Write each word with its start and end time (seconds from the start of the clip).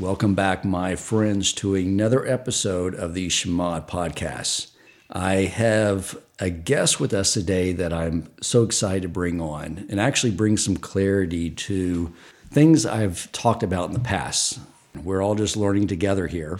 Welcome 0.00 0.34
back, 0.34 0.64
my 0.64 0.96
friends, 0.96 1.52
to 1.52 1.74
another 1.74 2.26
episode 2.26 2.94
of 2.94 3.12
the 3.12 3.28
Shema 3.28 3.82
podcast. 3.82 4.70
I 5.10 5.34
have 5.42 6.18
a 6.38 6.48
guest 6.48 6.98
with 6.98 7.12
us 7.12 7.34
today 7.34 7.72
that 7.72 7.92
I'm 7.92 8.30
so 8.40 8.62
excited 8.62 9.02
to 9.02 9.08
bring 9.10 9.42
on 9.42 9.84
and 9.90 10.00
actually 10.00 10.30
bring 10.30 10.56
some 10.56 10.78
clarity 10.78 11.50
to 11.50 12.14
things 12.48 12.86
I've 12.86 13.30
talked 13.32 13.62
about 13.62 13.88
in 13.88 13.92
the 13.92 14.00
past. 14.00 14.58
We're 15.04 15.22
all 15.22 15.34
just 15.34 15.54
learning 15.54 15.88
together 15.88 16.28
here. 16.28 16.58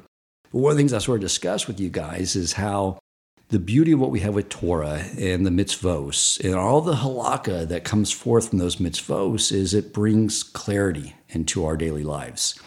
But 0.52 0.59
one 0.59 0.72
of 0.72 0.77
the 0.77 0.82
things 0.82 0.93
I 0.93 0.98
sort 0.98 1.16
of 1.16 1.22
discuss 1.22 1.66
with 1.66 1.80
you 1.80 1.88
guys 1.88 2.36
is 2.36 2.52
how 2.52 2.98
the 3.48 3.59
beauty 3.59 3.93
of 3.93 4.00
what 4.00 4.11
we 4.11 4.20
have 4.20 4.34
with 4.34 4.50
Torah 4.50 5.02
and 5.18 5.46
the 5.46 5.50
mitzvos 5.50 6.38
and 6.45 6.57
all 6.57 6.82
the 6.82 6.96
halakha 6.96 7.66
that 7.68 7.84
comes 7.84 8.12
forth 8.12 8.50
from 8.50 8.59
those 8.59 8.77
mitzvos 8.77 9.50
is 9.50 9.72
it 9.72 9.95
brings 9.95 10.43
clarity 10.43 11.16
into 11.30 11.64
our 11.64 11.79
daily 11.79 12.04
lives. 12.04 12.61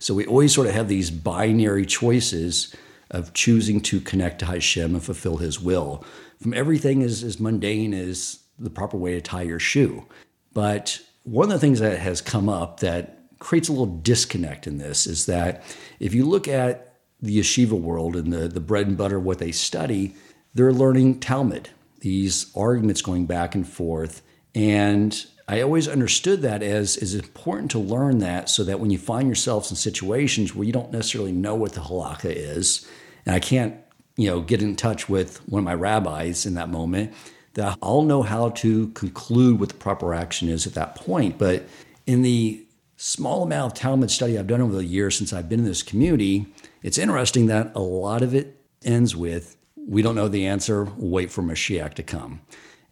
So 0.00 0.14
we 0.14 0.26
always 0.26 0.52
sort 0.52 0.66
of 0.66 0.74
have 0.74 0.88
these 0.88 1.10
binary 1.10 1.86
choices 1.86 2.74
of 3.10 3.32
choosing 3.34 3.80
to 3.82 4.00
connect 4.00 4.40
to 4.40 4.46
Hashem 4.46 4.94
and 4.94 5.04
fulfill 5.04 5.36
His 5.36 5.60
will. 5.60 6.04
From 6.40 6.54
everything 6.54 7.02
as, 7.02 7.22
as 7.22 7.38
mundane 7.38 7.92
as 7.92 8.40
the 8.58 8.70
proper 8.70 8.96
way 8.96 9.14
to 9.14 9.20
tie 9.20 9.42
your 9.42 9.58
shoe. 9.58 10.06
But 10.52 11.00
one 11.24 11.44
of 11.44 11.52
the 11.52 11.58
things 11.58 11.80
that 11.80 11.98
has 11.98 12.20
come 12.20 12.48
up 12.48 12.80
that 12.80 13.18
creates 13.38 13.68
a 13.68 13.72
little 13.72 13.86
disconnect 13.86 14.66
in 14.66 14.78
this 14.78 15.06
is 15.06 15.26
that 15.26 15.62
if 15.98 16.14
you 16.14 16.24
look 16.24 16.48
at 16.48 16.94
the 17.20 17.38
yeshiva 17.38 17.78
world 17.78 18.16
and 18.16 18.32
the, 18.32 18.48
the 18.48 18.60
bread 18.60 18.86
and 18.86 18.96
butter 18.96 19.20
what 19.20 19.38
they 19.38 19.52
study, 19.52 20.14
they're 20.54 20.72
learning 20.72 21.20
Talmud, 21.20 21.68
these 22.00 22.50
arguments 22.56 23.02
going 23.02 23.26
back 23.26 23.54
and 23.54 23.68
forth. 23.68 24.22
And 24.54 25.26
I 25.50 25.62
always 25.62 25.88
understood 25.88 26.42
that 26.42 26.62
as 26.62 26.96
is 26.96 27.12
important 27.12 27.72
to 27.72 27.80
learn 27.80 28.18
that 28.18 28.48
so 28.48 28.62
that 28.62 28.78
when 28.78 28.90
you 28.90 28.98
find 28.98 29.26
yourselves 29.26 29.68
in 29.68 29.76
situations 29.76 30.54
where 30.54 30.64
you 30.64 30.72
don't 30.72 30.92
necessarily 30.92 31.32
know 31.32 31.56
what 31.56 31.72
the 31.72 31.80
halakha 31.80 32.32
is, 32.32 32.86
and 33.26 33.34
I 33.34 33.40
can't, 33.40 33.74
you 34.16 34.30
know, 34.30 34.42
get 34.42 34.62
in 34.62 34.76
touch 34.76 35.08
with 35.08 35.38
one 35.48 35.58
of 35.58 35.64
my 35.64 35.74
rabbis 35.74 36.46
in 36.46 36.54
that 36.54 36.68
moment, 36.68 37.12
that 37.54 37.76
I'll 37.82 38.02
know 38.02 38.22
how 38.22 38.50
to 38.50 38.90
conclude 38.90 39.58
what 39.58 39.70
the 39.70 39.74
proper 39.74 40.14
action 40.14 40.48
is 40.48 40.68
at 40.68 40.74
that 40.74 40.94
point. 40.94 41.36
But 41.36 41.64
in 42.06 42.22
the 42.22 42.64
small 42.96 43.42
amount 43.42 43.72
of 43.72 43.78
Talmud 43.78 44.12
study 44.12 44.38
I've 44.38 44.46
done 44.46 44.60
over 44.60 44.76
the 44.76 44.84
years 44.84 45.18
since 45.18 45.32
I've 45.32 45.48
been 45.48 45.58
in 45.58 45.66
this 45.66 45.82
community, 45.82 46.46
it's 46.84 46.96
interesting 46.96 47.46
that 47.46 47.72
a 47.74 47.80
lot 47.80 48.22
of 48.22 48.36
it 48.36 48.56
ends 48.84 49.16
with 49.16 49.56
we 49.74 50.00
don't 50.00 50.14
know 50.14 50.28
the 50.28 50.46
answer, 50.46 50.86
wait 50.96 51.32
for 51.32 51.42
Mashiach 51.42 51.94
to 51.94 52.04
come. 52.04 52.40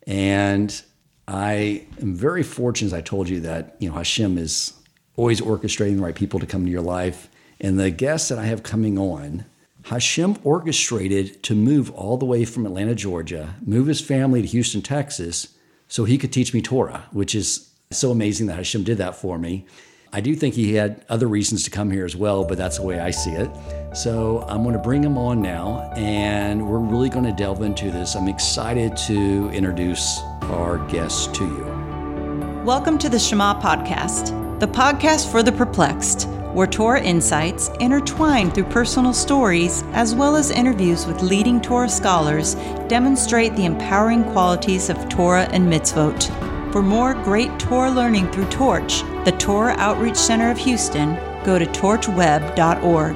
And 0.09 0.83
I 1.29 1.87
am 2.01 2.15
very 2.15 2.43
fortunate, 2.43 2.87
as 2.87 2.95
I 2.95 3.03
told 3.03 3.29
you, 3.29 3.41
that 3.41 3.77
you 3.81 3.91
know 3.91 3.97
Hashem 3.97 4.39
is 4.39 4.73
always 5.15 5.43
orchestrating 5.43 5.97
the 5.97 6.03
right 6.03 6.15
people 6.15 6.41
to 6.41 6.47
come 6.47 6.63
into 6.63 6.73
your 6.73 6.81
life. 6.81 7.29
And 7.61 7.79
the 7.79 7.91
guests 7.91 8.31
that 8.31 8.39
I 8.39 8.47
have 8.47 8.63
coming 8.63 8.99
on, 8.99 9.45
Hashem 9.85 10.39
orchestrated 10.43 11.43
to 11.43 11.55
move 11.55 11.91
all 11.91 12.17
the 12.17 12.25
way 12.25 12.47
from 12.47 12.65
Atlanta, 12.65 12.95
Georgia, 12.95 13.57
move 13.61 13.89
his 13.89 14.01
family 14.01 14.41
to 14.41 14.49
Houston, 14.49 14.81
Texas, 14.81 15.55
so 15.87 16.05
he 16.05 16.17
could 16.17 16.33
teach 16.33 16.55
me 16.55 16.63
Torah, 16.63 17.07
which 17.13 17.35
is 17.35 17.69
so 17.91 18.11
amazing 18.11 18.47
that 18.47 18.57
Hashem 18.57 18.85
did 18.85 18.97
that 18.99 19.15
for 19.15 19.39
me. 19.39 19.67
I 20.11 20.23
do 20.23 20.35
think 20.35 20.55
he 20.55 20.75
had 20.75 21.05
other 21.11 21.27
reasons 21.27 21.63
to 21.65 21.71
come 21.71 21.91
here 21.91 22.07
as 22.07 22.17
well, 22.17 22.45
but 22.45 22.57
that's 22.57 22.79
the 22.79 22.85
way 22.85 23.01
I 23.01 23.11
see 23.11 23.33
it. 23.33 23.51
So 23.95 24.47
I'm 24.49 24.63
going 24.63 24.75
to 24.75 24.81
bring 24.81 25.05
him 25.05 25.19
on 25.19 25.43
now, 25.43 25.93
and 25.95 26.67
we're 26.67 26.79
really 26.79 27.11
going 27.11 27.27
to 27.27 27.33
delve 27.33 27.61
into 27.61 27.91
this. 27.91 28.17
I'm 28.17 28.29
excited 28.29 28.97
to 29.09 29.51
introduce 29.51 30.21
our 30.51 30.79
guests 30.89 31.27
to 31.39 31.45
you. 31.45 32.63
Welcome 32.65 32.99
to 32.99 33.09
the 33.09 33.19
Shema 33.19 33.61
Podcast, 33.61 34.61
the 34.61 34.67
podcast 34.67 35.31
for 35.31 35.43
the 35.43 35.53
perplexed, 35.53 36.29
where 36.53 36.67
Torah 36.67 37.03
insights 37.03 37.71
intertwined 37.81 38.55
through 38.55 38.65
personal 38.65 39.13
stories 39.13 39.85
as 39.93 40.15
well 40.15 40.37
as 40.37 40.51
interviews 40.51 41.07
with 41.07 41.23
leading 41.23 41.61
Torah 41.61 41.89
scholars 41.89 42.55
demonstrate 42.89 43.55
the 43.57 43.65
empowering 43.65 44.25
qualities 44.33 44.91
of 44.91 45.09
Torah 45.09 45.49
and 45.53 45.73
mitzvot. 45.73 46.25
For 46.73 46.83
more 46.83 47.15
great 47.15 47.59
Torah 47.59 47.91
learning 47.91 48.31
through 48.31 48.49
Torch, 48.51 49.03
the 49.25 49.37
Torah 49.39 49.75
Outreach 49.79 50.17
Center 50.17 50.51
of 50.51 50.59
Houston, 50.59 51.15
go 51.45 51.59
to 51.59 51.67
torchweb.org. 51.67 53.15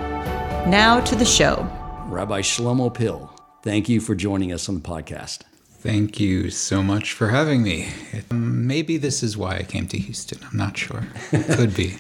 Now 0.69 1.01
to 1.01 1.17
the 1.17 1.25
show. 1.25 1.69
Rabbi 2.07 2.41
Shlomo 2.41 2.93
Pill, 2.93 3.35
thank 3.63 3.89
you 3.89 4.01
for 4.01 4.15
joining 4.15 4.53
us 4.53 4.69
on 4.69 4.77
the 4.77 4.81
podcast. 4.81 5.43
Thank 5.83 6.21
you 6.21 6.51
so 6.51 6.81
much 6.81 7.13
for 7.13 7.29
having 7.29 7.65
me. 7.65 7.89
It, 8.13 8.33
maybe 8.33 8.99
this 8.99 9.23
is 9.23 9.37
why 9.37 9.57
I 9.57 9.63
came 9.65 9.89
to 9.89 9.99
Houston. 9.99 10.39
I'm 10.49 10.57
not 10.57 10.79
sure. 10.79 11.05
It 11.33 11.57
could 11.57 11.75
be. 11.75 11.97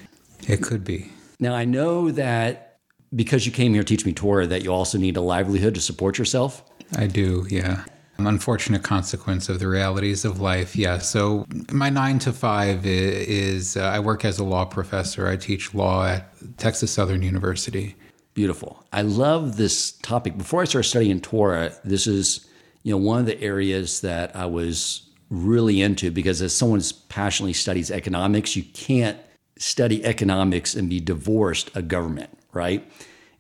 It 0.47 0.62
could 0.62 0.84
be. 0.84 1.10
Now, 1.41 1.54
I 1.54 1.65
know 1.65 2.12
that 2.12 2.78
because 3.12 3.44
you 3.44 3.50
came 3.50 3.75
here 3.75 3.82
to 3.82 3.88
teach 3.88 4.06
me 4.06 4.12
Torah, 4.12 4.47
that 4.47 4.62
you 4.62 4.72
also 4.72 4.98
need 4.98 5.16
a 5.16 5.21
livelihood 5.21 5.75
to 5.75 5.81
support 5.81 6.16
yourself. 6.16 6.62
I 6.97 7.09
do, 7.09 7.44
yeah 7.50 7.84
unfortunate 8.19 8.82
consequence 8.82 9.48
of 9.48 9.59
the 9.59 9.69
realities 9.69 10.25
of 10.25 10.41
life. 10.41 10.76
Yeah. 10.76 10.98
So 10.98 11.47
my 11.72 11.91
nine 11.91 12.19
to 12.21 12.32
five 12.32 12.87
is, 12.87 13.76
uh, 13.76 13.82
I 13.82 13.98
work 14.00 14.25
as 14.25 14.38
a 14.38 14.44
law 14.44 14.65
professor. 14.65 15.26
I 15.26 15.37
teach 15.37 15.75
law 15.75 16.06
at 16.06 16.31
Texas 16.59 16.91
Southern 16.91 17.22
University. 17.22 17.97
Beautiful. 18.34 18.84
I 18.92 19.03
love 19.03 19.56
this 19.56 19.92
topic. 19.92 20.38
Before 20.38 20.62
I 20.62 20.65
started 20.65 20.88
studying 20.88 21.21
Torah, 21.21 21.72
this 21.84 22.06
is 22.06 22.47
you 22.82 22.93
know 22.93 22.98
one 22.98 23.20
of 23.20 23.26
the 23.26 23.41
areas 23.41 24.00
that 24.00 24.34
I 24.37 24.47
was 24.47 25.09
really 25.31 25.81
into 25.81 26.10
because 26.10 26.43
as 26.43 26.54
someone 26.54 26.81
who 26.81 26.87
passionately 27.09 27.54
studies 27.54 27.91
economics, 27.91 28.54
you 28.54 28.62
can't 28.62 29.19
study 29.56 30.04
economics 30.04 30.75
and 30.75 30.91
be 30.91 31.00
divorced 31.00 31.75
of 31.76 31.88
government, 31.88 32.31
right? 32.53 32.91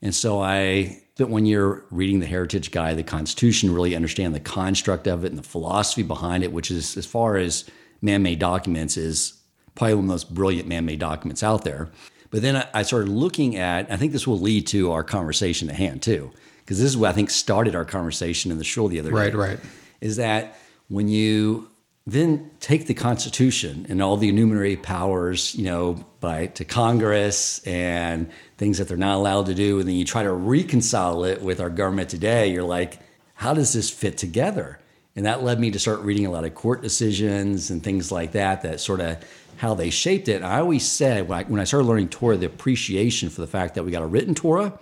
And 0.00 0.14
so 0.14 0.40
I 0.40 1.02
spent 1.14 1.30
one 1.30 1.46
year 1.46 1.84
reading 1.90 2.20
the 2.20 2.26
Heritage 2.26 2.70
Guide, 2.70 2.96
the 2.96 3.02
Constitution, 3.02 3.74
really 3.74 3.94
understand 3.94 4.34
the 4.34 4.40
construct 4.40 5.06
of 5.06 5.24
it 5.24 5.28
and 5.28 5.38
the 5.38 5.42
philosophy 5.42 6.02
behind 6.02 6.42
it, 6.42 6.52
which 6.52 6.70
is, 6.70 6.96
as 6.96 7.06
far 7.06 7.36
as 7.36 7.64
man 8.00 8.22
made 8.22 8.38
documents, 8.38 8.96
is 8.96 9.34
probably 9.74 9.94
one 9.94 10.04
of 10.04 10.08
the 10.08 10.12
most 10.14 10.34
brilliant 10.34 10.68
man 10.68 10.84
made 10.84 10.98
documents 10.98 11.42
out 11.42 11.64
there. 11.64 11.90
But 12.30 12.40
then 12.42 12.66
I 12.72 12.82
started 12.82 13.10
looking 13.10 13.56
at, 13.56 13.92
I 13.92 13.96
think 13.96 14.12
this 14.12 14.26
will 14.26 14.40
lead 14.40 14.66
to 14.68 14.90
our 14.90 15.04
conversation 15.04 15.68
at 15.68 15.76
hand 15.76 16.02
too, 16.02 16.32
because 16.64 16.78
this 16.78 16.88
is 16.88 16.96
what 16.96 17.10
I 17.10 17.12
think 17.12 17.30
started 17.30 17.74
our 17.74 17.84
conversation 17.84 18.50
in 18.50 18.58
the 18.58 18.64
show 18.64 18.88
the 18.88 18.98
other 18.98 19.10
right, 19.10 19.30
day. 19.30 19.36
Right, 19.36 19.48
right. 19.50 19.60
Is 20.00 20.16
that 20.16 20.58
when 20.88 21.08
you 21.08 21.68
then 22.06 22.50
take 22.58 22.86
the 22.86 22.94
Constitution 22.94 23.86
and 23.88 24.02
all 24.02 24.16
the 24.16 24.28
enumerated 24.28 24.82
powers, 24.82 25.54
you 25.54 25.64
know, 25.64 26.04
by 26.20 26.46
to 26.46 26.64
Congress 26.64 27.64
and 27.66 28.28
things 28.58 28.78
that 28.78 28.88
they're 28.88 28.96
not 28.96 29.16
allowed 29.16 29.46
to 29.46 29.54
do, 29.54 29.78
and 29.78 29.88
then 29.88 29.94
you 29.94 30.04
try 30.04 30.22
to 30.22 30.32
reconcile 30.32 31.24
it 31.24 31.42
with 31.42 31.60
our 31.60 31.70
government 31.70 32.08
today, 32.08 32.48
you're 32.48 32.64
like, 32.64 32.98
how 33.34 33.54
does 33.54 33.72
this 33.72 33.88
fit 33.88 34.18
together? 34.18 34.80
And 35.14 35.26
that 35.26 35.44
led 35.44 35.60
me 35.60 35.70
to 35.72 35.78
start 35.78 36.00
reading 36.00 36.26
a 36.26 36.30
lot 36.30 36.44
of 36.44 36.54
court 36.54 36.82
decisions 36.82 37.70
and 37.70 37.82
things 37.82 38.10
like 38.10 38.32
that, 38.32 38.62
that 38.62 38.80
sort 38.80 39.00
of 39.00 39.18
how 39.56 39.74
they 39.74 39.90
shaped 39.90 40.28
it. 40.28 40.36
And 40.36 40.46
I 40.46 40.58
always 40.58 40.86
said 40.86 41.28
when 41.28 41.38
I, 41.38 41.44
when 41.44 41.60
I 41.60 41.64
started 41.64 41.86
learning 41.86 42.08
Torah, 42.08 42.36
the 42.36 42.46
appreciation 42.46 43.28
for 43.28 43.42
the 43.42 43.46
fact 43.46 43.74
that 43.74 43.84
we 43.84 43.92
got 43.92 44.02
a 44.02 44.06
written 44.06 44.34
Torah, 44.34 44.78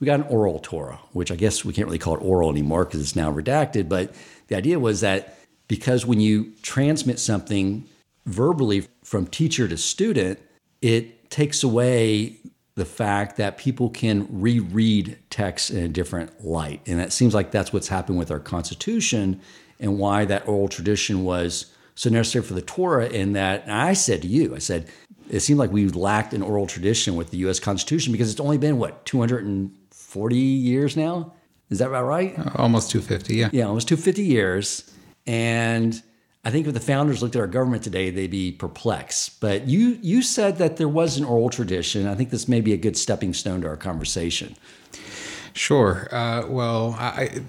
we 0.00 0.04
got 0.04 0.20
an 0.20 0.26
oral 0.26 0.58
Torah, 0.58 1.00
which 1.12 1.30
I 1.30 1.36
guess 1.36 1.64
we 1.64 1.72
can't 1.72 1.86
really 1.86 1.98
call 1.98 2.16
it 2.16 2.22
oral 2.22 2.50
anymore 2.50 2.84
because 2.84 3.00
it's 3.00 3.16
now 3.16 3.32
redacted. 3.32 3.88
But 3.88 4.14
the 4.48 4.56
idea 4.56 4.78
was 4.78 5.00
that 5.00 5.38
because 5.68 6.04
when 6.04 6.20
you 6.20 6.52
transmit 6.62 7.18
something 7.18 7.86
verbally 8.26 8.86
from 9.02 9.26
teacher 9.26 9.66
to 9.68 9.76
student, 9.76 10.38
it 10.82 11.30
takes 11.30 11.62
away 11.62 12.36
the 12.74 12.84
fact 12.84 13.38
that 13.38 13.56
people 13.56 13.88
can 13.88 14.28
reread 14.30 15.18
text 15.30 15.70
in 15.70 15.82
a 15.82 15.88
different 15.88 16.44
light. 16.44 16.82
And 16.86 17.00
it 17.00 17.10
seems 17.10 17.34
like 17.34 17.50
that's 17.50 17.72
what's 17.72 17.88
happened 17.88 18.18
with 18.18 18.30
our 18.30 18.38
Constitution 18.38 19.40
and 19.80 19.98
why 19.98 20.26
that 20.26 20.46
oral 20.46 20.68
tradition 20.68 21.24
was 21.24 21.72
so 21.94 22.10
necessary 22.10 22.44
for 22.44 22.52
the 22.52 22.62
Torah. 22.62 23.08
In 23.08 23.32
that, 23.32 23.62
and 23.62 23.72
I 23.72 23.94
said 23.94 24.20
to 24.22 24.28
you, 24.28 24.54
I 24.54 24.58
said, 24.58 24.88
it 25.30 25.40
seemed 25.40 25.58
like 25.58 25.72
we 25.72 25.88
lacked 25.88 26.34
an 26.34 26.42
oral 26.42 26.66
tradition 26.66 27.16
with 27.16 27.30
the 27.30 27.38
US 27.38 27.58
Constitution 27.58 28.12
because 28.12 28.30
it's 28.30 28.40
only 28.40 28.58
been, 28.58 28.78
what, 28.78 29.06
240 30.16 30.36
years 30.36 30.96
now? 30.96 31.32
Is 31.68 31.78
that 31.80 31.88
about 31.88 32.04
right? 32.04 32.38
Uh, 32.38 32.50
almost 32.56 32.90
250, 32.90 33.34
yeah. 33.34 33.50
Yeah, 33.52 33.64
almost 33.64 33.88
250 33.88 34.22
years. 34.22 34.90
And 35.26 36.00
I 36.44 36.50
think 36.50 36.66
if 36.66 36.74
the 36.74 36.80
founders 36.80 37.22
looked 37.22 37.36
at 37.36 37.40
our 37.40 37.46
government 37.46 37.82
today, 37.82 38.10
they'd 38.10 38.30
be 38.30 38.52
perplexed. 38.52 39.40
But 39.40 39.66
you 39.66 39.98
you 40.00 40.22
said 40.22 40.58
that 40.58 40.76
there 40.76 40.88
was 40.88 41.18
an 41.18 41.24
oral 41.24 41.50
tradition. 41.50 42.06
I 42.06 42.14
think 42.14 42.30
this 42.30 42.46
may 42.48 42.60
be 42.60 42.72
a 42.72 42.76
good 42.76 42.96
stepping 42.96 43.34
stone 43.34 43.62
to 43.62 43.68
our 43.68 43.76
conversation. 43.76 44.56
Sure. 45.56 46.06
Uh, 46.12 46.44
well, 46.46 46.94
I, 46.98 47.40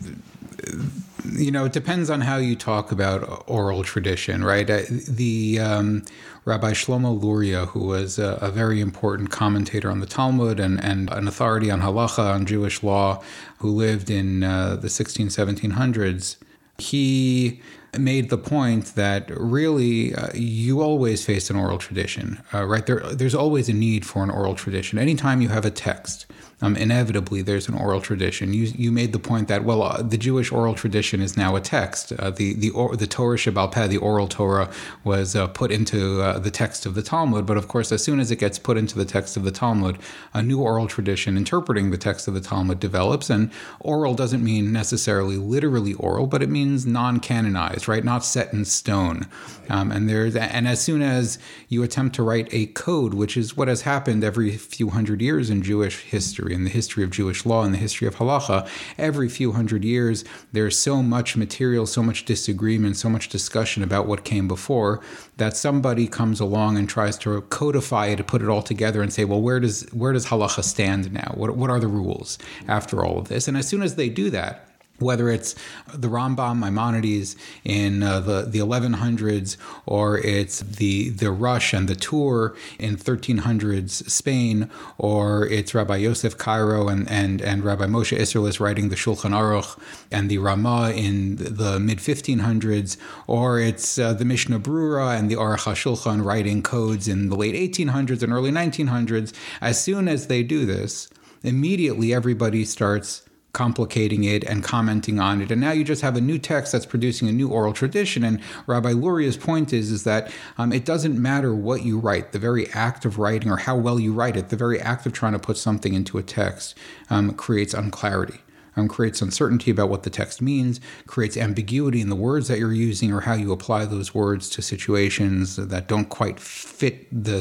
you 1.33 1.51
know, 1.51 1.65
it 1.65 1.73
depends 1.73 2.09
on 2.09 2.21
how 2.21 2.37
you 2.37 2.55
talk 2.55 2.91
about 2.93 3.43
oral 3.47 3.83
tradition, 3.83 4.45
right? 4.45 4.65
The 4.65 5.59
um, 5.59 6.05
Rabbi 6.45 6.71
Shlomo 6.71 7.21
Luria, 7.21 7.65
who 7.65 7.81
was 7.81 8.17
a, 8.17 8.39
a, 8.41 8.49
very 8.49 8.79
important 8.79 9.29
commentator 9.29 9.91
on 9.91 9.99
the 9.99 10.05
Talmud 10.05 10.57
and, 10.57 10.81
and 10.81 11.09
an 11.11 11.27
authority 11.27 11.69
on 11.69 11.81
halacha, 11.81 12.33
on 12.33 12.45
Jewish 12.45 12.81
law, 12.81 13.21
who 13.57 13.69
lived 13.69 14.09
in 14.09 14.41
uh, 14.41 14.77
the 14.77 14.89
16, 14.89 15.27
1700s, 15.27 16.37
he 16.77 17.61
made 17.97 18.29
the 18.29 18.37
point 18.37 18.95
that 18.95 19.29
really 19.37 20.15
uh, 20.15 20.29
you 20.33 20.81
always 20.81 21.25
face 21.25 21.49
an 21.49 21.57
oral 21.57 21.77
tradition, 21.77 22.41
uh, 22.53 22.63
right? 22.63 22.85
There, 22.85 22.99
there's 22.99 23.35
always 23.35 23.67
a 23.67 23.73
need 23.73 24.05
for 24.05 24.23
an 24.23 24.29
oral 24.29 24.55
tradition. 24.55 24.97
Anytime 24.97 25.41
you 25.41 25.49
have 25.49 25.65
a 25.65 25.71
text, 25.71 26.25
um, 26.59 26.75
inevitably 26.75 27.43
there's 27.43 27.67
an 27.67 27.75
oral 27.75 28.01
tradition. 28.01 28.51
You 28.51 28.71
you 28.75 28.91
made 28.91 29.13
the 29.13 29.19
point 29.19 29.47
that 29.47 29.63
well, 29.63 29.83
uh, 29.83 30.01
the 30.01 30.17
Jewish 30.17 30.51
oral 30.51 30.73
tradition 30.73 31.21
is 31.21 31.37
now 31.37 31.55
a 31.55 31.61
text. 31.61 32.11
Uh, 32.13 32.31
the 32.31 32.53
the 32.53 32.71
or, 32.71 32.95
the 32.95 33.05
Torah 33.05 33.37
Peh, 33.37 33.87
the 33.87 33.97
oral 33.97 34.27
Torah, 34.27 34.71
was 35.03 35.35
uh, 35.35 35.47
put 35.47 35.71
into 35.71 36.21
uh, 36.21 36.39
the 36.39 36.49
text 36.49 36.87
of 36.87 36.95
the 36.95 37.03
Talmud. 37.03 37.45
But 37.45 37.57
of 37.57 37.67
course, 37.67 37.91
as 37.91 38.03
soon 38.03 38.19
as 38.19 38.31
it 38.31 38.37
gets 38.37 38.57
put 38.57 38.75
into 38.75 38.97
the 38.97 39.05
text 39.05 39.37
of 39.37 39.43
the 39.43 39.51
Talmud, 39.51 39.99
a 40.33 40.41
new 40.41 40.59
oral 40.59 40.87
tradition 40.87 41.37
interpreting 41.37 41.91
the 41.91 41.97
text 41.97 42.27
of 42.27 42.33
the 42.33 42.41
Talmud 42.41 42.79
develops. 42.79 43.29
And 43.29 43.51
oral 43.79 44.15
doesn't 44.15 44.43
mean 44.43 44.73
necessarily 44.73 45.37
literally 45.37 45.93
oral, 45.93 46.25
but 46.25 46.41
it 46.41 46.49
means 46.49 46.87
non-canonized, 46.87 47.87
right? 47.87 48.03
Not 48.03 48.25
set 48.25 48.51
in 48.51 48.65
stone. 48.65 49.27
Um, 49.69 49.91
and 49.91 50.09
there's 50.09 50.35
and 50.35 50.67
as 50.67 50.81
soon 50.81 51.03
as 51.03 51.37
you 51.67 51.83
attempt 51.83 52.15
to 52.15 52.23
write 52.23 52.47
a 52.51 52.65
code, 52.67 53.13
which 53.13 53.37
is 53.37 53.55
what 53.55 53.67
has 53.67 53.81
happened 53.81 54.23
every 54.23 54.57
few 54.57 54.89
hundred 54.89 55.21
years 55.21 55.51
in 55.51 55.61
Jewish 55.61 56.01
history 56.01 56.46
history, 56.47 56.55
in 56.55 56.63
the 56.63 56.69
history 56.69 57.03
of 57.03 57.11
Jewish 57.11 57.45
law, 57.45 57.65
in 57.65 57.71
the 57.71 57.77
history 57.77 58.07
of 58.07 58.15
halacha, 58.15 58.67
every 58.97 59.29
few 59.29 59.53
hundred 59.53 59.83
years, 59.83 60.23
there's 60.53 60.77
so 60.77 61.03
much 61.03 61.35
material, 61.35 61.85
so 61.85 62.01
much 62.03 62.25
disagreement, 62.25 62.97
so 62.97 63.09
much 63.09 63.29
discussion 63.29 63.83
about 63.83 64.07
what 64.07 64.23
came 64.23 64.47
before 64.47 65.01
that 65.37 65.55
somebody 65.55 66.07
comes 66.07 66.39
along 66.39 66.77
and 66.77 66.89
tries 66.89 67.17
to 67.17 67.41
codify 67.49 68.07
it, 68.07 68.17
to 68.17 68.23
put 68.23 68.41
it 68.41 68.49
all 68.49 68.61
together, 68.61 69.01
and 69.01 69.11
say, 69.13 69.25
well, 69.25 69.41
where 69.41 69.59
does 69.59 69.87
where 69.93 70.13
does 70.13 70.27
halacha 70.27 70.63
stand 70.63 71.11
now? 71.11 71.33
What 71.35 71.55
what 71.57 71.69
are 71.69 71.79
the 71.79 71.87
rules 71.87 72.37
after 72.67 73.03
all 73.03 73.17
of 73.19 73.27
this? 73.27 73.47
And 73.47 73.57
as 73.57 73.67
soon 73.67 73.81
as 73.81 73.95
they 73.95 74.09
do 74.09 74.29
that, 74.31 74.66
whether 74.99 75.29
it's 75.29 75.55
the 75.93 76.07
Rambam 76.07 76.59
Maimonides 76.59 77.35
in 77.63 78.03
uh, 78.03 78.19
the 78.19 78.43
the 78.43 78.59
1100s 78.59 79.57
or 79.85 80.17
it's 80.17 80.59
the 80.61 81.09
the 81.09 81.31
Rosh 81.31 81.73
and 81.73 81.87
the 81.87 81.95
Tur 81.95 82.55
in 82.79 82.97
1300s 82.97 84.09
Spain 84.09 84.69
or 84.97 85.45
it's 85.47 85.73
Rabbi 85.75 85.97
Yosef 85.97 86.37
Karo 86.37 86.87
and 86.87 87.09
and 87.09 87.41
and 87.41 87.63
Rabbi 87.63 87.85
Moshe 87.85 88.17
Isserles 88.17 88.59
writing 88.59 88.89
the 88.89 88.95
Shulchan 88.95 89.31
Aruch 89.31 89.79
and 90.11 90.29
the 90.29 90.39
Ramah 90.39 90.91
in 90.91 91.35
the 91.35 91.79
mid 91.79 91.99
1500s 91.99 92.97
or 93.27 93.59
it's 93.59 93.99
uh, 93.99 94.13
the 94.13 94.25
Mishnah 94.25 94.59
Brura 94.59 95.17
and 95.17 95.29
the 95.29 95.35
Aruch 95.35 95.65
HaShulchan 95.67 96.23
writing 96.23 96.61
codes 96.63 97.07
in 97.07 97.29
the 97.29 97.35
late 97.35 97.55
1800s 97.55 98.23
and 98.23 98.33
early 98.33 98.51
1900s 98.51 99.33
as 99.61 99.81
soon 99.83 100.07
as 100.07 100.27
they 100.27 100.43
do 100.43 100.65
this 100.65 101.09
immediately 101.43 102.13
everybody 102.13 102.65
starts 102.65 103.26
complicating 103.57 104.23
it 104.23 104.43
and 104.43 104.63
commenting 104.63 105.19
on 105.19 105.41
it. 105.41 105.49
And 105.49 105.59
now 105.59 105.71
you 105.71 105.83
just 105.83 106.03
have 106.03 106.15
a 106.15 106.21
new 106.21 106.37
text 106.37 106.71
that's 106.71 106.85
producing 106.85 107.27
a 107.27 107.31
new 107.31 107.49
oral 107.49 107.73
tradition. 107.73 108.23
And 108.23 108.39
Rabbi 108.67 108.91
Luria's 108.91 109.35
point 109.35 109.73
is, 109.73 109.89
is 109.89 110.03
that 110.03 110.31
um, 110.59 110.71
it 110.71 110.85
doesn't 110.85 111.19
matter 111.19 111.55
what 111.55 111.81
you 111.81 111.97
write, 111.97 112.33
the 112.33 112.39
very 112.39 112.69
act 112.73 113.03
of 113.03 113.17
writing 113.17 113.49
or 113.49 113.57
how 113.57 113.75
well 113.75 113.99
you 113.99 114.13
write 114.13 114.37
it, 114.37 114.49
the 114.49 114.55
very 114.55 114.79
act 114.79 115.07
of 115.07 115.13
trying 115.13 115.33
to 115.33 115.39
put 115.39 115.57
something 115.57 115.95
into 115.95 116.19
a 116.19 116.23
text 116.23 116.75
um, 117.09 117.33
creates 117.33 117.73
unclarity 117.73 118.41
um, 118.77 118.87
creates 118.87 119.21
uncertainty 119.21 119.71
about 119.71 119.89
what 119.89 120.03
the 120.03 120.09
text 120.09 120.41
means, 120.41 120.79
creates 121.07 121.35
ambiguity 121.35 121.99
in 121.99 122.09
the 122.09 122.15
words 122.15 122.47
that 122.47 122.59
you're 122.59 122.71
using 122.71 123.11
or 123.11 123.21
how 123.21 123.33
you 123.33 123.51
apply 123.51 123.85
those 123.85 124.13
words 124.13 124.49
to 124.49 124.61
situations 124.61 125.55
that 125.55 125.87
don't 125.87 126.09
quite 126.09 126.39
fit 126.39 127.07
the 127.11 127.37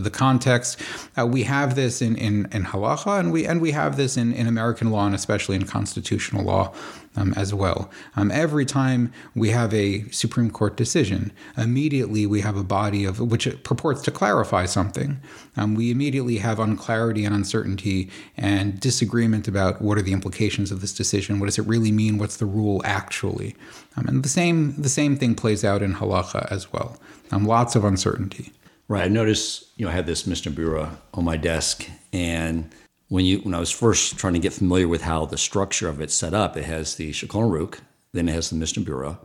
the 0.00 0.10
context. 0.10 0.80
Uh, 1.18 1.26
we 1.26 1.42
have 1.42 1.74
this 1.74 2.02
in, 2.02 2.16
in, 2.16 2.46
in 2.52 2.64
halacha, 2.64 3.18
and 3.18 3.32
we 3.32 3.46
and 3.46 3.60
we 3.60 3.72
have 3.72 3.96
this 3.96 4.16
in, 4.16 4.32
in 4.32 4.46
American 4.46 4.90
law 4.90 5.06
and 5.06 5.14
especially 5.14 5.56
in 5.56 5.64
constitutional 5.64 6.44
law 6.44 6.72
um, 7.16 7.32
as 7.34 7.54
well. 7.54 7.90
Um, 8.16 8.30
every 8.30 8.64
time 8.64 9.12
we 9.34 9.50
have 9.50 9.72
a 9.72 10.08
Supreme 10.10 10.50
Court 10.50 10.76
decision, 10.76 11.32
immediately 11.56 12.26
we 12.26 12.40
have 12.40 12.56
a 12.56 12.64
body 12.64 13.04
of 13.04 13.20
which 13.20 13.48
purports 13.62 14.02
to 14.02 14.10
clarify 14.10 14.66
something. 14.66 15.20
Um, 15.56 15.74
we 15.74 15.90
immediately 15.90 16.38
have 16.38 16.58
unclarity 16.58 17.24
and 17.24 17.34
uncertainty 17.34 18.10
and 18.36 18.78
disagreement 18.80 19.48
about 19.48 19.80
what 19.80 19.98
are 19.98 20.02
the 20.02 20.12
implications 20.12 20.70
of 20.70 20.80
this 20.80 20.92
decision. 20.92 21.40
What 21.40 21.46
does 21.46 21.58
it 21.58 21.66
really 21.66 21.92
mean? 21.92 22.18
What's 22.18 22.36
the 22.36 22.46
rule 22.46 22.82
actually? 22.84 23.54
Um, 23.96 24.06
and 24.08 24.22
the 24.22 24.28
same 24.28 24.74
the 24.80 24.88
same 24.88 25.16
thing 25.16 25.34
plays 25.34 25.64
out 25.64 25.82
in 25.82 25.94
halacha 25.94 26.50
as 26.50 26.72
well. 26.72 26.98
Um, 27.30 27.44
lots 27.44 27.76
of 27.76 27.84
uncertainty. 27.84 28.52
Right. 28.86 29.04
I 29.04 29.08
noticed, 29.08 29.70
you 29.76 29.86
know, 29.86 29.90
I 29.90 29.94
had 29.94 30.06
this 30.06 30.26
Mishnah 30.26 30.52
Brura 30.52 30.98
on 31.14 31.24
my 31.24 31.38
desk 31.38 31.88
and 32.12 32.70
when 33.14 33.24
you 33.24 33.38
when 33.38 33.54
I 33.54 33.60
was 33.60 33.70
first 33.70 34.18
trying 34.18 34.32
to 34.32 34.40
get 34.40 34.52
familiar 34.52 34.88
with 34.88 35.02
how 35.02 35.24
the 35.24 35.38
structure 35.38 35.88
of 35.88 36.00
it's 36.00 36.12
set 36.12 36.34
up, 36.34 36.56
it 36.56 36.64
has 36.64 36.96
the 36.96 37.12
Shulchan 37.12 37.48
Aruch, 37.48 37.78
then 38.12 38.28
it 38.28 38.32
has 38.32 38.50
the 38.50 38.56
Mishnah 38.56 38.82
Brura, 38.82 39.18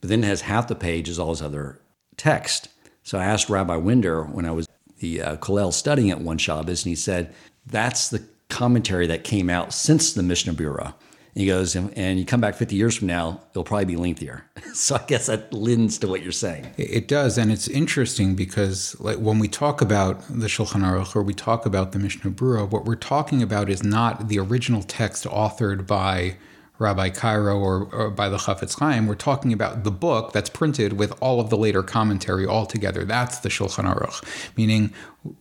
but 0.00 0.08
then 0.08 0.22
it 0.22 0.28
has 0.28 0.42
half 0.42 0.68
the 0.68 0.76
page 0.76 1.08
is 1.08 1.18
all 1.18 1.30
this 1.30 1.42
other 1.42 1.80
text. 2.16 2.68
So 3.02 3.18
I 3.18 3.24
asked 3.24 3.50
Rabbi 3.50 3.74
Winder 3.74 4.22
when 4.22 4.46
I 4.46 4.52
was 4.52 4.68
the 5.00 5.20
uh, 5.20 5.36
Kollel 5.38 5.72
studying 5.72 6.12
at 6.12 6.20
one 6.20 6.38
Shabbos, 6.38 6.84
and 6.84 6.90
he 6.90 6.94
said 6.94 7.34
that's 7.66 8.10
the 8.10 8.22
commentary 8.48 9.08
that 9.08 9.24
came 9.24 9.50
out 9.50 9.72
since 9.72 10.12
the 10.12 10.22
Mishnah 10.22 10.54
Brura. 10.54 10.94
He 11.34 11.46
goes, 11.46 11.74
and, 11.74 11.96
and, 11.96 12.18
you 12.18 12.26
come 12.26 12.42
back 12.42 12.54
50 12.56 12.76
years 12.76 12.96
from 12.96 13.06
now, 13.06 13.40
it'll 13.52 13.64
probably 13.64 13.86
be 13.86 13.96
lengthier. 13.96 14.44
so 14.74 14.96
I 14.96 15.04
guess 15.06 15.26
that 15.26 15.50
lends 15.52 15.96
to 15.98 16.08
what 16.08 16.22
you're 16.22 16.30
saying. 16.30 16.66
It 16.76 17.08
does. 17.08 17.38
And 17.38 17.50
it's 17.50 17.68
interesting 17.68 18.34
because 18.34 18.98
like 19.00 19.16
when 19.16 19.38
we 19.38 19.48
talk 19.48 19.80
about 19.80 20.20
the 20.28 20.46
Shulchan 20.46 20.82
Aruch 20.82 21.16
or 21.16 21.22
we 21.22 21.32
talk 21.32 21.64
about 21.64 21.92
the 21.92 21.98
Mishnah 21.98 22.32
Brura, 22.32 22.70
what 22.70 22.84
we're 22.84 22.96
talking 22.96 23.42
about 23.42 23.70
is 23.70 23.82
not 23.82 24.28
the 24.28 24.38
original 24.38 24.82
text 24.82 25.24
authored 25.24 25.86
by 25.86 26.36
Rabbi 26.78 27.10
Karo 27.10 27.58
or, 27.58 27.88
or, 27.92 28.10
by 28.10 28.28
the 28.28 28.36
Chafetz 28.36 28.78
Chaim. 28.78 29.06
We're 29.06 29.14
talking 29.14 29.54
about 29.54 29.84
the 29.84 29.90
book 29.90 30.32
that's 30.32 30.50
printed 30.50 30.94
with 30.94 31.14
all 31.22 31.40
of 31.40 31.48
the 31.48 31.56
later 31.56 31.82
commentary 31.82 32.44
all 32.44 32.66
together. 32.66 33.04
That's 33.04 33.38
the 33.38 33.48
Shulchan 33.48 33.84
Aruch, 33.84 34.22
meaning 34.56 34.92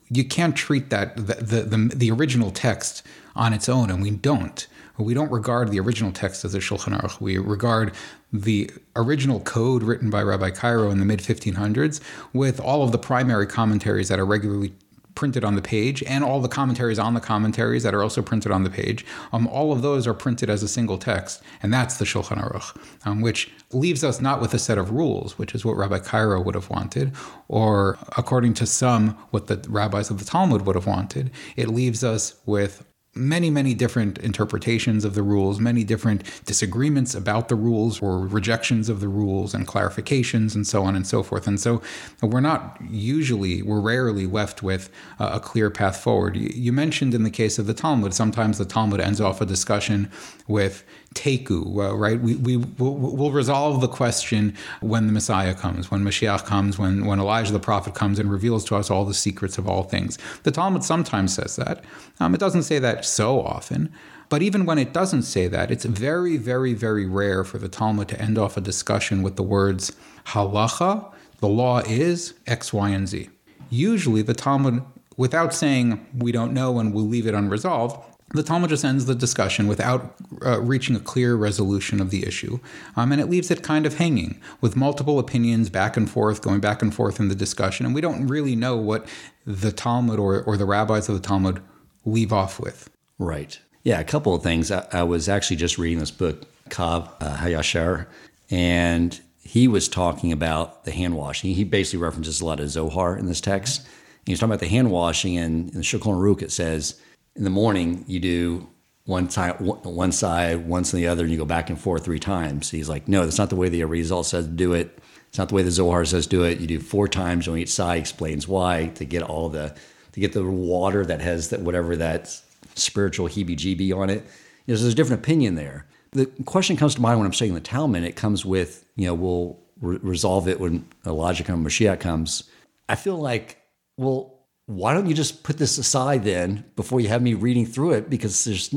you 0.10 0.24
can't 0.24 0.56
treat 0.56 0.90
that 0.90 1.18
the, 1.18 1.36
the, 1.36 1.62
the, 1.64 1.96
the 1.96 2.12
original 2.12 2.52
text 2.52 3.04
on 3.36 3.54
its 3.54 3.68
own, 3.68 3.90
and 3.90 4.02
we 4.02 4.12
don't. 4.12 4.68
We 5.02 5.14
don't 5.14 5.32
regard 5.32 5.72
the 5.72 5.80
original 5.80 6.12
text 6.12 6.46
as 6.46 6.56
a 6.56 6.60
Shulchan 6.60 7.00
Aruch. 7.00 7.20
We 7.20 7.38
regard 7.38 7.94
the 8.32 8.70
original 8.96 9.40
code 9.42 9.84
written 9.84 10.10
by 10.10 10.24
Rabbi 10.24 10.52
Karo 10.52 10.90
in 10.90 11.00
the 11.00 11.06
mid 11.06 11.20
1500s 11.20 12.00
with 12.34 12.60
all 12.60 12.84
of 12.84 12.92
the 12.92 12.98
primary 12.98 13.48
commentaries 13.48 14.08
that 14.10 14.20
are 14.20 14.26
regularly 14.26 14.74
printed 15.16 15.44
on 15.44 15.56
the 15.56 15.62
page 15.62 16.02
and 16.04 16.24
all 16.24 16.40
the 16.40 16.48
commentaries 16.48 16.98
on 16.98 17.14
the 17.14 17.20
commentaries 17.20 17.84
that 17.84 17.94
are 17.94 18.02
also 18.02 18.22
printed 18.22 18.52
on 18.52 18.64
the 18.64 18.70
page. 18.70 19.06
Um, 19.34 19.48
all 19.48 19.72
of 19.72 19.82
those 19.82 20.08
are 20.08 20.14
printed 20.14 20.50
as 20.50 20.64
a 20.64 20.68
single 20.68 20.98
text, 20.98 21.42
and 21.62 21.74
that's 21.74 21.98
the 21.98 22.06
Shulchan 22.06 22.42
Aruch, 22.42 22.76
um, 23.06 23.22
which 23.22 23.52
leaves 23.72 24.04
us 24.04 24.22
not 24.22 24.42
with 24.42 24.54
a 24.54 24.60
set 24.60 24.78
of 24.78 24.92
rules, 24.92 25.38
which 25.38 25.54
is 25.54 25.66
what 25.66 25.78
Rabbi 25.78 26.00
Karo 26.00 26.42
would 26.42 26.56
have 26.56 26.70
wanted, 26.70 27.14
or 27.48 27.98
according 28.18 28.54
to 28.56 28.66
some, 28.66 29.12
what 29.32 29.48
the 29.48 29.64
rabbis 29.70 30.10
of 30.10 30.20
the 30.20 30.26
Talmud 30.26 30.66
would 30.66 30.76
have 30.76 30.88
wanted. 30.88 31.32
It 31.56 31.70
leaves 31.70 32.04
us 32.04 32.36
with 32.46 32.86
many, 33.14 33.50
many 33.50 33.74
different 33.74 34.18
interpretations 34.20 35.04
of 35.04 35.16
the 35.16 35.24
rules, 35.24 35.60
many 35.60 35.84
different 35.84 36.24
disagreements 36.46 37.14
about 37.14 37.50
the 37.50 37.56
rules 37.56 38.02
or 38.02 38.26
rejections 38.26 38.88
of 38.88 39.02
the 39.02 39.08
rules 39.08 39.54
and 39.54 39.68
clarifications 39.68 40.56
and 40.56 40.66
so 40.66 40.84
on 40.84 40.96
and 40.96 41.06
so 41.06 41.22
forth. 41.22 41.46
And 41.46 41.60
so 41.60 41.82
we're 42.22 42.40
not 42.40 42.78
usually, 42.90 43.62
we're 43.62 43.82
rarely 43.82 44.26
left 44.26 44.64
with 44.64 44.90
a 45.20 45.40
clear 45.42 45.70
path 45.70 45.98
forward. 45.98 46.38
You 46.38 46.72
mentioned 46.72 47.14
in 47.14 47.24
the 47.24 47.30
case 47.30 47.60
of 47.60 47.68
the 47.68 47.74
Talmud, 47.74 48.14
sometimes 48.14 48.58
the 48.58 48.66
Talmud 48.66 49.02
ends 49.02 49.20
off 49.20 49.42
a 49.42 49.46
discussion 49.46 50.10
with 50.48 50.86
teku, 51.14 51.64
right? 52.00 52.20
We, 52.22 52.36
we, 52.36 52.58
we'll, 52.58 52.94
we'll, 52.94 53.32
resolve 53.32 53.82
the 53.82 53.88
question 53.88 54.56
when 54.80 55.08
the 55.08 55.14
Messiah 55.14 55.54
comes, 55.54 55.92
when 55.92 56.04
Mashiach 56.04 56.46
comes, 56.46 56.78
when, 56.78 57.06
when 57.06 57.20
Elijah 57.20 57.52
the 57.52 57.60
prophet 57.60 57.94
comes 57.94 58.18
and 58.18 58.32
reveals 58.32 58.64
to 58.66 58.76
us 58.76 58.90
all 58.90 59.04
the 59.04 59.14
secrets 59.14 59.58
of 59.58 59.68
all 59.68 59.84
things. 59.84 60.18
The 60.44 60.52
Talmud 60.52 60.84
sometimes 60.84 61.36
says 61.36 61.58
that. 61.58 61.84
Um, 62.20 62.34
it 62.34 62.40
doesn't 62.40 62.64
say 62.64 62.80
that 62.80 63.04
so 63.04 63.42
often. 63.42 63.92
But 64.30 64.42
even 64.42 64.66
when 64.66 64.78
it 64.78 64.94
doesn't 64.94 65.24
say 65.24 65.48
that, 65.50 65.72
it's 65.72 65.84
very, 65.84 66.38
very, 66.38 66.74
very 66.74 67.06
rare 67.06 67.44
for 67.44 67.58
the 67.58 67.68
Talmud 67.68 68.08
to 68.10 68.22
end 68.22 68.38
off 68.38 68.56
a 68.56 68.62
discussion 68.62 69.24
with 69.24 69.36
the 69.36 69.44
words 69.44 69.92
halacha, 70.28 71.12
the 71.40 71.50
law 71.50 71.80
is 71.80 72.36
X, 72.48 72.72
Y, 72.72 72.90
and 72.90 73.10
Z. 73.10 73.30
Usually 73.70 74.22
the 74.22 74.34
Talmud, 74.34 74.84
without 75.18 75.54
saying 75.54 76.06
we 76.18 76.32
don't 76.32 76.54
know 76.54 76.80
and 76.80 76.94
we'll 76.94 77.08
leave 77.08 77.28
it 77.28 77.34
unresolved, 77.34 78.00
the 78.34 78.44
Talmud 78.44 78.70
just 78.70 78.86
ends 78.86 79.06
the 79.06 79.16
discussion 79.16 79.68
without 79.68 80.16
uh, 80.46 80.62
reaching 80.62 80.96
a 80.96 81.00
clear 81.00 81.36
resolution 81.36 82.00
of 82.00 82.10
the 82.10 82.26
issue, 82.26 82.60
um, 82.96 83.12
and 83.12 83.20
it 83.20 83.30
leaves 83.30 83.52
it 83.52 83.64
kind 83.64 83.86
of 83.86 83.96
hanging 83.96 84.40
with 84.62 84.76
multiple 84.76 85.20
opinions 85.20 85.70
back 85.70 85.98
and 85.98 86.10
forth, 86.10 86.42
going 86.42 86.60
back 86.60 86.82
and 86.82 86.94
forth 86.94 87.20
in 87.20 87.28
the 87.28 87.36
discussion, 87.36 87.86
and 87.86 87.94
we 87.94 88.02
don't 88.02 88.28
really 88.28 88.56
know 88.56 88.78
what 88.78 89.08
the 89.46 89.72
Talmud 89.72 90.20
or, 90.20 90.42
or 90.44 90.58
the 90.58 90.66
rabbis 90.66 91.10
of 91.10 91.16
the 91.16 91.28
Talmud 91.28 91.62
leave 92.06 92.32
off 92.32 92.60
with. 92.60 92.90
Right. 93.20 93.60
Yeah, 93.84 94.00
a 94.00 94.04
couple 94.04 94.34
of 94.34 94.44
things. 94.44 94.72
I, 94.72 94.88
I 94.92 95.04
was 95.04 95.28
actually 95.28 95.58
just 95.58 95.78
reading 95.78 96.00
this 96.00 96.12
book, 96.12 96.46
Kav 96.70 97.10
uh, 97.20 97.38
Hayashar, 97.38 98.08
and 98.50 99.20
he 99.44 99.68
was 99.68 99.90
talking 99.90 100.32
about 100.32 100.86
the 100.86 100.92
hand 100.92 101.16
washing. 101.16 101.54
He 101.54 101.64
basically 101.64 102.00
references 102.00 102.42
a 102.42 102.46
lot 102.46 102.60
of 102.60 102.70
Zohar 102.70 103.18
in 103.18 103.26
this 103.26 103.42
text. 103.42 103.82
And 103.82 104.28
he's 104.28 104.40
talking 104.40 104.52
about 104.52 104.60
the 104.60 104.68
hand 104.68 104.92
washing, 104.92 105.38
and 105.38 105.70
in 105.72 105.78
the 105.78 105.84
Shulchan 105.84 106.16
Aruch 106.16 106.42
it 106.42 106.52
says, 106.52 107.02
in 107.36 107.44
the 107.44 107.50
morning 107.50 108.04
you 108.08 108.20
do 108.20 108.68
one 109.06 109.28
time, 109.28 109.56
one 109.56 110.12
side, 110.12 110.68
once 110.68 110.94
on 110.94 111.00
the 111.00 111.08
other, 111.08 111.24
and 111.24 111.32
you 111.32 111.38
go 111.38 111.46
back 111.46 111.70
and 111.70 111.80
forth 111.80 112.06
three 112.06 112.20
times. 112.20 112.70
He's 112.70 112.88
like, 112.88 113.08
no, 113.08 113.24
that's 113.26 113.38
not 113.38 113.50
the 113.50 113.56
way 113.56 113.70
the 113.70 113.84
result 113.84 114.28
says 114.28 114.48
do 114.48 114.74
it. 114.74 115.00
It's 115.28 115.38
not 115.38 115.50
the 115.50 115.56
way 115.56 115.64
the 115.64 115.72
Zohar 115.72 116.06
says 116.06 116.28
do 116.28 116.44
it. 116.44 116.60
You 116.60 116.68
do 116.68 116.80
four 116.80 117.08
times 117.08 117.48
on 117.48 117.58
each 117.58 117.72
side, 117.72 118.00
explains 118.00 118.48
why 118.48 118.92
to 118.96 119.06
get 119.06 119.24
all 119.24 119.50
the 119.50 119.76
to 120.12 120.20
get 120.20 120.34
the 120.34 120.44
water 120.44 121.06
that 121.06 121.22
has 121.22 121.50
that 121.50 121.62
whatever 121.62 121.96
that 121.96 122.28
spiritual 122.76 123.28
heebie-jeebie 123.28 123.96
on 123.96 124.10
it. 124.10 124.26
You 124.66 124.74
know, 124.74 124.76
so 124.76 124.84
there's 124.84 124.94
a 124.94 124.96
different 124.96 125.22
opinion 125.22 125.56
there. 125.56 125.86
The 126.12 126.26
question 126.46 126.76
comes 126.76 126.96
to 126.96 127.02
mind 127.02 127.18
when 127.18 127.26
I'm 127.26 127.34
saying 127.34 127.54
the 127.54 127.62
Talmud. 127.62 128.04
It 128.04 128.18
comes 128.18 128.46
with 128.46 128.86
you 128.98 129.08
know 129.08 129.14
we'll 129.14 129.60
re- 129.80 130.00
resolve 130.02 130.48
it 130.48 130.60
when 130.60 130.86
Elijah 131.06 131.46
comes, 131.46 131.66
Mashiach 131.66 132.02
comes. 132.02 132.44
I 132.90 132.96
feel 132.96 133.18
like 133.18 133.58
well, 133.96 134.41
why 134.76 134.94
don't 134.94 135.08
you 135.08 135.14
just 135.14 135.44
put 135.44 135.58
this 135.58 135.78
aside 135.78 136.24
then 136.24 136.64
before 136.76 137.02
you 137.02 137.10
have 137.10 137.22
me 137.22 137.34
reading 137.34 137.66
through 137.66 137.92
it? 137.94 138.10
Because 138.10 138.44
there's 138.46 138.74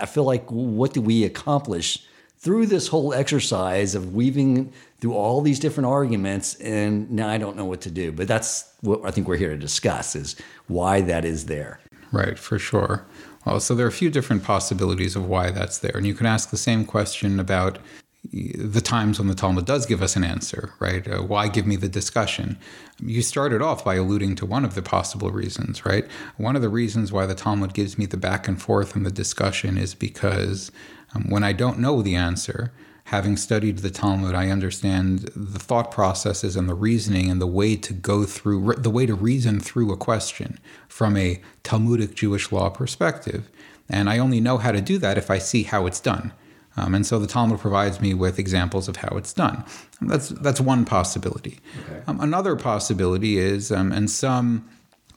I 0.00 0.06
feel 0.06 0.24
like 0.24 0.50
what 0.50 0.92
do 0.92 1.00
we 1.00 1.24
accomplish 1.24 2.04
through 2.38 2.66
this 2.66 2.88
whole 2.88 3.12
exercise 3.14 3.94
of 3.94 4.14
weaving 4.14 4.72
through 5.00 5.14
all 5.14 5.40
these 5.40 5.58
different 5.58 5.86
arguments 5.86 6.54
and 6.56 7.10
now 7.10 7.28
I 7.28 7.38
don't 7.38 7.56
know 7.56 7.64
what 7.64 7.80
to 7.82 7.90
do. 7.90 8.12
But 8.12 8.28
that's 8.28 8.72
what 8.80 9.00
I 9.04 9.10
think 9.10 9.28
we're 9.28 9.36
here 9.36 9.50
to 9.50 9.56
discuss 9.56 10.14
is 10.14 10.36
why 10.66 11.00
that 11.02 11.24
is 11.24 11.46
there. 11.46 11.80
Right, 12.12 12.38
for 12.38 12.58
sure. 12.58 13.06
Well, 13.44 13.60
so 13.60 13.74
there 13.74 13.86
are 13.86 13.88
a 13.88 13.92
few 13.92 14.10
different 14.10 14.44
possibilities 14.44 15.16
of 15.16 15.26
why 15.26 15.50
that's 15.50 15.78
there. 15.78 15.96
And 15.96 16.06
you 16.06 16.14
can 16.14 16.26
ask 16.26 16.50
the 16.50 16.56
same 16.56 16.84
question 16.84 17.40
about 17.40 17.78
the 18.32 18.80
times 18.80 19.18
when 19.18 19.28
the 19.28 19.34
Talmud 19.34 19.64
does 19.64 19.86
give 19.86 20.02
us 20.02 20.16
an 20.16 20.24
answer, 20.24 20.74
right? 20.80 21.06
Uh, 21.06 21.22
why 21.22 21.48
give 21.48 21.66
me 21.66 21.76
the 21.76 21.88
discussion? 21.88 22.58
You 23.00 23.22
started 23.22 23.62
off 23.62 23.84
by 23.84 23.94
alluding 23.94 24.36
to 24.36 24.46
one 24.46 24.64
of 24.64 24.74
the 24.74 24.82
possible 24.82 25.30
reasons, 25.30 25.86
right? 25.86 26.06
One 26.36 26.56
of 26.56 26.62
the 26.62 26.68
reasons 26.68 27.12
why 27.12 27.26
the 27.26 27.34
Talmud 27.34 27.74
gives 27.74 27.96
me 27.96 28.06
the 28.06 28.16
back 28.16 28.46
and 28.46 28.60
forth 28.60 28.94
and 28.94 29.06
the 29.06 29.10
discussion 29.10 29.78
is 29.78 29.94
because 29.94 30.70
um, 31.14 31.30
when 31.30 31.42
I 31.42 31.52
don't 31.52 31.78
know 31.78 32.02
the 32.02 32.16
answer, 32.16 32.72
having 33.04 33.36
studied 33.38 33.78
the 33.78 33.90
Talmud, 33.90 34.34
I 34.34 34.50
understand 34.50 35.30
the 35.34 35.58
thought 35.58 35.90
processes 35.90 36.56
and 36.56 36.68
the 36.68 36.74
reasoning 36.74 37.30
and 37.30 37.40
the 37.40 37.46
way 37.46 37.76
to 37.76 37.94
go 37.94 38.24
through, 38.24 38.74
the 38.74 38.90
way 38.90 39.06
to 39.06 39.14
reason 39.14 39.60
through 39.60 39.90
a 39.92 39.96
question 39.96 40.58
from 40.88 41.16
a 41.16 41.40
Talmudic 41.62 42.14
Jewish 42.14 42.52
law 42.52 42.68
perspective. 42.68 43.48
And 43.88 44.10
I 44.10 44.18
only 44.18 44.40
know 44.40 44.58
how 44.58 44.72
to 44.72 44.82
do 44.82 44.98
that 44.98 45.16
if 45.16 45.30
I 45.30 45.38
see 45.38 45.62
how 45.62 45.86
it's 45.86 46.00
done. 46.00 46.32
Um, 46.76 46.94
and 46.94 47.06
so 47.06 47.18
the 47.18 47.26
Talmud 47.26 47.58
provides 47.58 48.00
me 48.00 48.14
with 48.14 48.38
examples 48.38 48.88
of 48.88 48.96
how 48.96 49.16
it's 49.16 49.32
done. 49.32 49.64
That's 50.00 50.28
that's 50.28 50.60
one 50.60 50.84
possibility. 50.84 51.58
Okay. 51.84 52.02
Um, 52.06 52.20
another 52.20 52.54
possibility 52.54 53.38
is, 53.38 53.72
um, 53.72 53.90
and 53.90 54.08
some 54.10 54.68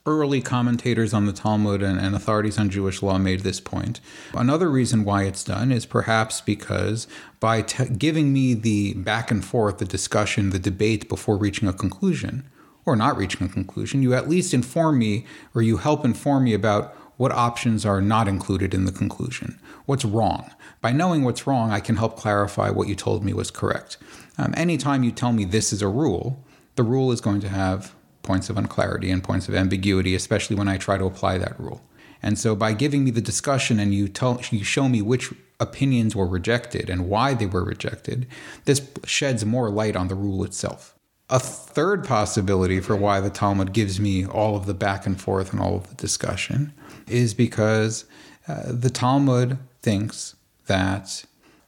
early 0.05 0.41
commentators 0.41 1.13
on 1.13 1.27
the 1.27 1.33
Talmud 1.33 1.83
and, 1.83 1.99
and, 1.99 2.15
authorities 2.15 2.57
on 2.57 2.71
Jewish 2.71 3.03
law 3.03 3.19
made 3.19 3.41
this 3.41 3.59
point. 3.59 3.99
Another 4.33 4.67
reason 4.69 5.03
why 5.03 5.23
it's 5.25 5.43
done 5.43 5.71
is 5.71 5.85
perhaps 5.85 6.41
because 6.41 7.07
by 7.39 7.61
t- 7.61 7.87
giving 7.89 8.33
me 8.33 8.55
the 8.55 8.95
back 8.95 9.29
and 9.29 9.45
forth, 9.45 9.77
the 9.77 9.85
discussion, 9.85 10.49
the 10.49 10.57
debate 10.57 11.07
before 11.07 11.37
reaching 11.37 11.67
a 11.67 11.73
conclusion, 11.73 12.49
or 12.83 12.95
not 12.95 13.15
reaching 13.15 13.45
a 13.45 13.49
conclusion, 13.49 14.01
you 14.01 14.13
at 14.13 14.27
least 14.27 14.53
inform 14.53 14.97
me 14.97 15.25
or 15.53 15.61
you 15.61 15.77
help 15.77 16.03
inform 16.03 16.45
me 16.45 16.53
about 16.55 16.95
what 17.17 17.31
options 17.31 17.85
are 17.85 18.01
not 18.01 18.27
included 18.27 18.73
in 18.73 18.85
the 18.85 18.91
conclusion, 18.91 19.59
what's 19.85 20.05
wrong. 20.05 20.51
By 20.81 20.91
knowing 20.91 21.23
what's 21.23 21.45
wrong, 21.45 21.71
I 21.71 21.79
can 21.79 21.97
help 21.97 22.17
clarify 22.17 22.69
what 22.69 22.87
you 22.87 22.95
told 22.95 23.23
me 23.23 23.33
was 23.33 23.51
correct. 23.51 23.97
Um, 24.37 24.53
anytime 24.57 25.03
you 25.03 25.11
tell 25.11 25.31
me 25.31 25.45
this 25.45 25.71
is 25.71 25.81
a 25.81 25.87
rule, 25.87 26.43
the 26.75 26.83
rule 26.83 27.11
is 27.11 27.21
going 27.21 27.41
to 27.41 27.49
have 27.49 27.93
points 28.23 28.49
of 28.49 28.57
unclarity 28.57 29.11
and 29.11 29.23
points 29.23 29.47
of 29.47 29.55
ambiguity, 29.55 30.15
especially 30.15 30.55
when 30.55 30.67
I 30.67 30.77
try 30.77 30.97
to 30.97 31.05
apply 31.05 31.37
that 31.37 31.59
rule. 31.59 31.81
And 32.23 32.37
so, 32.37 32.55
by 32.55 32.73
giving 32.73 33.03
me 33.03 33.11
the 33.11 33.21
discussion 33.21 33.79
and 33.79 33.93
you 33.93 34.07
tell 34.07 34.39
you 34.51 34.63
show 34.63 34.87
me 34.87 35.01
which 35.01 35.33
opinions 35.59 36.15
were 36.15 36.27
rejected 36.27 36.89
and 36.89 37.09
why 37.09 37.33
they 37.33 37.45
were 37.45 37.63
rejected, 37.63 38.27
this 38.65 38.81
sheds 39.05 39.45
more 39.45 39.69
light 39.69 39.95
on 39.95 40.07
the 40.07 40.15
rule 40.15 40.43
itself. 40.43 40.95
A 41.29 41.39
third 41.39 42.03
possibility 42.03 42.79
for 42.79 42.95
why 42.95 43.21
the 43.21 43.29
Talmud 43.29 43.73
gives 43.73 43.99
me 43.99 44.25
all 44.25 44.55
of 44.55 44.65
the 44.65 44.73
back 44.73 45.05
and 45.05 45.19
forth 45.19 45.53
and 45.53 45.61
all 45.61 45.77
of 45.77 45.87
the 45.87 45.95
discussion 45.95 46.73
is 47.11 47.33
because 47.33 48.05
uh, 48.47 48.63
the 48.67 48.89
Talmud 48.89 49.57
thinks 49.81 50.35
that 50.67 51.25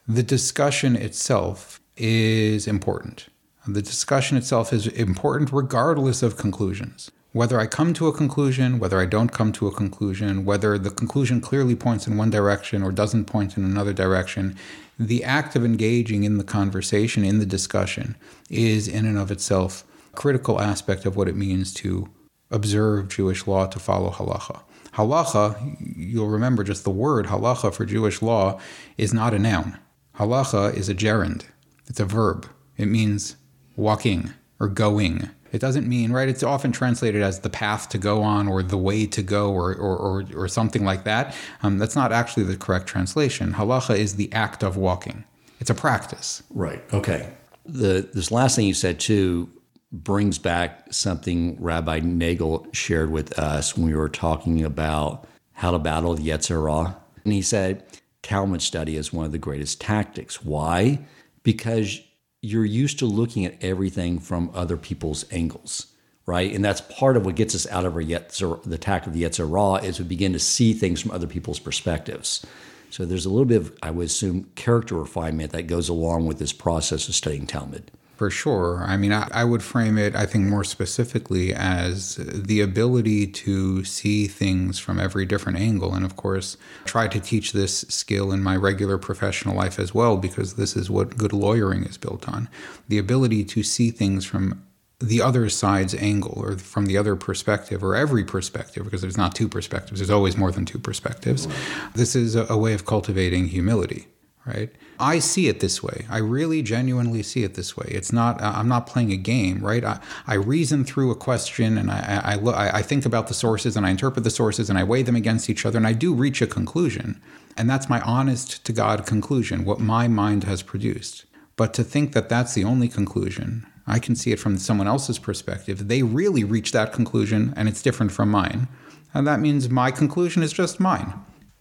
the 0.07 0.23
discussion 0.23 0.95
itself 0.95 1.79
is 1.97 2.67
important. 2.67 3.27
The 3.67 3.81
discussion 3.81 4.37
itself 4.37 4.73
is 4.73 4.87
important 4.87 5.51
regardless 5.53 6.21
of 6.21 6.37
conclusions. 6.37 7.11
Whether 7.31 7.59
I 7.59 7.65
come 7.65 7.93
to 7.95 8.07
a 8.07 8.13
conclusion, 8.13 8.77
whether 8.77 8.99
I 8.99 9.05
don't 9.05 9.31
come 9.31 9.51
to 9.53 9.67
a 9.67 9.73
conclusion, 9.73 10.45
whether 10.45 10.77
the 10.77 10.91
conclusion 10.91 11.41
clearly 11.41 11.75
points 11.75 12.05
in 12.05 12.17
one 12.17 12.29
direction 12.29 12.83
or 12.83 12.91
doesn't 12.91 13.25
point 13.25 13.57
in 13.57 13.63
another 13.63 13.93
direction, 13.93 14.55
the 14.99 15.23
act 15.23 15.55
of 15.55 15.65
engaging 15.65 16.23
in 16.23 16.37
the 16.37 16.43
conversation, 16.43 17.23
in 17.23 17.39
the 17.39 17.45
discussion, 17.45 18.15
is 18.49 18.87
in 18.87 19.05
and 19.05 19.17
of 19.17 19.31
itself 19.31 19.83
a 20.11 20.15
critical 20.15 20.61
aspect 20.61 21.05
of 21.05 21.15
what 21.15 21.27
it 21.27 21.35
means 21.35 21.73
to 21.75 22.09
observe 22.51 23.09
Jewish 23.09 23.47
law, 23.47 23.65
to 23.65 23.79
follow 23.79 24.11
halacha. 24.11 24.61
Halacha, 24.93 25.75
you'll 25.95 26.27
remember 26.27 26.63
just 26.63 26.83
the 26.83 26.91
word 26.91 27.25
halacha 27.25 27.73
for 27.73 27.85
Jewish 27.85 28.21
law 28.21 28.59
is 28.97 29.13
not 29.13 29.33
a 29.33 29.39
noun. 29.39 29.77
Halacha 30.17 30.75
is 30.75 30.89
a 30.89 30.93
gerund, 30.93 31.45
it's 31.87 31.99
a 31.99 32.05
verb. 32.05 32.47
It 32.77 32.85
means 32.85 33.35
walking 33.75 34.33
or 34.59 34.67
going. 34.67 35.29
It 35.51 35.59
doesn't 35.59 35.87
mean, 35.87 36.11
right? 36.11 36.27
It's 36.27 36.41
often 36.41 36.71
translated 36.71 37.21
as 37.21 37.41
the 37.41 37.49
path 37.49 37.89
to 37.89 37.99
go 37.99 38.23
on 38.23 38.47
or 38.47 38.63
the 38.63 38.77
way 38.77 39.05
to 39.05 39.21
go 39.21 39.51
or, 39.51 39.75
or, 39.75 39.95
or, 39.95 40.25
or 40.35 40.47
something 40.47 40.83
like 40.83 41.03
that. 41.03 41.35
Um, 41.61 41.77
that's 41.77 41.95
not 41.95 42.11
actually 42.11 42.43
the 42.45 42.57
correct 42.57 42.87
translation. 42.87 43.53
Halacha 43.53 43.95
is 43.95 44.15
the 44.15 44.31
act 44.33 44.63
of 44.63 44.77
walking, 44.77 45.23
it's 45.59 45.69
a 45.69 45.75
practice. 45.75 46.43
Right. 46.49 46.83
Okay. 46.93 47.31
The, 47.65 48.09
this 48.13 48.31
last 48.31 48.55
thing 48.55 48.67
you 48.67 48.73
said, 48.73 48.99
too, 48.99 49.49
brings 49.93 50.39
back 50.39 50.91
something 50.91 51.55
Rabbi 51.59 51.99
Nagel 51.99 52.65
shared 52.73 53.11
with 53.11 53.37
us 53.37 53.77
when 53.77 53.85
we 53.85 53.95
were 53.95 54.09
talking 54.09 54.63
about 54.65 55.27
how 55.53 55.71
to 55.71 55.79
battle 55.79 56.15
the 56.15 56.27
Yetzer 56.27 56.49
Hara. 56.61 56.97
And 57.23 57.31
he 57.31 57.43
said, 57.43 57.85
Talmud 58.23 58.61
study 58.61 58.97
is 58.97 59.13
one 59.13 59.25
of 59.25 59.31
the 59.31 59.37
greatest 59.37 59.79
tactics. 59.79 60.43
Why? 60.43 60.99
Because 61.43 62.01
you're 62.41 62.65
used 62.65 62.99
to 62.99 63.05
looking 63.05 63.45
at 63.45 63.63
everything 63.63 64.17
from 64.19 64.49
other 64.55 64.77
people's 64.77 65.25
angles, 65.31 65.87
right? 66.25 66.51
And 66.51 66.65
that's 66.65 66.81
part 66.81 67.15
of 67.15 67.25
what 67.25 67.35
gets 67.35 67.53
us 67.53 67.67
out 67.67 67.85
of 67.85 67.95
our 67.95 68.01
Yetzer, 68.01 68.63
the 68.63 68.75
attack 68.75 69.05
of 69.05 69.13
the 69.13 69.23
Yetzer 69.23 69.47
Hara 69.47 69.85
is 69.87 69.99
we 69.99 70.05
begin 70.05 70.33
to 70.33 70.39
see 70.39 70.73
things 70.73 71.01
from 71.01 71.11
other 71.11 71.27
people's 71.27 71.59
perspectives. 71.59 72.43
So 72.89 73.05
there's 73.05 73.25
a 73.25 73.29
little 73.29 73.45
bit 73.45 73.57
of, 73.57 73.77
I 73.83 73.91
would 73.91 74.07
assume, 74.07 74.49
character 74.55 74.95
refinement 74.95 75.51
that 75.51 75.63
goes 75.63 75.87
along 75.87 76.25
with 76.25 76.39
this 76.39 76.53
process 76.53 77.07
of 77.07 77.15
studying 77.15 77.45
Talmud. 77.45 77.91
For 78.23 78.29
sure. 78.29 78.85
I 78.87 78.95
mean, 78.95 79.11
I, 79.11 79.27
I, 79.33 79.43
would 79.43 79.61
frame 79.61 79.97
it, 79.97 80.15
I 80.15 80.25
think, 80.25 80.45
more 80.45 80.63
specifically 80.63 81.53
as 81.53 82.15
the 82.15 82.61
ability 82.61 83.27
to 83.27 83.83
see 83.83 84.27
things 84.27 84.79
from 84.79 84.97
every 84.97 85.25
different 85.25 85.57
angle. 85.57 85.93
And 85.93 86.05
of 86.05 86.15
course, 86.15 86.55
try 86.85 87.09
to 87.09 87.19
teach 87.19 87.51
this 87.51 87.79
skill 87.89 88.31
in 88.31 88.41
my 88.41 88.55
regular 88.55 88.97
professional 88.97 89.57
life 89.57 89.77
as 89.77 89.93
well, 89.93 90.15
because 90.15 90.53
this 90.53 90.77
is 90.77 90.89
what 90.89 91.17
good 91.17 91.33
lawyering 91.33 91.83
is 91.83 91.97
built 91.97 92.29
on. 92.29 92.47
The 92.87 92.97
ability 92.97 93.43
to 93.43 93.61
see 93.61 93.91
things 93.91 94.23
from 94.23 94.63
the 95.01 95.21
other 95.21 95.49
side's 95.49 95.93
angle 95.93 96.41
or 96.41 96.57
from 96.57 96.85
the 96.85 96.97
other 96.97 97.17
perspective 97.17 97.83
or 97.83 97.93
every 97.93 98.23
perspective, 98.23 98.85
because 98.85 99.01
there's 99.01 99.17
not 99.17 99.35
two 99.35 99.49
perspectives, 99.49 99.99
there's 99.99 100.09
always 100.09 100.37
more 100.37 100.53
than 100.53 100.63
two 100.63 100.79
perspectives. 100.79 101.45
This 101.93 102.15
is 102.15 102.35
a, 102.35 102.45
a 102.49 102.57
way 102.57 102.73
of 102.73 102.85
cultivating 102.85 103.49
humility 103.49 104.07
right? 104.45 104.69
I 104.99 105.19
see 105.19 105.47
it 105.47 105.59
this 105.59 105.81
way. 105.81 106.05
I 106.09 106.17
really 106.17 106.61
genuinely 106.61 107.23
see 107.23 107.43
it 107.43 107.53
this 107.53 107.77
way. 107.77 107.87
It's 107.89 108.11
not, 108.11 108.41
I'm 108.41 108.67
not 108.67 108.87
playing 108.87 109.11
a 109.11 109.17
game, 109.17 109.59
right? 109.59 109.83
I, 109.83 109.99
I 110.27 110.35
reason 110.35 110.83
through 110.83 111.11
a 111.11 111.15
question 111.15 111.77
and 111.77 111.89
I, 111.89 112.21
I, 112.23 112.35
look, 112.35 112.55
I 112.55 112.81
think 112.81 113.05
about 113.05 113.27
the 113.27 113.33
sources 113.33 113.77
and 113.77 113.85
I 113.85 113.89
interpret 113.89 114.23
the 114.23 114.29
sources 114.29 114.69
and 114.69 114.77
I 114.77 114.83
weigh 114.83 115.03
them 115.03 115.15
against 115.15 115.49
each 115.49 115.65
other 115.65 115.77
and 115.77 115.87
I 115.87 115.93
do 115.93 116.13
reach 116.13 116.41
a 116.41 116.47
conclusion. 116.47 117.21
And 117.55 117.69
that's 117.69 117.89
my 117.89 118.01
honest 118.01 118.65
to 118.65 118.73
God 118.73 119.05
conclusion, 119.05 119.63
what 119.63 119.79
my 119.79 120.07
mind 120.07 120.43
has 120.43 120.61
produced. 120.61 121.25
But 121.55 121.73
to 121.75 121.83
think 121.83 122.13
that 122.13 122.29
that's 122.29 122.53
the 122.53 122.63
only 122.63 122.89
conclusion, 122.89 123.65
I 123.87 123.99
can 123.99 124.15
see 124.15 124.31
it 124.31 124.39
from 124.39 124.57
someone 124.57 124.87
else's 124.87 125.19
perspective. 125.19 125.87
They 125.87 126.03
really 126.03 126.43
reach 126.43 126.71
that 126.71 126.93
conclusion 126.93 127.53
and 127.55 127.69
it's 127.69 127.81
different 127.81 128.11
from 128.11 128.29
mine. 128.29 128.67
And 129.13 129.27
that 129.27 129.39
means 129.39 129.69
my 129.69 129.91
conclusion 129.91 130.43
is 130.43 130.51
just 130.51 130.79
mine. 130.79 131.13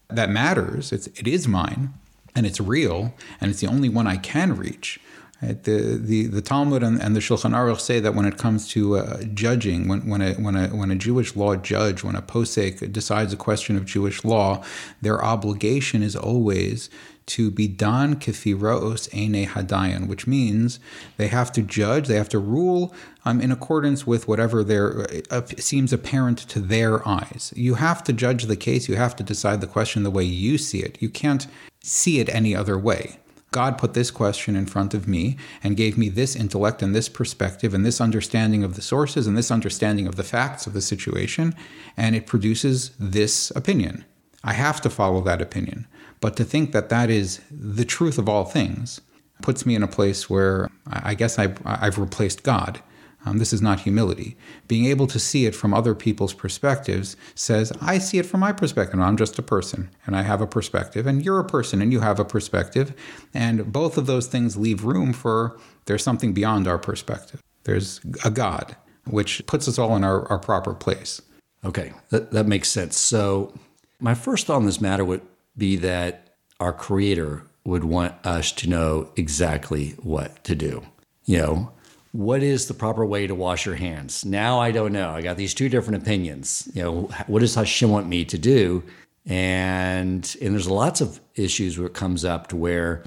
That 0.08 0.30
matters. 0.30 0.92
It's, 0.92 1.06
it 1.08 1.28
is 1.28 1.46
mine 1.46 1.94
and 2.34 2.46
it's 2.46 2.60
real, 2.60 3.14
and 3.40 3.50
it's 3.50 3.60
the 3.60 3.66
only 3.66 3.88
one 3.88 4.06
I 4.06 4.16
can 4.16 4.56
reach. 4.56 5.00
Right? 5.42 5.62
The, 5.62 5.98
the 6.00 6.26
the 6.26 6.40
Talmud 6.40 6.82
and, 6.82 7.02
and, 7.02 7.16
the 7.16 7.20
Shulchan 7.20 7.52
Aruch 7.52 7.80
say 7.80 7.98
that 7.98 8.14
when 8.14 8.26
it 8.26 8.38
comes 8.38 8.68
to 8.68 8.98
uh, 8.98 9.22
judging, 9.34 9.88
when 9.88 10.08
when 10.08 10.22
a 10.22 10.34
when 10.34 10.56
a 10.56 10.68
when 10.68 10.90
a 10.90 10.96
Jewish 10.96 11.34
law 11.34 11.56
judge, 11.56 12.04
when 12.04 12.14
a 12.14 12.22
posek 12.22 12.92
decides 12.92 13.32
a 13.32 13.36
question 13.36 13.76
of 13.76 13.84
Jewish 13.84 14.24
law, 14.24 14.62
their 15.00 15.22
obligation 15.24 16.02
is 16.02 16.14
always 16.14 16.88
to 17.24 17.50
be 17.50 17.68
don 17.68 18.16
kefiros 18.16 19.12
ene 19.14 19.46
hadayan, 19.46 20.08
which 20.08 20.26
means 20.26 20.80
they 21.16 21.28
have 21.28 21.52
to 21.52 21.62
judge, 21.62 22.08
they 22.08 22.16
have 22.16 22.28
to 22.28 22.38
rule 22.38 22.94
um, 23.24 23.40
in 23.40 23.52
accordance 23.52 24.06
with 24.06 24.26
whatever 24.26 24.64
there 24.64 25.06
uh, 25.30 25.42
seems 25.58 25.92
apparent 25.92 26.38
to 26.38 26.60
their 26.60 27.06
eyes. 27.06 27.52
You 27.56 27.74
have 27.74 28.02
to 28.04 28.12
judge 28.12 28.44
the 28.44 28.56
case, 28.56 28.88
you 28.88 28.96
have 28.96 29.16
to 29.16 29.22
decide 29.22 29.60
the 29.60 29.66
question 29.66 30.02
the 30.02 30.10
way 30.10 30.24
you 30.24 30.58
see 30.58 30.80
it. 30.80 31.00
You 31.00 31.08
can't 31.08 31.46
see 31.82 32.20
it 32.20 32.28
any 32.28 32.54
other 32.54 32.78
way. 32.78 33.18
God 33.50 33.76
put 33.76 33.92
this 33.92 34.10
question 34.10 34.56
in 34.56 34.64
front 34.64 34.94
of 34.94 35.06
me 35.06 35.36
and 35.62 35.76
gave 35.76 35.98
me 35.98 36.08
this 36.08 36.34
intellect 36.34 36.82
and 36.82 36.94
this 36.94 37.08
perspective 37.08 37.74
and 37.74 37.84
this 37.84 38.00
understanding 38.00 38.64
of 38.64 38.76
the 38.76 38.82
sources 38.82 39.26
and 39.26 39.36
this 39.36 39.50
understanding 39.50 40.06
of 40.06 40.16
the 40.16 40.24
facts 40.24 40.66
of 40.66 40.72
the 40.72 40.80
situation, 40.80 41.54
and 41.96 42.16
it 42.16 42.26
produces 42.26 42.92
this 42.98 43.50
opinion. 43.54 44.06
I 44.42 44.54
have 44.54 44.80
to 44.80 44.90
follow 44.90 45.20
that 45.22 45.42
opinion. 45.42 45.86
But 46.20 46.36
to 46.36 46.44
think 46.44 46.72
that 46.72 46.88
that 46.88 47.10
is 47.10 47.40
the 47.50 47.84
truth 47.84 48.16
of 48.16 48.28
all 48.28 48.44
things 48.44 49.00
puts 49.42 49.66
me 49.66 49.74
in 49.74 49.82
a 49.82 49.88
place 49.88 50.30
where 50.30 50.70
I 50.90 51.14
guess 51.14 51.38
I've, 51.38 51.58
I've 51.66 51.98
replaced 51.98 52.44
God. 52.44 52.80
Um, 53.24 53.38
this 53.38 53.52
is 53.52 53.62
not 53.62 53.80
humility. 53.80 54.36
Being 54.66 54.86
able 54.86 55.06
to 55.06 55.18
see 55.18 55.46
it 55.46 55.54
from 55.54 55.72
other 55.72 55.94
people's 55.94 56.34
perspectives 56.34 57.16
says, 57.34 57.72
I 57.80 57.98
see 57.98 58.18
it 58.18 58.26
from 58.26 58.40
my 58.40 58.52
perspective. 58.52 58.98
I'm 58.98 59.16
just 59.16 59.38
a 59.38 59.42
person 59.42 59.90
and 60.06 60.16
I 60.16 60.22
have 60.22 60.40
a 60.40 60.46
perspective, 60.46 61.06
and 61.06 61.24
you're 61.24 61.38
a 61.38 61.44
person 61.44 61.80
and 61.80 61.92
you 61.92 62.00
have 62.00 62.18
a 62.18 62.24
perspective. 62.24 62.92
And 63.32 63.72
both 63.72 63.96
of 63.96 64.06
those 64.06 64.26
things 64.26 64.56
leave 64.56 64.84
room 64.84 65.12
for 65.12 65.58
there's 65.86 66.02
something 66.02 66.32
beyond 66.32 66.66
our 66.66 66.78
perspective. 66.78 67.40
There's 67.64 68.00
a 68.24 68.30
God, 68.30 68.76
which 69.06 69.46
puts 69.46 69.68
us 69.68 69.78
all 69.78 69.94
in 69.96 70.04
our, 70.04 70.26
our 70.28 70.38
proper 70.38 70.74
place. 70.74 71.22
Okay, 71.64 71.92
that, 72.10 72.32
that 72.32 72.46
makes 72.46 72.68
sense. 72.68 72.96
So, 72.96 73.54
my 74.00 74.14
first 74.14 74.46
thought 74.46 74.56
on 74.56 74.66
this 74.66 74.80
matter 74.80 75.04
would 75.04 75.22
be 75.56 75.76
that 75.76 76.34
our 76.58 76.72
Creator 76.72 77.44
would 77.64 77.84
want 77.84 78.14
us 78.26 78.50
to 78.50 78.68
know 78.68 79.12
exactly 79.14 79.90
what 80.02 80.42
to 80.42 80.56
do. 80.56 80.82
You 81.24 81.38
know, 81.38 81.72
what 82.12 82.42
is 82.42 82.66
the 82.66 82.74
proper 82.74 83.04
way 83.04 83.26
to 83.26 83.34
wash 83.34 83.66
your 83.66 83.74
hands? 83.74 84.24
Now 84.24 84.60
I 84.60 84.70
don't 84.70 84.92
know. 84.92 85.10
I 85.10 85.22
got 85.22 85.36
these 85.36 85.54
two 85.54 85.68
different 85.68 86.02
opinions. 86.02 86.70
You 86.74 86.82
know, 86.82 87.02
what 87.26 87.40
does 87.40 87.54
Hashem 87.54 87.90
want 87.90 88.06
me 88.06 88.24
to 88.26 88.38
do? 88.38 88.82
And 89.26 90.36
and 90.40 90.54
there's 90.54 90.68
lots 90.68 91.00
of 91.00 91.20
issues 91.34 91.78
where 91.78 91.86
it 91.86 91.94
comes 91.94 92.24
up 92.24 92.48
to 92.48 92.56
where, 92.56 93.02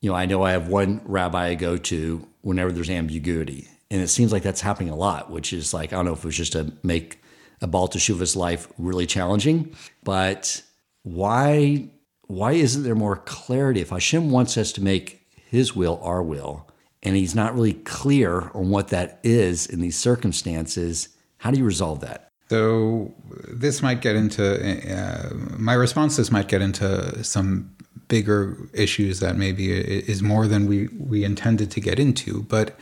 you 0.00 0.10
know, 0.10 0.16
I 0.16 0.26
know 0.26 0.42
I 0.42 0.52
have 0.52 0.68
one 0.68 1.00
rabbi 1.04 1.48
I 1.48 1.54
go 1.54 1.76
to 1.76 2.26
whenever 2.42 2.70
there's 2.70 2.90
ambiguity. 2.90 3.66
And 3.90 4.02
it 4.02 4.08
seems 4.08 4.30
like 4.30 4.42
that's 4.42 4.60
happening 4.60 4.90
a 4.90 4.96
lot, 4.96 5.30
which 5.30 5.52
is 5.52 5.74
like, 5.74 5.92
I 5.92 5.96
don't 5.96 6.04
know 6.04 6.12
if 6.12 6.20
it 6.20 6.24
was 6.24 6.36
just 6.36 6.52
to 6.52 6.72
make 6.82 7.20
a 7.60 7.66
Baal 7.66 7.88
Teshuva's 7.88 8.36
life 8.36 8.68
really 8.78 9.06
challenging, 9.06 9.74
but 10.04 10.62
why 11.02 11.88
why 12.26 12.52
isn't 12.52 12.82
there 12.82 12.94
more 12.94 13.16
clarity? 13.16 13.80
If 13.80 13.90
Hashem 13.90 14.30
wants 14.30 14.56
us 14.56 14.70
to 14.72 14.82
make 14.82 15.26
his 15.34 15.74
will 15.74 15.98
our 16.02 16.22
will, 16.22 16.69
and 17.02 17.16
he's 17.16 17.34
not 17.34 17.54
really 17.54 17.74
clear 17.74 18.50
on 18.54 18.70
what 18.70 18.88
that 18.88 19.20
is 19.22 19.66
in 19.66 19.80
these 19.80 19.98
circumstances. 19.98 21.08
How 21.38 21.50
do 21.50 21.58
you 21.58 21.64
resolve 21.64 22.00
that? 22.00 22.28
So 22.48 23.14
this 23.48 23.80
might 23.80 24.00
get 24.00 24.16
into 24.16 24.44
uh, 24.92 25.30
my 25.56 25.74
response. 25.74 26.16
This 26.16 26.32
might 26.32 26.48
get 26.48 26.60
into 26.60 27.22
some 27.22 27.70
bigger 28.08 28.56
issues 28.74 29.20
that 29.20 29.36
maybe 29.36 29.70
is 29.70 30.20
more 30.20 30.48
than 30.48 30.66
we 30.66 30.88
we 30.98 31.24
intended 31.24 31.70
to 31.70 31.80
get 31.80 31.98
into. 31.98 32.42
But 32.42 32.76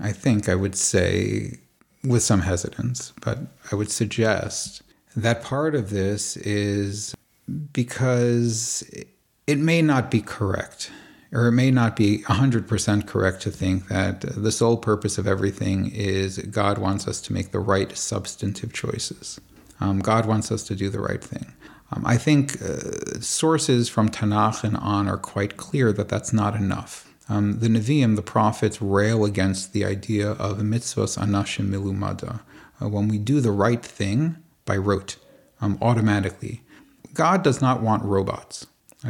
I 0.00 0.12
think 0.12 0.48
I 0.48 0.54
would 0.54 0.74
say, 0.74 1.60
with 2.02 2.22
some 2.22 2.40
hesitance, 2.40 3.12
but 3.20 3.38
I 3.70 3.76
would 3.76 3.90
suggest 3.90 4.82
that 5.14 5.42
part 5.42 5.74
of 5.74 5.90
this 5.90 6.36
is 6.38 7.14
because 7.72 8.82
it 9.46 9.58
may 9.58 9.82
not 9.82 10.10
be 10.10 10.20
correct 10.20 10.90
or 11.32 11.46
it 11.46 11.52
may 11.52 11.70
not 11.70 11.96
be 11.96 12.18
100% 12.26 13.06
correct 13.06 13.42
to 13.42 13.50
think 13.50 13.88
that 13.88 14.20
the 14.20 14.50
sole 14.50 14.76
purpose 14.76 15.16
of 15.16 15.26
everything 15.26 15.90
is 15.92 16.38
God 16.38 16.78
wants 16.78 17.06
us 17.06 17.20
to 17.22 17.32
make 17.32 17.52
the 17.52 17.60
right 17.60 17.96
substantive 17.96 18.72
choices. 18.72 19.40
Um, 19.80 20.00
God 20.00 20.26
wants 20.26 20.50
us 20.50 20.64
to 20.64 20.74
do 20.74 20.90
the 20.90 21.00
right 21.00 21.22
thing. 21.22 21.52
Um, 21.92 22.04
I 22.04 22.16
think 22.16 22.60
uh, 22.62 23.20
sources 23.20 23.88
from 23.88 24.10
Tanakh 24.10 24.64
and 24.64 24.76
on 24.76 25.08
are 25.08 25.16
quite 25.16 25.56
clear 25.56 25.92
that 25.92 26.08
that's 26.08 26.32
not 26.32 26.54
enough. 26.54 27.12
Um, 27.28 27.60
the 27.60 27.68
Nevi'im, 27.68 28.16
the 28.16 28.22
prophets, 28.22 28.82
rail 28.82 29.24
against 29.24 29.72
the 29.72 29.84
idea 29.84 30.32
of 30.32 30.58
mitzvos 30.58 31.16
anashim 31.16 31.68
milumada. 31.68 32.40
Uh, 32.82 32.88
when 32.88 33.08
we 33.08 33.18
do 33.18 33.40
the 33.40 33.52
right 33.52 33.84
thing 33.84 34.36
by 34.64 34.76
rote, 34.76 35.16
um, 35.60 35.78
automatically. 35.80 36.62
God 37.14 37.42
does 37.42 37.60
not 37.60 37.82
want 37.82 38.02
robots. 38.04 38.66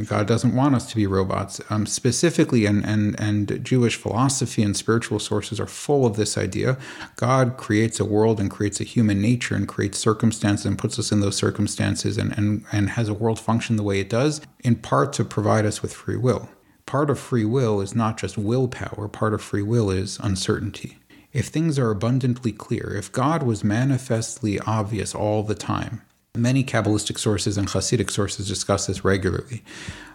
God 0.07 0.29
doesn't 0.29 0.55
want 0.55 0.77
us 0.77 0.89
to 0.91 0.97
be 0.97 1.07
robots. 1.07 1.61
Um, 1.69 1.85
specifically, 1.85 2.65
and, 2.65 2.85
and, 2.85 3.19
and 3.19 3.65
Jewish 3.65 3.97
philosophy 3.97 4.63
and 4.63 4.77
spiritual 4.77 5.19
sources 5.19 5.59
are 5.59 5.67
full 5.67 6.07
of 6.07 6.17
this 6.17 6.39
idea. 6.39 6.79
God 7.17 7.57
creates 7.57 7.99
a 7.99 8.05
world 8.05 8.39
and 8.39 8.49
creates 8.51 8.81
a 8.81 8.85
human 8.85 9.21
nature 9.21 9.57
and 9.57 9.67
creates 9.67 9.99
circumstances 9.99 10.65
and 10.65 10.79
puts 10.79 10.99
us 10.99 11.11
in 11.11 11.21
those 11.21 11.37
circumstances 11.37 12.19
and, 12.19 12.37
and, 12.39 12.65
and 12.71 12.91
has 12.91 13.09
a 13.09 13.15
world 13.15 13.41
function 13.41 13.75
the 13.75 13.83
way 13.83 13.99
it 13.99 14.09
does, 14.09 14.41
in 14.61 14.77
part 14.77 15.13
to 15.15 15.25
provide 15.25 15.67
us 15.67 15.83
with 15.83 15.93
free 15.93 16.17
will. 16.17 16.49
Part 16.87 17.11
of 17.11 17.19
free 17.19 17.45
will 17.45 17.81
is 17.81 17.95
not 17.95 18.17
just 18.17 18.39
willpower, 18.39 19.09
part 19.09 19.35
of 19.35 19.43
free 19.43 19.63
will 19.63 19.91
is 19.91 20.19
uncertainty. 20.21 20.99
If 21.33 21.47
things 21.47 21.79
are 21.79 21.91
abundantly 21.91 22.53
clear, 22.53 22.95
if 22.97 23.13
God 23.13 23.43
was 23.43 23.63
manifestly 23.63 24.59
obvious 24.61 25.15
all 25.15 25.43
the 25.43 25.55
time, 25.55 26.03
Many 26.37 26.63
Kabbalistic 26.63 27.19
sources 27.19 27.59
and 27.59 27.67
Hasidic 27.67 28.09
sources 28.09 28.47
discuss 28.47 28.87
this 28.87 29.05
regularly. 29.05 29.65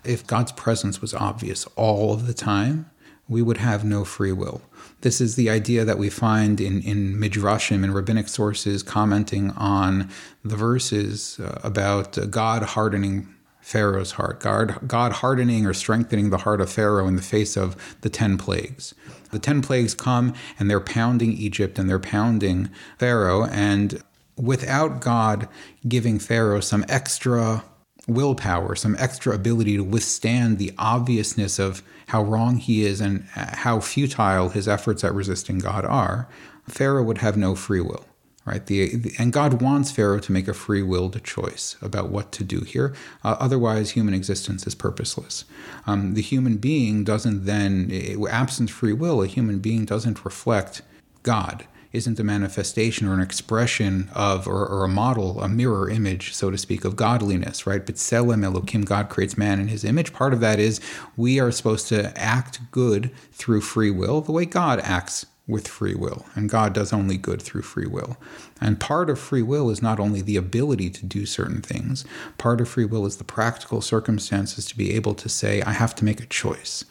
If 0.06 0.25
God's 0.25 0.54
presence 0.54 1.01
was 1.01 1.13
obvious 1.13 1.67
all 1.75 2.13
of 2.13 2.25
the 2.25 2.34
time, 2.34 2.89
we 3.28 3.41
would 3.41 3.58
have 3.58 3.84
no 3.84 4.06
free 4.06 4.32
will. 4.32 4.62
This 5.01 5.19
is 5.19 5.36
the 5.36 5.49
idea 5.49 5.84
that 5.84 5.97
we 5.97 6.10
find 6.10 6.62
in, 6.62 6.82
in 6.84 7.15
Midrashim 7.15 7.84
and 7.84 7.93
rabbinic 7.93 8.30
sources 8.30 8.82
commenting 8.82 9.51
on 9.51 10.10
the 10.43 10.56
verses 10.56 11.39
uh, 11.39 11.60
about 11.63 12.17
uh, 12.17 12.25
God 12.25 12.63
hardening 12.63 13.28
Pharaoh's 13.60 14.12
heart, 14.12 14.39
God, 14.39 14.88
God 14.88 15.12
hardening 15.12 15.65
or 15.65 15.73
strengthening 15.73 16.30
the 16.30 16.38
heart 16.38 16.62
of 16.62 16.71
Pharaoh 16.71 17.08
in 17.08 17.15
the 17.15 17.21
face 17.21 17.58
of 17.58 17.75
the 18.01 18.10
10 18.10 18.38
plagues. 18.38 18.93
The 19.32 19.39
10 19.39 19.63
plagues 19.63 19.95
come 19.95 20.34
and 20.60 20.69
they're 20.69 20.80
pounding 20.80 21.34
Egypt 21.34 21.80
and 21.80 21.89
they're 21.89 21.99
pounding 21.99 22.69
Pharaoh, 22.99 23.45
and 23.45 24.01
without 24.37 25.01
God 25.01 25.47
giving 25.87 26.19
Pharaoh 26.19 26.59
some 26.59 26.85
extra 26.89 27.63
willpower, 28.07 28.75
some 28.75 28.95
extra 28.99 29.33
ability 29.33 29.77
to 29.77 29.83
withstand 29.83 30.57
the 30.57 30.71
obviousness 30.77 31.57
of 31.59 31.81
how 32.07 32.23
wrong 32.23 32.57
he 32.57 32.85
is 32.85 33.01
and 33.01 33.25
how 33.33 33.79
futile 33.79 34.49
his 34.49 34.67
efforts 34.67 35.03
at 35.03 35.13
resisting 35.13 35.59
God 35.59 35.85
are, 35.85 36.27
Pharaoh 36.67 37.03
would 37.03 37.19
have 37.19 37.35
no 37.37 37.55
free 37.55 37.81
will. 37.81 38.05
Right, 38.47 38.63
the, 38.63 38.95
the 38.95 39.11
and 39.17 39.33
God 39.33 39.59
wants 39.59 39.89
Pharaoh 39.89 40.19
to 40.19 40.31
make 40.31 40.47
a 40.47 40.53
free-willed 40.53 41.23
choice 41.23 41.77
about 41.81 42.09
what 42.09 42.31
to 42.33 42.43
do 42.43 42.59
here. 42.59 42.93
Uh, 43.23 43.35
otherwise, 43.39 43.89
human 43.89 44.13
existence 44.13 44.67
is 44.67 44.75
purposeless. 44.75 45.45
Um, 45.87 46.13
the 46.13 46.21
human 46.21 46.57
being 46.57 47.03
doesn't 47.03 47.45
then, 47.45 47.91
absent 48.29 48.69
free 48.69 48.93
will, 48.93 49.23
a 49.23 49.25
human 49.25 49.57
being 49.57 49.83
doesn't 49.83 50.23
reflect 50.23 50.83
God 51.23 51.65
isn't 51.95 52.19
a 52.19 52.23
manifestation 52.23 53.08
or 53.08 53.13
an 53.13 53.21
expression 53.21 54.10
of, 54.13 54.47
or, 54.47 54.67
or, 54.67 54.84
a 54.84 54.89
model, 54.89 55.41
a 55.41 55.47
mirror 55.47 55.89
image, 55.89 56.34
so 56.34 56.51
to 56.51 56.58
speak, 56.58 56.86
of 56.86 56.95
godliness, 56.95 57.65
right? 57.65 57.86
But 57.86 57.95
B'Tselem 57.95 58.45
Elokim, 58.45 58.86
God 58.86 59.10
creates 59.10 59.38
man 59.38 59.60
in 59.60 59.69
his 59.69 59.84
image. 59.84 60.13
Part 60.13 60.34
of 60.34 60.39
that 60.41 60.60
is 60.60 60.79
we 61.15 61.39
are 61.39 61.51
supposed 61.51 61.88
to 61.89 62.15
act 62.17 62.60
good 62.71 63.12
through 63.31 63.62
free 63.62 63.91
will, 63.91 64.21
the 64.21 64.31
way 64.31 64.45
God 64.45 64.79
acts 64.81 65.25
with 65.47 65.67
free 65.67 65.95
will. 65.95 66.25
And 66.36 66.49
God 66.49 66.73
does 66.73 66.91
only 66.91 67.17
good 67.17 67.41
through 67.41 67.62
free 67.62 67.86
will. 67.86 68.17
And 68.60 68.79
part 68.79 69.10
of 69.10 69.19
free 69.19 69.43
will 69.43 69.69
is 69.69 69.81
not 69.81 69.99
only 69.99 70.21
the 70.21 70.38
ability 70.38 70.89
to 70.89 71.05
do 71.05 71.25
certain 71.25 71.62
things, 71.62 72.03
part 72.38 72.62
of 72.62 72.67
free 72.67 72.86
will 72.86 73.05
is 73.05 73.17
the 73.17 73.23
practical 73.23 73.81
circumstances 73.81 74.65
to 74.65 74.77
be 74.77 74.93
able 74.93 75.13
to 75.15 75.29
say, 75.29 75.62
I 75.62 75.73
have 75.73 75.93
to 75.95 76.05
make 76.05 76.19
a 76.19 76.25
choice. 76.25 76.84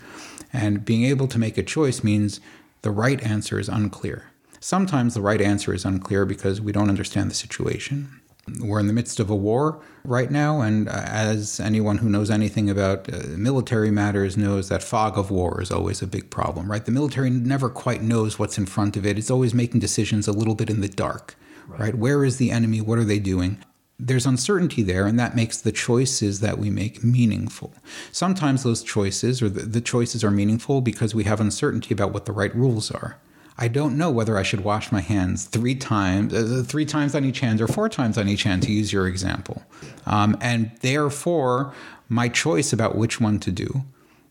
And 0.53 0.85
being 0.85 1.05
able 1.05 1.27
to 1.29 1.39
make 1.39 1.59
a 1.59 1.65
choice 1.65 2.05
means 2.05 2.41
the 2.83 2.93
right 2.93 3.21
answer 3.25 3.59
is 3.59 3.69
unclear. 3.69 4.31
Sometimes 4.65 5.13
the 5.13 5.21
right 5.21 5.43
answer 5.43 5.75
is 5.75 5.85
unclear 5.85 6.25
because 6.25 6.59
we 6.59 6.73
don't 6.73 6.89
understand 6.89 7.31
the 7.31 7.35
situation. 7.35 8.23
We're 8.61 8.81
in 8.81 8.87
the 8.87 8.95
midst 8.95 9.21
of 9.21 9.29
a 9.29 9.37
war 9.37 9.83
right 10.05 10.31
now, 10.31 10.63
and 10.63 10.89
uh, 10.89 11.03
as 11.05 11.61
anyone 11.61 11.99
who 11.99 12.09
knows 12.09 12.31
anything 12.31 12.71
about 12.71 13.13
uh, 13.13 13.27
military 13.37 13.91
matters 13.91 14.39
knows, 14.39 14.71
that 14.71 14.83
fog 14.83 15.19
of 15.19 15.31
war 15.31 15.61
is 15.61 15.71
always 15.71 16.01
a 16.01 16.07
big 16.07 16.31
problem, 16.31 16.73
right? 16.73 16.83
The 16.83 16.93
military 16.93 17.29
never 17.29 17.69
quite 17.69 18.01
knows 18.01 18.39
what's 18.39 18.57
in 18.57 18.65
front 18.65 18.97
of 18.97 19.05
it. 19.05 19.19
It's 19.19 19.31
always 19.31 19.53
making 19.53 19.81
decisions 19.81 20.27
a 20.27 20.33
little 20.33 20.55
bit 20.55 20.71
in 20.71 20.81
the 20.81 20.89
dark, 20.89 21.37
right? 21.69 21.81
right? 21.81 21.95
Where 21.95 22.25
is 22.25 22.39
the 22.39 22.51
enemy? 22.51 22.81
What 22.81 22.97
are 22.97 23.05
they 23.05 23.19
doing? 23.19 23.63
There's 23.99 24.25
uncertainty 24.25 24.83
there, 24.83 25.07
and 25.07 25.21
that 25.21 25.37
makes 25.37 25.61
the 25.61 25.73
choices 25.73 26.41
that 26.41 26.57
we 26.57 26.71
make 26.71 27.05
meaningful. 27.05 27.75
Sometimes 28.13 28.63
those 28.63 28.83
choices, 28.83 29.43
or 29.43 29.51
the, 29.51 29.67
the 29.67 29.83
choices, 29.83 30.25
are 30.25 30.31
meaningful 30.31 30.81
because 30.81 31.15
we 31.15 31.25
have 31.25 31.39
uncertainty 31.39 31.93
about 31.93 32.15
what 32.15 32.25
the 32.25 32.33
right 32.33 32.55
rules 32.57 32.91
are. 32.91 33.19
I 33.57 33.69
don't 33.69 33.97
know 33.97 34.11
whether 34.11 34.37
I 34.37 34.43
should 34.43 34.65
wash 34.65 34.91
my 34.91 35.01
hands 35.01 35.45
three 35.45 35.77
times, 35.77 36.35
uh, 36.35 36.65
three 36.67 36.85
times 36.85 37.15
on 37.15 37.25
each 37.25 37.41
hand, 37.41 37.61
or 37.61 37.69
four 37.69 37.89
times 37.89 38.19
on 38.19 38.29
each 38.29 38.43
hand, 38.43 38.63
to 38.65 38.73
use 38.73 38.93
your 38.93 39.07
example. 39.07 39.63
Um, 40.07 40.37
and 40.41 40.73
therefore, 40.81 41.73
my 42.09 42.29
choice 42.29 42.73
about 42.73 42.97
which 42.97 43.21
one 43.21 43.39
to 43.41 43.53
do 43.53 43.85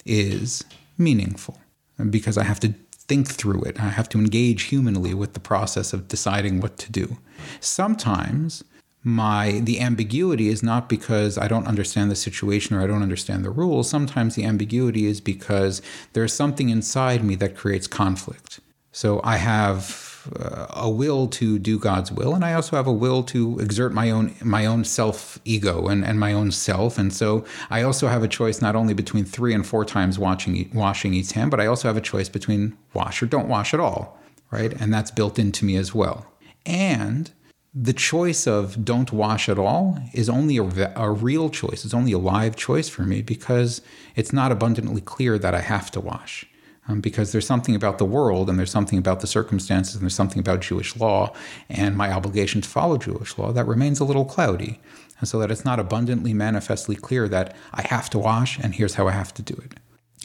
is 0.06 0.64
meaningful 0.98 1.58
because 2.10 2.38
I 2.38 2.44
have 2.44 2.60
to 2.62 2.74
think 2.92 3.28
through 3.28 3.64
it. 3.64 3.80
I 3.80 3.90
have 3.90 4.10
to 4.10 4.20
engage 4.20 4.64
humanly 4.64 5.14
with 5.14 5.34
the 5.34 5.40
process 5.40 5.94
of 5.94 6.08
deciding 6.08 6.60
what 6.60 6.78
to 6.80 6.92
do. 6.92 7.18
Sometimes 7.60 8.64
my 9.04 9.60
the 9.60 9.82
ambiguity 9.82 10.48
is 10.48 10.64
not 10.64 10.88
because 10.88 11.38
I 11.38 11.48
don't 11.48 11.68
understand 11.68 12.10
the 12.10 12.16
situation 12.16 12.76
or 12.76 12.82
I 12.82 12.88
don't 12.88 13.04
understand 13.04 13.44
the 13.44 13.50
rules. 13.50 13.90
Sometimes 13.90 14.36
the 14.36 14.46
ambiguity 14.46 15.06
is 15.06 15.20
because 15.20 15.82
there's 16.14 16.34
something 16.34 16.70
inside 16.70 17.24
me 17.24 17.36
that 17.36 17.58
creates 17.58 17.88
conflict. 17.88 18.60
So 18.94 19.20
I 19.24 19.38
have 19.38 20.32
uh, 20.40 20.68
a 20.70 20.90
will 20.90 21.28
to 21.28 21.58
do 21.58 21.80
God's 21.80 22.12
will, 22.12 22.36
and 22.36 22.46
I 22.46 22.54
also 22.54 22.78
have 22.78 22.88
a 22.88 22.94
will 22.94 23.24
to 23.24 23.60
exert 23.60 23.92
my 23.92 24.12
own 24.12 24.36
my 24.42 24.68
own 24.68 24.86
self 24.86 25.40
ego 25.44 25.88
and, 25.88 26.06
and 26.06 26.20
my 26.20 26.32
own 26.32 26.52
self. 26.52 27.00
And 27.00 27.12
so 27.12 27.44
I 27.72 27.82
also 27.82 28.08
have 28.08 28.24
a 28.24 28.28
choice 28.28 28.62
not 28.62 28.76
only 28.76 28.94
between 28.94 29.26
three 29.26 29.54
and 29.54 29.66
four 29.66 29.84
times 29.84 30.20
watching 30.20 30.70
washing 30.74 31.16
each 31.16 31.32
hand, 31.32 31.50
but 31.50 31.60
I 31.60 31.66
also 31.66 31.88
have 31.88 31.98
a 31.98 32.02
choice 32.02 32.30
between 32.30 32.78
wash 32.94 33.22
or 33.22 33.26
don't 33.26 33.48
wash 33.48 33.74
at 33.74 33.80
all, 33.80 34.20
right? 34.52 34.72
And 34.80 34.94
that's 34.94 35.12
built 35.12 35.40
into 35.40 35.66
me 35.66 35.76
as 35.76 35.94
well. 35.96 36.28
And 36.66 37.32
the 37.74 37.94
choice 37.94 38.46
of 38.46 38.86
don't 38.86 39.12
wash 39.12 39.50
at 39.50 39.58
all 39.58 39.98
is 40.14 40.30
only 40.30 40.58
a, 40.58 40.94
a, 40.96 41.10
real 41.10 41.50
choice. 41.50 41.84
It's 41.84 41.94
only 41.96 42.12
a 42.12 42.20
live 42.20 42.56
choice 42.56 42.88
for 42.88 43.02
me 43.02 43.24
because 43.24 43.82
it's 44.16 44.32
not 44.32 44.52
abundantly 44.52 45.02
clear 45.02 45.40
that 45.40 45.56
I 45.56 45.62
have 45.62 45.90
to 45.92 46.00
wash. 46.00 46.46
Um, 46.86 47.00
because 47.00 47.32
there's 47.32 47.48
something 47.48 47.76
about 47.76 47.98
the 47.98 48.06
world 48.06 48.50
and 48.50 48.60
there's 48.60 48.69
something 48.69 49.00
about 49.00 49.22
the 49.22 49.28
circumstances 49.28 49.96
and 49.96 50.04
there's 50.04 50.15
something 50.15 50.39
about 50.39 50.60
Jewish 50.60 50.98
law 50.98 51.34
and 51.69 51.96
my 51.96 52.12
obligation 52.12 52.60
to 52.60 52.67
follow 52.67 52.98
Jewish 52.98 53.38
law 53.38 53.54
that 53.54 53.65
remains 53.65 54.02
a 54.02 54.04
little 54.04 54.26
cloudy. 54.26 54.82
And 55.19 55.30
so 55.30 55.39
that 55.39 55.50
it's 55.50 55.63
not 55.63 55.80
abundantly 55.80 56.34
manifestly 56.34 56.98
clear 56.98 57.30
that 57.30 57.56
I 57.74 57.84
have 57.84 58.10
to 58.10 58.19
wash 58.19 58.60
and 58.60 58.76
here's 58.76 58.96
how 58.96 59.08
I 59.08 59.12
have 59.12 59.34
to 59.36 59.41
do 59.41 59.54
it. 59.63 59.76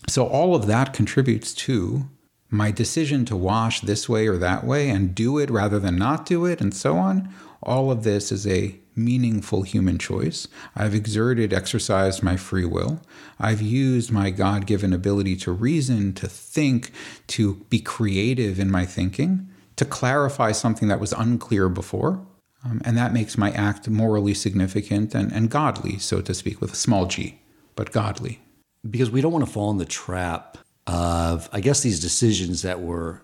So 0.09 0.27
all 0.27 0.57
of 0.57 0.67
that 0.67 0.93
contributes 0.93 1.55
to 1.55 2.09
my 2.51 2.73
decision 2.73 3.25
to 3.27 3.37
wash 3.37 3.81
this 3.81 4.09
way 4.09 4.27
or 4.27 4.37
that 4.39 4.65
way 4.65 4.91
and 4.91 5.15
do 5.15 5.39
it 5.39 5.51
rather 5.51 5.79
than 5.79 5.97
not 5.97 6.27
do 6.27 6.45
it 6.45 6.61
and 6.61 6.75
so 6.75 6.97
on, 6.97 7.33
all 7.63 7.91
of 7.91 8.03
this 8.03 8.33
is 8.33 8.47
a 8.47 8.81
meaningful 8.99 9.63
human 9.63 9.99
choice. 9.99 10.49
I've 10.77 10.95
exerted, 10.95 11.53
exercised 11.53 12.23
my 12.23 12.37
free 12.37 12.65
will. 12.65 13.01
I've 13.39 13.63
used 13.63 14.11
my 14.11 14.31
God 14.31 14.67
given 14.67 14.93
ability 14.93 15.37
to 15.37 15.53
reason, 15.53 16.13
to 16.15 16.27
think, 16.29 16.91
to 17.29 17.65
be 17.71 17.81
creative 17.81 18.59
in 18.59 18.71
my 18.71 18.85
thinking, 18.85 19.49
to 19.77 19.85
clarify 19.85 20.53
something 20.53 20.89
that 20.89 21.01
was 21.01 21.13
unclear 21.13 21.69
before. 21.69 22.27
Um, 22.65 22.83
and 22.85 22.97
that 22.97 23.13
makes 23.13 23.39
my 23.39 23.53
act 23.53 23.89
morally 23.89 24.35
significant 24.35 25.15
and, 25.15 25.33
and 25.33 25.49
godly, 25.49 25.99
so 25.99 26.21
to 26.21 26.35
speak, 26.35 26.61
with 26.61 26.73
a 26.73 26.77
small 26.77 27.07
g, 27.07 27.41
but 27.77 27.93
godly. 27.93 28.41
Because 28.89 29.11
we 29.11 29.21
don't 29.21 29.33
want 29.33 29.47
to 29.47 29.51
fall 29.51 29.71
in 29.71 29.79
the 29.79 29.85
trap 29.85 30.59
of, 30.87 31.49
I 31.53 31.61
guess, 31.61 31.83
these 31.83 32.01
decisions 32.01 32.63
that 32.63 32.81
we're 32.81 33.21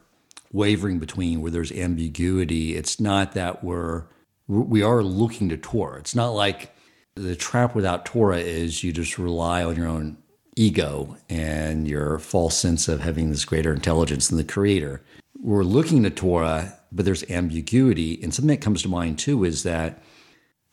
wavering 0.52 1.00
between 1.00 1.40
where 1.40 1.50
there's 1.50 1.72
ambiguity. 1.72 2.76
It's 2.76 3.00
not 3.00 3.32
that 3.32 3.64
we're, 3.64 4.04
we 4.46 4.82
are 4.82 5.02
looking 5.02 5.48
to 5.48 5.56
Torah. 5.56 5.98
It's 5.98 6.14
not 6.14 6.30
like 6.30 6.74
the 7.14 7.36
trap 7.36 7.74
without 7.74 8.04
Torah 8.04 8.38
is 8.38 8.82
you 8.84 8.92
just 8.92 9.18
rely 9.18 9.64
on 9.64 9.76
your 9.76 9.86
own 9.86 10.18
ego 10.56 11.16
and 11.28 11.88
your 11.88 12.18
false 12.18 12.56
sense 12.56 12.88
of 12.88 13.00
having 13.00 13.30
this 13.30 13.44
greater 13.44 13.72
intelligence 13.72 14.28
than 14.28 14.38
the 14.38 14.44
creator. 14.44 15.02
We're 15.40 15.64
looking 15.64 16.02
to 16.02 16.10
Torah, 16.10 16.78
but 16.92 17.04
there's 17.04 17.28
ambiguity. 17.30 18.20
And 18.22 18.32
something 18.34 18.54
that 18.54 18.62
comes 18.62 18.82
to 18.82 18.88
mind 18.88 19.18
too 19.18 19.44
is 19.44 19.62
that, 19.62 20.02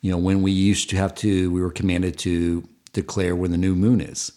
you 0.02 0.12
know, 0.12 0.18
when 0.18 0.42
we 0.42 0.52
used 0.52 0.90
to 0.92 0.98
have 0.98 1.16
to, 1.16 1.52
we 1.52 1.62
were 1.62 1.72
commanded 1.72 2.18
to 2.20 2.68
declare 2.94 3.36
when 3.36 3.52
the 3.52 3.58
new 3.58 3.76
moon 3.76 4.02
is. 4.02 4.32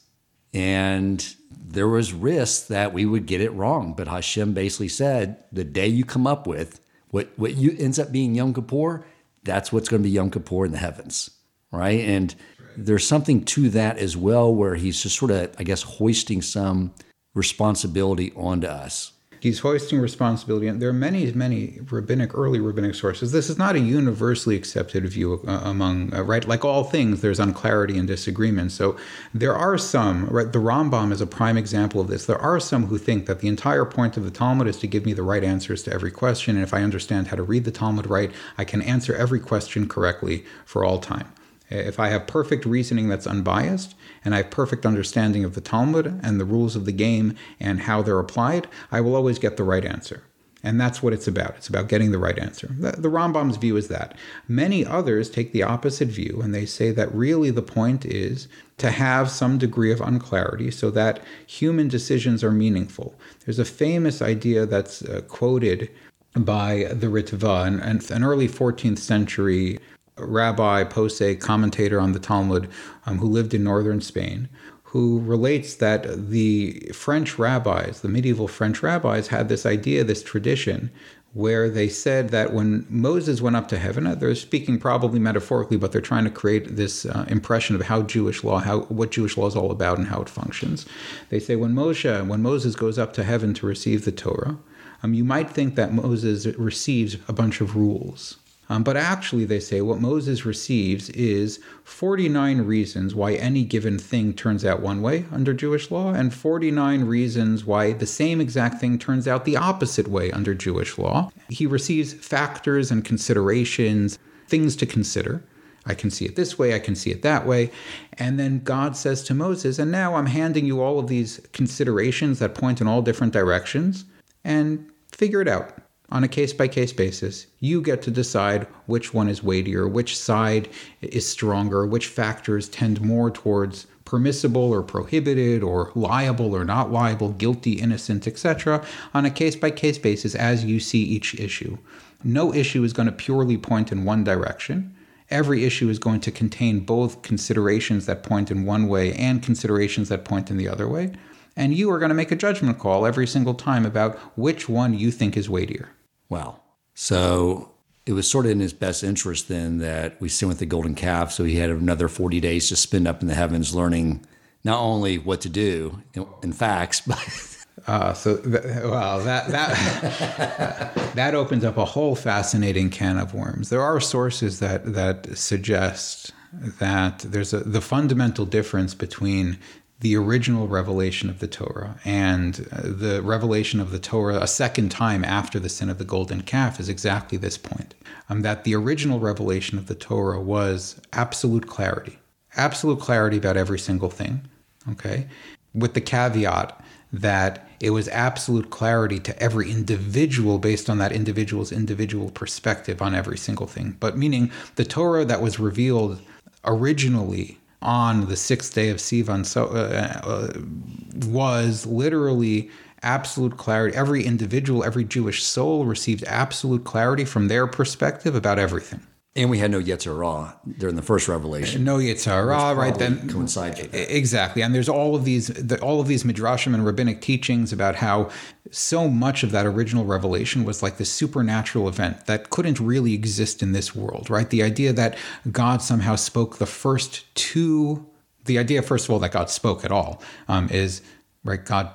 And 0.52 1.34
there 1.50 1.88
was 1.88 2.12
risk 2.12 2.68
that 2.68 2.92
we 2.92 3.04
would 3.04 3.26
get 3.26 3.40
it 3.40 3.50
wrong. 3.50 3.94
But 3.94 4.08
Hashem 4.08 4.54
basically 4.54 4.88
said, 4.88 5.42
the 5.50 5.64
day 5.64 5.88
you 5.88 6.04
come 6.04 6.26
up 6.26 6.46
with 6.46 6.80
what 7.10 7.30
what 7.36 7.56
you 7.56 7.76
ends 7.78 7.98
up 7.98 8.10
being 8.10 8.34
Yom 8.34 8.52
Kippur, 8.52 9.04
that's 9.44 9.72
what's 9.72 9.88
going 9.88 10.02
to 10.02 10.08
be 10.08 10.14
Yom 10.14 10.30
Kippur 10.30 10.66
in 10.66 10.72
the 10.72 10.78
heavens, 10.78 11.30
right? 11.72 12.00
And 12.00 12.34
there's 12.76 13.06
something 13.06 13.44
to 13.46 13.70
that 13.70 13.98
as 13.98 14.16
well, 14.16 14.54
where 14.54 14.74
he's 14.74 15.02
just 15.02 15.18
sort 15.18 15.30
of, 15.30 15.54
I 15.58 15.62
guess, 15.62 15.82
hoisting 15.82 16.42
some 16.42 16.92
responsibility 17.34 18.32
onto 18.36 18.66
us 18.66 19.13
he's 19.44 19.58
hoisting 19.58 20.00
responsibility. 20.00 20.66
And 20.66 20.80
there 20.80 20.88
are 20.88 20.94
many, 20.94 21.30
many 21.32 21.78
rabbinic, 21.90 22.34
early 22.34 22.60
rabbinic 22.60 22.94
sources. 22.94 23.30
This 23.30 23.50
is 23.50 23.58
not 23.58 23.76
a 23.76 23.78
universally 23.78 24.56
accepted 24.56 25.06
view 25.06 25.42
uh, 25.46 25.60
among, 25.64 26.14
uh, 26.14 26.22
right? 26.22 26.48
Like 26.48 26.64
all 26.64 26.82
things, 26.82 27.20
there's 27.20 27.38
unclarity 27.38 27.98
and 27.98 28.08
disagreement. 28.08 28.72
So 28.72 28.96
there 29.34 29.54
are 29.54 29.76
some, 29.76 30.24
right? 30.28 30.50
The 30.50 30.60
Rambam 30.60 31.12
is 31.12 31.20
a 31.20 31.26
prime 31.26 31.58
example 31.58 32.00
of 32.00 32.08
this. 32.08 32.24
There 32.24 32.40
are 32.40 32.58
some 32.58 32.86
who 32.86 32.96
think 32.96 33.26
that 33.26 33.40
the 33.40 33.48
entire 33.48 33.84
point 33.84 34.16
of 34.16 34.24
the 34.24 34.30
Talmud 34.30 34.66
is 34.66 34.78
to 34.78 34.86
give 34.86 35.04
me 35.04 35.12
the 35.12 35.22
right 35.22 35.44
answers 35.44 35.82
to 35.82 35.92
every 35.92 36.10
question. 36.10 36.56
And 36.56 36.64
if 36.64 36.72
I 36.72 36.82
understand 36.82 37.26
how 37.26 37.36
to 37.36 37.42
read 37.42 37.64
the 37.64 37.70
Talmud 37.70 38.06
right, 38.06 38.32
I 38.56 38.64
can 38.64 38.80
answer 38.80 39.14
every 39.14 39.40
question 39.40 39.86
correctly 39.86 40.46
for 40.64 40.86
all 40.86 41.00
time. 41.00 41.30
If 41.70 41.98
I 41.98 42.08
have 42.08 42.26
perfect 42.26 42.66
reasoning 42.66 43.08
that's 43.08 43.26
unbiased, 43.26 43.94
and 44.24 44.34
I 44.34 44.38
have 44.38 44.50
perfect 44.50 44.84
understanding 44.84 45.44
of 45.44 45.54
the 45.54 45.60
Talmud 45.60 46.20
and 46.22 46.38
the 46.38 46.44
rules 46.44 46.76
of 46.76 46.84
the 46.84 46.92
game 46.92 47.34
and 47.58 47.80
how 47.80 48.02
they're 48.02 48.18
applied, 48.18 48.68
I 48.92 49.00
will 49.00 49.16
always 49.16 49.38
get 49.38 49.56
the 49.56 49.64
right 49.64 49.84
answer. 49.84 50.22
And 50.64 50.80
that's 50.80 51.02
what 51.02 51.12
it's 51.12 51.28
about. 51.28 51.56
It's 51.56 51.68
about 51.68 51.88
getting 51.88 52.10
the 52.10 52.18
right 52.18 52.38
answer. 52.38 52.68
The, 52.70 53.10
Rambam's 53.10 53.58
view 53.58 53.76
is 53.76 53.88
that. 53.88 54.16
Many 54.48 54.84
others 54.84 55.28
take 55.28 55.52
the 55.52 55.62
opposite 55.62 56.08
view 56.08 56.40
and 56.42 56.54
they 56.54 56.64
say 56.64 56.90
that 56.90 57.14
really 57.14 57.50
the 57.50 57.60
point 57.60 58.06
is 58.06 58.48
to 58.78 58.90
have 58.90 59.30
some 59.30 59.58
degree 59.58 59.92
of 59.92 60.00
unclarity 60.00 60.70
so 60.70 60.90
that 60.92 61.22
human 61.46 61.88
decisions 61.88 62.42
are 62.42 62.50
meaningful. 62.50 63.14
There's 63.44 63.58
a 63.58 63.64
famous 63.66 64.22
idea 64.22 64.64
that's 64.64 65.02
uh, 65.02 65.20
quoted 65.28 65.90
by 66.34 66.88
the 66.90 67.08
Ritva, 67.08 67.66
an, 67.66 68.00
an 68.10 68.24
early 68.24 68.48
14th 68.48 68.98
century 68.98 69.78
rabbi, 70.16 70.84
posek, 70.84 71.40
commentator 71.40 72.00
on 72.00 72.12
the 72.12 72.18
Talmud, 72.18 72.68
um, 73.06 73.18
who 73.18 73.26
lived 73.26 73.54
in 73.54 73.64
northern 73.64 74.00
Spain, 74.00 74.48
who 74.84 75.20
relates 75.20 75.74
that 75.76 76.30
the 76.30 76.90
French 76.94 77.38
rabbis, 77.38 78.00
the 78.00 78.08
medieval 78.08 78.46
French 78.46 78.82
rabbis, 78.82 79.28
had 79.28 79.48
this 79.48 79.66
idea, 79.66 80.04
this 80.04 80.22
tradition, 80.22 80.90
where 81.32 81.68
they 81.68 81.88
said 81.88 82.28
that 82.28 82.52
when 82.52 82.86
Moses 82.88 83.42
went 83.42 83.56
up 83.56 83.66
to 83.66 83.78
heaven, 83.78 84.06
uh, 84.06 84.14
they're 84.14 84.36
speaking 84.36 84.78
probably 84.78 85.18
metaphorically, 85.18 85.76
but 85.76 85.90
they're 85.90 86.00
trying 86.00 86.22
to 86.22 86.30
create 86.30 86.76
this 86.76 87.06
uh, 87.06 87.24
impression 87.28 87.74
of 87.74 87.82
how 87.82 88.02
Jewish 88.02 88.44
law, 88.44 88.58
how 88.58 88.82
what 88.82 89.10
Jewish 89.10 89.36
law 89.36 89.48
is 89.48 89.56
all 89.56 89.72
about, 89.72 89.98
and 89.98 90.06
how 90.06 90.22
it 90.22 90.28
functions. 90.28 90.86
They 91.30 91.40
say 91.40 91.56
when 91.56 91.74
Moshe, 91.74 92.24
when 92.28 92.40
Moses 92.40 92.76
goes 92.76 93.00
up 93.00 93.12
to 93.14 93.24
heaven 93.24 93.52
to 93.54 93.66
receive 93.66 94.04
the 94.04 94.12
Torah, 94.12 94.58
um, 95.02 95.12
you 95.12 95.24
might 95.24 95.50
think 95.50 95.74
that 95.74 95.92
Moses 95.92 96.46
receives 96.56 97.16
a 97.26 97.32
bunch 97.32 97.60
of 97.60 97.74
rules 97.74 98.36
um, 98.68 98.82
but 98.82 98.96
actually, 98.96 99.44
they 99.44 99.60
say 99.60 99.80
what 99.82 100.00
Moses 100.00 100.46
receives 100.46 101.10
is 101.10 101.60
49 101.84 102.62
reasons 102.62 103.14
why 103.14 103.34
any 103.34 103.62
given 103.62 103.98
thing 103.98 104.32
turns 104.32 104.64
out 104.64 104.80
one 104.80 105.02
way 105.02 105.26
under 105.30 105.52
Jewish 105.52 105.90
law, 105.90 106.14
and 106.14 106.32
49 106.32 107.04
reasons 107.04 107.64
why 107.66 107.92
the 107.92 108.06
same 108.06 108.40
exact 108.40 108.80
thing 108.80 108.98
turns 108.98 109.28
out 109.28 109.44
the 109.44 109.56
opposite 109.56 110.08
way 110.08 110.32
under 110.32 110.54
Jewish 110.54 110.96
law. 110.96 111.30
He 111.48 111.66
receives 111.66 112.14
factors 112.14 112.90
and 112.90 113.04
considerations, 113.04 114.18
things 114.48 114.76
to 114.76 114.86
consider. 114.86 115.42
I 115.86 115.92
can 115.94 116.10
see 116.10 116.24
it 116.24 116.34
this 116.34 116.58
way, 116.58 116.74
I 116.74 116.78
can 116.78 116.94
see 116.94 117.10
it 117.10 117.20
that 117.20 117.46
way. 117.46 117.70
And 118.14 118.38
then 118.38 118.60
God 118.60 118.96
says 118.96 119.22
to 119.24 119.34
Moses, 119.34 119.78
and 119.78 119.92
now 119.92 120.14
I'm 120.14 120.26
handing 120.26 120.64
you 120.64 120.80
all 120.80 120.98
of 120.98 121.08
these 121.08 121.46
considerations 121.52 122.38
that 122.38 122.54
point 122.54 122.80
in 122.80 122.86
all 122.86 123.02
different 123.02 123.34
directions, 123.34 124.06
and 124.42 124.90
figure 125.12 125.42
it 125.42 125.48
out 125.48 125.83
on 126.10 126.22
a 126.22 126.28
case 126.28 126.52
by 126.52 126.68
case 126.68 126.92
basis. 126.92 127.46
You 127.60 127.80
get 127.80 128.02
to 128.02 128.10
decide 128.10 128.66
which 128.86 129.14
one 129.14 129.28
is 129.28 129.42
weightier, 129.42 129.88
which 129.88 130.16
side 130.16 130.68
is 131.00 131.28
stronger, 131.28 131.86
which 131.86 132.06
factors 132.06 132.68
tend 132.68 133.00
more 133.00 133.30
towards 133.30 133.86
permissible 134.04 134.72
or 134.72 134.82
prohibited 134.82 135.62
or 135.62 135.90
liable 135.94 136.54
or 136.54 136.64
not 136.64 136.92
liable, 136.92 137.30
guilty, 137.30 137.72
innocent, 137.72 138.26
etc., 138.26 138.84
on 139.14 139.24
a 139.24 139.30
case 139.30 139.56
by 139.56 139.70
case 139.70 139.98
basis 139.98 140.34
as 140.34 140.64
you 140.64 140.78
see 140.78 141.02
each 141.02 141.34
issue. 141.34 141.78
No 142.22 142.52
issue 142.54 142.84
is 142.84 142.92
going 142.92 143.06
to 143.06 143.12
purely 143.12 143.56
point 143.56 143.90
in 143.90 144.04
one 144.04 144.24
direction. 144.24 144.94
Every 145.30 145.64
issue 145.64 145.88
is 145.88 145.98
going 145.98 146.20
to 146.20 146.30
contain 146.30 146.80
both 146.80 147.22
considerations 147.22 148.06
that 148.06 148.22
point 148.22 148.50
in 148.50 148.64
one 148.64 148.88
way 148.88 149.14
and 149.14 149.42
considerations 149.42 150.10
that 150.10 150.24
point 150.24 150.50
in 150.50 150.58
the 150.58 150.68
other 150.68 150.86
way. 150.86 151.12
And 151.56 151.74
you 151.74 151.90
are 151.90 151.98
going 151.98 152.10
to 152.10 152.14
make 152.14 152.32
a 152.32 152.36
judgment 152.36 152.78
call 152.78 153.06
every 153.06 153.26
single 153.26 153.54
time 153.54 153.86
about 153.86 154.18
which 154.36 154.68
one 154.68 154.92
you 154.94 155.10
think 155.10 155.36
is 155.36 155.48
weightier. 155.48 155.90
Wow. 156.28 156.60
So 156.94 157.70
it 158.06 158.12
was 158.12 158.30
sort 158.30 158.46
of 158.46 158.52
in 158.52 158.60
his 158.60 158.72
best 158.72 159.02
interest 159.02 159.48
then 159.48 159.78
that 159.78 160.20
we 160.20 160.28
sent 160.28 160.48
with 160.48 160.58
the 160.58 160.66
golden 160.66 160.94
calf. 160.94 161.32
So 161.32 161.44
he 161.44 161.56
had 161.56 161.70
another 161.70 162.08
40 162.08 162.40
days 162.40 162.68
to 162.68 162.76
spend 162.76 163.08
up 163.08 163.22
in 163.22 163.28
the 163.28 163.34
heavens 163.34 163.74
learning 163.74 164.26
not 164.62 164.80
only 164.80 165.18
what 165.18 165.40
to 165.42 165.48
do 165.48 166.02
in 166.42 166.52
facts, 166.52 167.00
but. 167.06 167.50
Uh, 167.86 168.14
so, 168.14 168.36
th- 168.36 168.64
well, 168.84 169.22
that 169.24 169.48
that 169.48 170.94
that 171.14 171.34
opens 171.34 171.64
up 171.64 171.76
a 171.76 171.84
whole 171.84 172.14
fascinating 172.14 172.88
can 172.88 173.18
of 173.18 173.34
worms. 173.34 173.68
There 173.68 173.82
are 173.82 174.00
sources 174.00 174.60
that 174.60 174.94
that 174.94 175.36
suggest 175.36 176.32
that 176.78 177.18
there's 177.18 177.52
a 177.52 177.60
the 177.60 177.82
fundamental 177.82 178.46
difference 178.46 178.94
between 178.94 179.58
the 180.04 180.14
original 180.14 180.68
revelation 180.68 181.30
of 181.30 181.38
the 181.38 181.46
Torah 181.46 181.98
and 182.04 182.68
uh, 182.70 182.82
the 182.82 183.22
revelation 183.22 183.80
of 183.80 183.90
the 183.90 183.98
Torah 183.98 184.36
a 184.36 184.46
second 184.46 184.90
time 184.90 185.24
after 185.24 185.58
the 185.58 185.70
sin 185.70 185.88
of 185.88 185.96
the 185.96 186.04
golden 186.04 186.42
calf 186.42 186.78
is 186.78 186.90
exactly 186.90 187.38
this 187.38 187.56
point 187.56 187.94
um, 188.28 188.42
that 188.42 188.64
the 188.64 188.74
original 188.74 189.18
revelation 189.18 189.78
of 189.78 189.86
the 189.86 189.94
Torah 189.94 190.42
was 190.42 191.00
absolute 191.14 191.66
clarity, 191.66 192.18
absolute 192.54 193.00
clarity 193.00 193.38
about 193.38 193.56
every 193.56 193.78
single 193.78 194.10
thing, 194.10 194.42
okay, 194.90 195.26
with 195.72 195.94
the 195.94 196.02
caveat 196.02 196.84
that 197.10 197.66
it 197.80 197.88
was 197.88 198.06
absolute 198.08 198.68
clarity 198.68 199.18
to 199.20 199.42
every 199.42 199.70
individual 199.70 200.58
based 200.58 200.90
on 200.90 200.98
that 200.98 201.12
individual's 201.12 201.72
individual 201.72 202.30
perspective 202.30 203.00
on 203.00 203.14
every 203.14 203.38
single 203.38 203.66
thing. 203.66 203.96
But 204.00 204.18
meaning 204.18 204.50
the 204.74 204.84
Torah 204.84 205.24
that 205.24 205.40
was 205.40 205.58
revealed 205.58 206.20
originally 206.62 207.58
on 207.84 208.26
the 208.28 208.36
sixth 208.36 208.74
day 208.74 208.88
of 208.88 208.96
Sivan 208.96 209.44
so, 209.44 209.66
uh, 209.66 210.20
uh, 210.24 211.28
was 211.28 211.86
literally 211.86 212.70
absolute 213.02 213.56
clarity. 213.56 213.94
Every 213.96 214.24
individual, 214.24 214.82
every 214.82 215.04
Jewish 215.04 215.44
soul 215.44 215.84
received 215.84 216.24
absolute 216.24 216.84
clarity 216.84 217.24
from 217.24 217.48
their 217.48 217.66
perspective 217.66 218.34
about 218.34 218.58
everything. 218.58 219.00
And 219.36 219.50
we 219.50 219.58
had 219.58 219.72
no 219.72 219.80
Yetzer 219.80 220.14
Hara 220.14 220.56
during 220.78 220.94
the 220.94 221.02
first 221.02 221.26
revelation. 221.26 221.82
No 221.82 221.96
Yetzer 221.96 222.26
Hara, 222.26 222.72
right? 222.76 222.96
Then 222.96 223.28
coincides 223.28 223.80
with 223.80 223.90
that. 223.90 224.16
exactly. 224.16 224.62
And 224.62 224.72
there's 224.72 224.88
all 224.88 225.16
of 225.16 225.24
these, 225.24 225.48
the, 225.48 225.80
all 225.80 226.00
of 226.00 226.06
these 226.06 226.22
midrashim 226.22 226.72
and 226.72 226.86
rabbinic 226.86 227.20
teachings 227.20 227.72
about 227.72 227.96
how 227.96 228.30
so 228.70 229.08
much 229.08 229.42
of 229.42 229.50
that 229.50 229.66
original 229.66 230.04
revelation 230.04 230.62
was 230.62 230.84
like 230.84 230.98
the 230.98 231.04
supernatural 231.04 231.88
event 231.88 232.26
that 232.26 232.50
couldn't 232.50 232.78
really 232.78 233.12
exist 233.12 233.60
in 233.60 233.72
this 233.72 233.92
world, 233.92 234.30
right? 234.30 234.50
The 234.50 234.62
idea 234.62 234.92
that 234.92 235.16
God 235.50 235.82
somehow 235.82 236.14
spoke 236.14 236.58
the 236.58 236.66
first 236.66 237.24
two, 237.34 238.06
the 238.44 238.56
idea, 238.56 238.82
first 238.82 239.06
of 239.06 239.10
all, 239.10 239.18
that 239.18 239.32
God 239.32 239.50
spoke 239.50 239.84
at 239.84 239.90
all 239.90 240.22
um, 240.46 240.68
is 240.68 241.02
right. 241.42 241.64
God, 241.64 241.90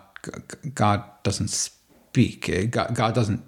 God 0.74 1.06
doesn't 1.24 1.50
speak. 1.50 2.70
God, 2.72 2.96
God 2.96 3.16
doesn't 3.16 3.46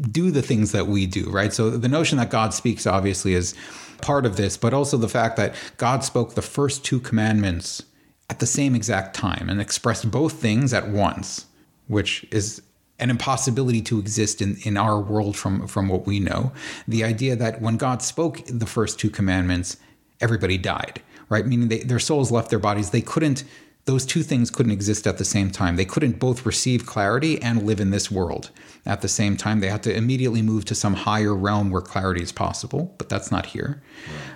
do 0.00 0.30
the 0.30 0.42
things 0.42 0.72
that 0.72 0.86
we 0.86 1.06
do, 1.06 1.30
right? 1.30 1.52
So 1.52 1.70
the 1.70 1.88
notion 1.88 2.18
that 2.18 2.30
God 2.30 2.54
speaks 2.54 2.86
obviously 2.86 3.34
is 3.34 3.54
part 4.00 4.26
of 4.26 4.36
this, 4.36 4.56
but 4.56 4.74
also 4.74 4.96
the 4.96 5.08
fact 5.08 5.36
that 5.36 5.54
God 5.76 6.04
spoke 6.04 6.34
the 6.34 6.42
first 6.42 6.84
two 6.84 7.00
commandments 7.00 7.82
at 8.30 8.40
the 8.40 8.46
same 8.46 8.74
exact 8.74 9.14
time 9.14 9.48
and 9.48 9.60
expressed 9.60 10.10
both 10.10 10.34
things 10.34 10.72
at 10.72 10.88
once, 10.88 11.46
which 11.88 12.26
is 12.30 12.62
an 12.98 13.10
impossibility 13.10 13.82
to 13.82 13.98
exist 13.98 14.40
in, 14.40 14.56
in 14.62 14.76
our 14.76 15.00
world 15.00 15.36
from, 15.36 15.66
from 15.66 15.88
what 15.88 16.06
we 16.06 16.20
know. 16.20 16.52
The 16.86 17.04
idea 17.04 17.36
that 17.36 17.60
when 17.60 17.76
God 17.76 18.02
spoke 18.02 18.40
the 18.46 18.66
first 18.66 18.98
two 18.98 19.10
commandments, 19.10 19.76
everybody 20.20 20.56
died, 20.56 21.02
right? 21.28 21.46
Meaning 21.46 21.68
they, 21.68 21.80
their 21.80 21.98
souls 21.98 22.30
left 22.30 22.50
their 22.50 22.58
bodies. 22.58 22.90
They 22.90 23.00
couldn't 23.02 23.44
those 23.86 24.06
two 24.06 24.22
things 24.22 24.50
couldn't 24.50 24.72
exist 24.72 25.06
at 25.06 25.18
the 25.18 25.24
same 25.24 25.50
time. 25.50 25.76
They 25.76 25.84
couldn't 25.84 26.18
both 26.18 26.46
receive 26.46 26.86
clarity 26.86 27.40
and 27.42 27.64
live 27.64 27.80
in 27.80 27.90
this 27.90 28.10
world 28.10 28.50
at 28.86 29.02
the 29.02 29.08
same 29.08 29.36
time. 29.36 29.60
They 29.60 29.68
had 29.68 29.82
to 29.82 29.94
immediately 29.94 30.40
move 30.40 30.64
to 30.66 30.74
some 30.74 30.94
higher 30.94 31.34
realm 31.34 31.70
where 31.70 31.82
clarity 31.82 32.22
is 32.22 32.32
possible, 32.32 32.94
but 32.96 33.10
that's 33.10 33.30
not 33.30 33.46
here. 33.46 33.82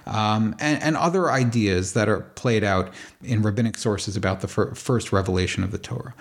Um, 0.06 0.54
and, 0.58 0.82
and, 0.82 0.96
other 0.96 1.30
ideas 1.30 1.94
that 1.94 2.08
are 2.08 2.20
played 2.20 2.64
out 2.64 2.92
in 3.22 3.42
rabbinic 3.42 3.78
sources 3.78 4.16
about 4.16 4.40
the 4.40 4.48
fir- 4.48 4.74
first 4.74 5.12
revelation 5.12 5.62
of 5.62 5.70
the 5.70 5.78
Torah. 5.78 6.14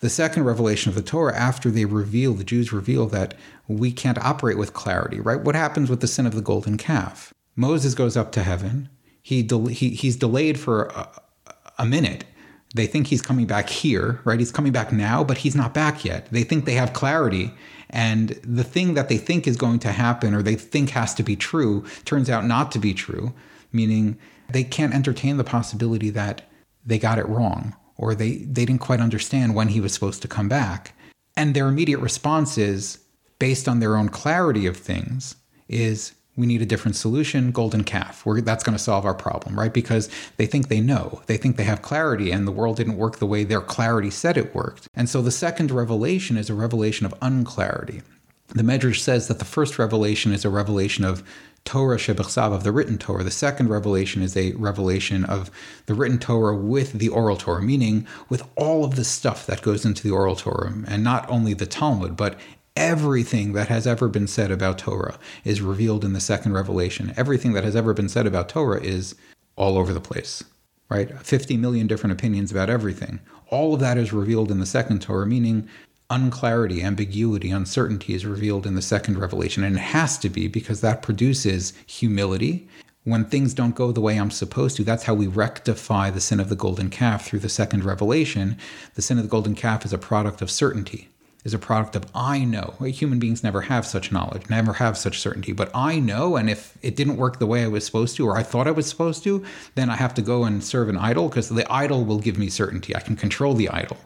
The 0.00 0.08
second 0.08 0.44
revelation 0.44 0.88
of 0.88 0.94
the 0.94 1.02
Torah, 1.02 1.36
after 1.36 1.70
they 1.70 1.84
reveal, 1.84 2.32
the 2.32 2.44
Jews 2.44 2.72
reveal 2.72 3.06
that 3.08 3.34
we 3.68 3.92
can't 3.92 4.18
operate 4.18 4.56
with 4.56 4.72
clarity, 4.72 5.20
right? 5.20 5.40
What 5.40 5.54
happens 5.54 5.90
with 5.90 6.00
the 6.00 6.06
sin 6.06 6.26
of 6.26 6.34
the 6.34 6.40
golden 6.40 6.78
calf? 6.78 7.34
Moses 7.56 7.94
goes 7.94 8.16
up 8.16 8.32
to 8.32 8.42
heaven. 8.42 8.88
He, 9.22 9.42
del- 9.42 9.66
he 9.66 9.90
he's 9.90 10.16
delayed 10.16 10.58
for 10.58 10.86
a, 10.86 11.08
a 11.78 11.86
minute 11.86 12.24
they 12.74 12.86
think 12.86 13.08
he's 13.08 13.22
coming 13.22 13.46
back 13.46 13.68
here, 13.68 14.20
right? 14.24 14.38
He's 14.38 14.52
coming 14.52 14.72
back 14.72 14.92
now, 14.92 15.24
but 15.24 15.38
he's 15.38 15.56
not 15.56 15.74
back 15.74 16.04
yet. 16.04 16.28
They 16.30 16.44
think 16.44 16.64
they 16.64 16.74
have 16.74 16.92
clarity. 16.92 17.52
And 17.88 18.30
the 18.44 18.62
thing 18.62 18.94
that 18.94 19.08
they 19.08 19.18
think 19.18 19.48
is 19.48 19.56
going 19.56 19.80
to 19.80 19.92
happen 19.92 20.34
or 20.34 20.42
they 20.42 20.54
think 20.54 20.90
has 20.90 21.14
to 21.14 21.22
be 21.22 21.34
true 21.34 21.84
turns 22.04 22.30
out 22.30 22.46
not 22.46 22.70
to 22.72 22.78
be 22.78 22.94
true, 22.94 23.32
meaning 23.72 24.18
they 24.48 24.62
can't 24.62 24.94
entertain 24.94 25.36
the 25.36 25.44
possibility 25.44 26.10
that 26.10 26.48
they 26.86 26.98
got 26.98 27.18
it 27.18 27.28
wrong 27.28 27.74
or 27.96 28.14
they, 28.14 28.36
they 28.38 28.64
didn't 28.64 28.78
quite 28.78 29.00
understand 29.00 29.54
when 29.54 29.68
he 29.68 29.80
was 29.80 29.92
supposed 29.92 30.22
to 30.22 30.28
come 30.28 30.48
back. 30.48 30.94
And 31.36 31.54
their 31.54 31.68
immediate 31.68 31.98
response 31.98 32.56
is, 32.56 32.98
based 33.38 33.68
on 33.68 33.80
their 33.80 33.96
own 33.96 34.08
clarity 34.08 34.66
of 34.66 34.76
things, 34.76 35.36
is 35.68 36.12
we 36.36 36.46
need 36.46 36.62
a 36.62 36.66
different 36.66 36.96
solution 36.96 37.50
golden 37.50 37.84
calf. 37.84 38.24
We're, 38.24 38.40
that's 38.40 38.64
going 38.64 38.76
to 38.76 38.82
solve 38.82 39.04
our 39.04 39.14
problem 39.14 39.58
right? 39.58 39.72
Because 39.72 40.08
they 40.36 40.46
think 40.46 40.68
they 40.68 40.80
know. 40.80 41.22
They 41.26 41.36
think 41.36 41.56
they 41.56 41.64
have 41.64 41.82
clarity 41.82 42.30
and 42.30 42.46
the 42.46 42.52
world 42.52 42.76
didn't 42.76 42.96
work 42.96 43.18
the 43.18 43.26
way 43.26 43.44
their 43.44 43.60
clarity 43.60 44.10
said 44.10 44.36
it 44.36 44.54
worked. 44.54 44.88
And 44.94 45.08
so 45.08 45.22
the 45.22 45.30
second 45.30 45.70
revelation 45.70 46.36
is 46.36 46.48
a 46.48 46.54
revelation 46.54 47.06
of 47.06 47.14
unclarity. 47.20 48.02
The 48.48 48.62
medrash 48.62 48.98
says 48.98 49.28
that 49.28 49.38
the 49.38 49.44
first 49.44 49.78
revelation 49.78 50.32
is 50.32 50.44
a 50.44 50.50
revelation 50.50 51.04
of 51.04 51.22
Torah 51.64 51.98
Shebechsav, 51.98 52.52
of 52.52 52.64
the 52.64 52.72
written 52.72 52.98
Torah. 52.98 53.22
The 53.22 53.30
second 53.30 53.68
revelation 53.68 54.22
is 54.22 54.36
a 54.36 54.52
revelation 54.52 55.24
of 55.24 55.50
the 55.86 55.94
written 55.94 56.18
Torah 56.18 56.56
with 56.56 56.94
the 56.94 57.08
oral 57.08 57.36
Torah, 57.36 57.62
meaning 57.62 58.06
with 58.28 58.42
all 58.56 58.84
of 58.84 58.96
the 58.96 59.04
stuff 59.04 59.46
that 59.46 59.62
goes 59.62 59.84
into 59.84 60.02
the 60.02 60.10
oral 60.10 60.34
Torah, 60.34 60.72
and 60.88 61.04
not 61.04 61.30
only 61.30 61.54
the 61.54 61.66
Talmud, 61.66 62.16
but 62.16 62.38
everything 62.76 63.52
that 63.52 63.68
has 63.68 63.86
ever 63.86 64.08
been 64.08 64.26
said 64.26 64.50
about 64.50 64.78
Torah 64.78 65.18
is 65.44 65.60
revealed 65.60 66.04
in 66.04 66.12
the 66.12 66.20
second 66.20 66.52
revelation. 66.52 67.12
Everything 67.16 67.52
that 67.52 67.64
has 67.64 67.76
ever 67.76 67.92
been 67.92 68.08
said 68.08 68.26
about 68.26 68.48
Torah 68.48 68.80
is 68.80 69.14
all 69.56 69.76
over 69.76 69.92
the 69.92 70.00
place, 70.00 70.42
right? 70.88 71.20
50 71.20 71.56
million 71.56 71.86
different 71.86 72.12
opinions 72.12 72.50
about 72.50 72.70
everything. 72.70 73.20
All 73.48 73.74
of 73.74 73.80
that 73.80 73.98
is 73.98 74.12
revealed 74.12 74.50
in 74.50 74.60
the 74.60 74.66
second 74.66 75.02
Torah, 75.02 75.26
meaning 75.26 75.68
unclarity, 76.08 76.82
ambiguity, 76.82 77.50
uncertainty 77.50 78.14
is 78.14 78.26
revealed 78.26 78.66
in 78.66 78.74
the 78.74 78.82
second 78.82 79.18
revelation. 79.18 79.62
And 79.62 79.76
it 79.76 79.80
has 79.80 80.18
to 80.18 80.28
be 80.28 80.48
because 80.48 80.80
that 80.80 81.02
produces 81.02 81.72
humility. 81.86 82.68
When 83.04 83.24
things 83.24 83.54
don't 83.54 83.74
go 83.74 83.92
the 83.92 84.00
way 84.00 84.18
I'm 84.18 84.30
supposed 84.30 84.76
to, 84.76 84.84
that's 84.84 85.04
how 85.04 85.14
we 85.14 85.26
rectify 85.26 86.10
the 86.10 86.20
sin 86.20 86.38
of 86.38 86.48
the 86.48 86.56
golden 86.56 86.90
calf 86.90 87.26
through 87.26 87.38
the 87.38 87.48
second 87.48 87.84
revelation. 87.84 88.58
The 88.94 89.02
sin 89.02 89.18
of 89.18 89.24
the 89.24 89.30
golden 89.30 89.54
calf 89.54 89.84
is 89.84 89.92
a 89.92 89.98
product 89.98 90.42
of 90.42 90.50
certainty 90.50 91.08
is 91.44 91.54
a 91.54 91.58
product 91.58 91.96
of 91.96 92.04
I 92.14 92.44
know. 92.44 92.74
Human 92.84 93.18
beings 93.18 93.42
never 93.42 93.62
have 93.62 93.86
such 93.86 94.12
knowledge, 94.12 94.50
never 94.50 94.74
have 94.74 94.98
such 94.98 95.20
certainty, 95.20 95.52
but 95.52 95.70
I 95.74 95.98
know. 95.98 96.36
And 96.36 96.50
if 96.50 96.76
it 96.82 96.96
didn't 96.96 97.16
work 97.16 97.38
the 97.38 97.46
way 97.46 97.64
I 97.64 97.68
was 97.68 97.84
supposed 97.84 98.16
to, 98.16 98.26
or 98.26 98.36
I 98.36 98.42
thought 98.42 98.68
I 98.68 98.72
was 98.72 98.88
supposed 98.88 99.24
to, 99.24 99.44
then 99.74 99.88
I 99.88 99.96
have 99.96 100.14
to 100.14 100.22
go 100.22 100.44
and 100.44 100.62
serve 100.62 100.88
an 100.88 100.98
idol 100.98 101.28
because 101.28 101.48
the 101.48 101.70
idol 101.72 102.04
will 102.04 102.18
give 102.18 102.38
me 102.38 102.48
certainty. 102.48 102.94
I 102.94 103.00
can 103.00 103.16
control 103.16 103.54
the 103.54 103.70
idol. 103.70 103.96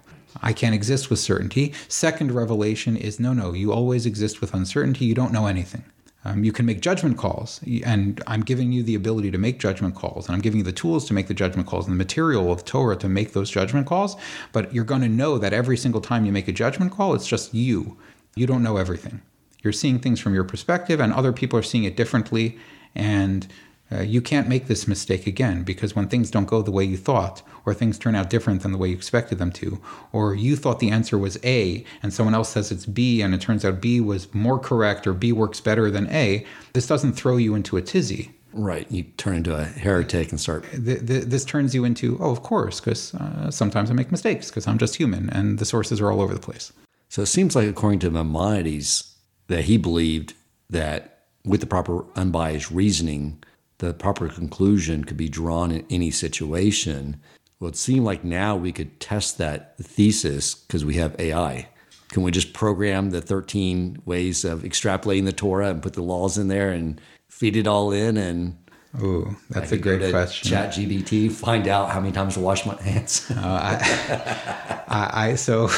I 0.42 0.52
can't 0.52 0.74
exist 0.74 1.10
with 1.10 1.18
certainty. 1.18 1.72
Second 1.88 2.32
revelation 2.32 2.96
is 2.96 3.20
no, 3.20 3.32
no, 3.32 3.52
you 3.52 3.72
always 3.72 4.06
exist 4.06 4.40
with 4.40 4.54
uncertainty. 4.54 5.04
You 5.04 5.14
don't 5.14 5.32
know 5.32 5.46
anything. 5.46 5.84
Um, 6.26 6.42
you 6.42 6.52
can 6.52 6.64
make 6.64 6.80
judgment 6.80 7.18
calls, 7.18 7.60
and 7.84 8.22
I'm 8.26 8.40
giving 8.40 8.72
you 8.72 8.82
the 8.82 8.94
ability 8.94 9.30
to 9.30 9.38
make 9.38 9.58
judgment 9.58 9.94
calls, 9.94 10.26
and 10.26 10.34
I'm 10.34 10.40
giving 10.40 10.58
you 10.58 10.64
the 10.64 10.72
tools 10.72 11.06
to 11.08 11.14
make 11.14 11.26
the 11.26 11.34
judgment 11.34 11.68
calls 11.68 11.86
and 11.86 11.92
the 11.92 11.98
material 11.98 12.50
of 12.50 12.64
Torah 12.64 12.96
to 12.96 13.08
make 13.08 13.34
those 13.34 13.50
judgment 13.50 13.86
calls. 13.86 14.16
But 14.52 14.74
you're 14.74 14.84
going 14.84 15.02
to 15.02 15.08
know 15.08 15.36
that 15.36 15.52
every 15.52 15.76
single 15.76 16.00
time 16.00 16.24
you 16.24 16.32
make 16.32 16.48
a 16.48 16.52
judgment 16.52 16.92
call, 16.92 17.14
it's 17.14 17.26
just 17.26 17.52
you. 17.52 17.98
You 18.36 18.46
don't 18.46 18.62
know 18.62 18.78
everything. 18.78 19.20
You're 19.62 19.72
seeing 19.72 19.98
things 19.98 20.18
from 20.18 20.34
your 20.34 20.44
perspective, 20.44 20.98
and 20.98 21.12
other 21.12 21.32
people 21.32 21.58
are 21.58 21.62
seeing 21.62 21.84
it 21.84 21.96
differently. 21.96 22.58
And 22.94 23.46
uh, 23.94 24.02
you 24.02 24.20
can't 24.20 24.48
make 24.48 24.66
this 24.66 24.88
mistake 24.88 25.26
again 25.26 25.62
because 25.62 25.94
when 25.94 26.08
things 26.08 26.30
don't 26.30 26.46
go 26.46 26.62
the 26.62 26.70
way 26.70 26.84
you 26.84 26.96
thought, 26.96 27.42
or 27.66 27.72
things 27.72 27.98
turn 27.98 28.14
out 28.14 28.30
different 28.30 28.62
than 28.62 28.72
the 28.72 28.78
way 28.78 28.88
you 28.88 28.96
expected 28.96 29.38
them 29.38 29.52
to, 29.52 29.80
or 30.12 30.34
you 30.34 30.56
thought 30.56 30.80
the 30.80 30.90
answer 30.90 31.16
was 31.16 31.38
A 31.44 31.84
and 32.02 32.12
someone 32.12 32.34
else 32.34 32.50
says 32.50 32.70
it's 32.70 32.86
B 32.86 33.22
and 33.22 33.34
it 33.34 33.40
turns 33.40 33.64
out 33.64 33.80
B 33.80 34.00
was 34.00 34.32
more 34.34 34.58
correct 34.58 35.06
or 35.06 35.12
B 35.12 35.32
works 35.32 35.60
better 35.60 35.90
than 35.90 36.10
A, 36.10 36.46
this 36.72 36.86
doesn't 36.86 37.14
throw 37.14 37.36
you 37.36 37.54
into 37.54 37.76
a 37.76 37.82
tizzy. 37.82 38.32
Right. 38.52 38.90
You 38.90 39.02
turn 39.16 39.36
into 39.36 39.56
a 39.56 39.64
heretic 39.64 40.30
and 40.30 40.40
start. 40.40 40.64
The, 40.72 40.96
the, 40.96 41.18
this 41.20 41.44
turns 41.44 41.74
you 41.74 41.84
into, 41.84 42.16
oh, 42.20 42.30
of 42.30 42.42
course, 42.42 42.80
because 42.80 43.14
uh, 43.14 43.50
sometimes 43.50 43.90
I 43.90 43.94
make 43.94 44.12
mistakes 44.12 44.48
because 44.48 44.68
I'm 44.68 44.78
just 44.78 44.94
human 44.94 45.28
and 45.30 45.58
the 45.58 45.64
sources 45.64 46.00
are 46.00 46.10
all 46.10 46.20
over 46.20 46.34
the 46.34 46.40
place. 46.40 46.72
So 47.08 47.22
it 47.22 47.26
seems 47.26 47.56
like, 47.56 47.68
according 47.68 48.00
to 48.00 48.10
Maimonides, 48.10 49.16
that 49.48 49.64
he 49.64 49.76
believed 49.76 50.34
that 50.70 51.26
with 51.44 51.60
the 51.60 51.66
proper 51.66 52.04
unbiased 52.16 52.70
reasoning, 52.70 53.42
the 53.78 53.92
proper 53.92 54.28
conclusion 54.28 55.04
could 55.04 55.16
be 55.16 55.28
drawn 55.28 55.70
in 55.70 55.86
any 55.90 56.10
situation. 56.10 57.20
Well, 57.58 57.70
it 57.70 57.76
seemed 57.76 58.04
like 58.04 58.24
now 58.24 58.56
we 58.56 58.72
could 58.72 59.00
test 59.00 59.38
that 59.38 59.76
thesis 59.78 60.54
because 60.54 60.84
we 60.84 60.94
have 60.94 61.18
AI. 61.18 61.68
Can 62.08 62.22
we 62.22 62.30
just 62.30 62.52
program 62.52 63.10
the 63.10 63.20
13 63.20 64.02
ways 64.04 64.44
of 64.44 64.62
extrapolating 64.62 65.24
the 65.24 65.32
Torah 65.32 65.70
and 65.70 65.82
put 65.82 65.94
the 65.94 66.02
laws 66.02 66.38
in 66.38 66.48
there 66.48 66.70
and 66.70 67.00
feed 67.28 67.56
it 67.56 67.66
all 67.66 67.90
in 67.90 68.16
and 68.16 68.56
Ooh, 69.02 69.36
that's 69.50 69.72
a 69.72 69.76
great 69.76 70.08
question. 70.12 70.52
ChatGPT, 70.52 71.32
find 71.32 71.66
out 71.66 71.90
how 71.90 71.98
many 71.98 72.12
times 72.12 72.34
to 72.34 72.40
wash 72.40 72.64
my 72.64 72.80
hands. 72.80 73.28
uh, 73.36 73.40
I, 73.40 74.82
I, 74.86 75.30
I, 75.30 75.34
so 75.34 75.68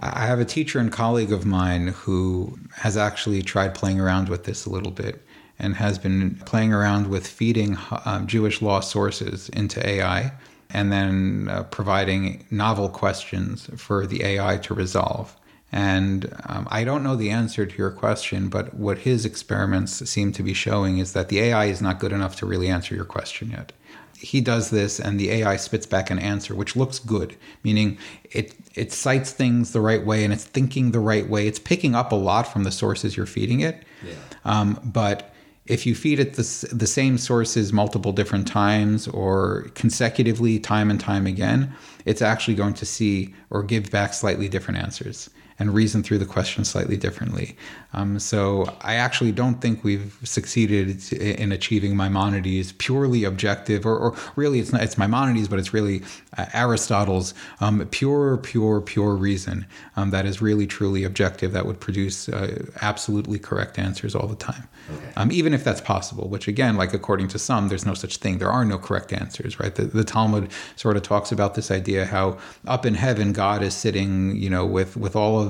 I 0.00 0.26
have 0.26 0.38
a 0.38 0.44
teacher 0.44 0.78
and 0.78 0.92
colleague 0.92 1.32
of 1.32 1.46
mine 1.46 1.88
who 1.88 2.58
has 2.74 2.98
actually 2.98 3.42
tried 3.42 3.74
playing 3.74 3.98
around 3.98 4.28
with 4.28 4.44
this 4.44 4.66
a 4.66 4.70
little 4.70 4.92
bit 4.92 5.25
and 5.58 5.76
has 5.76 5.98
been 5.98 6.36
playing 6.46 6.72
around 6.72 7.08
with 7.08 7.26
feeding 7.26 7.78
um, 8.04 8.26
Jewish 8.26 8.60
law 8.60 8.80
sources 8.80 9.48
into 9.50 9.86
AI 9.86 10.32
and 10.70 10.92
then 10.92 11.48
uh, 11.50 11.62
providing 11.64 12.44
novel 12.50 12.88
questions 12.88 13.70
for 13.76 14.06
the 14.06 14.24
AI 14.24 14.58
to 14.58 14.74
resolve. 14.74 15.36
And 15.72 16.32
um, 16.46 16.68
I 16.70 16.84
don't 16.84 17.02
know 17.02 17.16
the 17.16 17.30
answer 17.30 17.66
to 17.66 17.76
your 17.78 17.90
question, 17.90 18.48
but 18.48 18.74
what 18.74 18.98
his 18.98 19.24
experiments 19.24 20.08
seem 20.08 20.32
to 20.32 20.42
be 20.42 20.54
showing 20.54 20.98
is 20.98 21.12
that 21.12 21.28
the 21.28 21.40
AI 21.40 21.66
is 21.66 21.82
not 21.82 21.98
good 21.98 22.12
enough 22.12 22.36
to 22.36 22.46
really 22.46 22.68
answer 22.68 22.94
your 22.94 23.04
question 23.04 23.50
yet. 23.50 23.72
He 24.18 24.40
does 24.40 24.70
this, 24.70 24.98
and 24.98 25.20
the 25.20 25.30
AI 25.30 25.56
spits 25.56 25.84
back 25.84 26.10
an 26.10 26.18
answer 26.18 26.54
which 26.54 26.74
looks 26.74 26.98
good, 26.98 27.36
meaning 27.62 27.98
it 28.30 28.54
it 28.74 28.92
cites 28.92 29.30
things 29.32 29.72
the 29.72 29.80
right 29.80 30.04
way 30.04 30.24
and 30.24 30.32
it's 30.32 30.44
thinking 30.44 30.92
the 30.92 31.00
right 31.00 31.28
way. 31.28 31.46
It's 31.46 31.58
picking 31.58 31.94
up 31.94 32.12
a 32.12 32.16
lot 32.16 32.50
from 32.50 32.64
the 32.64 32.70
sources 32.70 33.16
you're 33.16 33.26
feeding 33.26 33.60
it. 33.60 33.82
Yeah. 34.02 34.14
Um, 34.44 34.80
but 34.82 35.34
if 35.66 35.86
you 35.86 35.94
feed 35.94 36.20
it 36.20 36.34
the, 36.34 36.68
the 36.72 36.86
same 36.86 37.18
sources 37.18 37.72
multiple 37.72 38.12
different 38.12 38.46
times 38.46 39.08
or 39.08 39.70
consecutively 39.74 40.58
time 40.58 40.90
and 40.90 41.00
time 41.00 41.26
again, 41.26 41.72
it's 42.04 42.22
actually 42.22 42.54
going 42.54 42.74
to 42.74 42.86
see 42.86 43.34
or 43.50 43.62
give 43.62 43.90
back 43.90 44.14
slightly 44.14 44.48
different 44.48 44.80
answers 44.80 45.30
and 45.58 45.72
reason 45.74 46.02
through 46.02 46.18
the 46.18 46.26
question 46.26 46.64
slightly 46.64 46.96
differently. 46.96 47.56
Um, 47.92 48.18
so 48.18 48.66
I 48.82 48.94
actually 48.96 49.32
don't 49.32 49.60
think 49.60 49.82
we've 49.82 50.18
succeeded 50.22 51.12
in 51.12 51.52
achieving 51.52 51.96
Maimonides' 51.96 52.72
purely 52.72 53.24
objective, 53.24 53.86
or, 53.86 53.96
or 53.96 54.16
really 54.36 54.60
it's 54.60 54.72
not 54.72 54.82
it's 54.82 54.98
Maimonides, 54.98 55.48
but 55.48 55.58
it's 55.58 55.72
really 55.72 56.02
uh, 56.36 56.46
Aristotle's 56.52 57.32
um, 57.60 57.86
pure, 57.90 58.36
pure, 58.38 58.80
pure 58.80 59.14
reason 59.16 59.66
um, 59.96 60.10
that 60.10 60.26
is 60.26 60.42
really 60.42 60.66
truly 60.66 61.04
objective 61.04 61.52
that 61.52 61.64
would 61.66 61.80
produce 61.80 62.28
uh, 62.28 62.64
absolutely 62.82 63.38
correct 63.38 63.78
answers 63.78 64.14
all 64.14 64.26
the 64.26 64.36
time. 64.36 64.68
Okay. 64.94 65.12
Um, 65.16 65.32
even 65.32 65.54
if 65.54 65.64
that's 65.64 65.80
possible, 65.80 66.28
which 66.28 66.46
again, 66.48 66.76
like 66.76 66.92
according 66.94 67.28
to 67.28 67.38
some, 67.38 67.68
there's 67.68 67.86
no 67.86 67.94
such 67.94 68.18
thing. 68.18 68.38
There 68.38 68.50
are 68.50 68.64
no 68.64 68.78
correct 68.78 69.12
answers, 69.12 69.58
right? 69.58 69.74
The, 69.74 69.86
the 69.86 70.04
Talmud 70.04 70.50
sort 70.76 70.96
of 70.96 71.02
talks 71.02 71.32
about 71.32 71.54
this 71.54 71.70
idea 71.70 72.04
how 72.04 72.38
up 72.66 72.86
in 72.86 72.94
heaven 72.94 73.32
God 73.32 73.62
is 73.62 73.74
sitting, 73.74 74.36
you 74.36 74.50
know, 74.50 74.64
with 74.66 74.96
with 74.96 75.16
all 75.16 75.40
of 75.40 75.45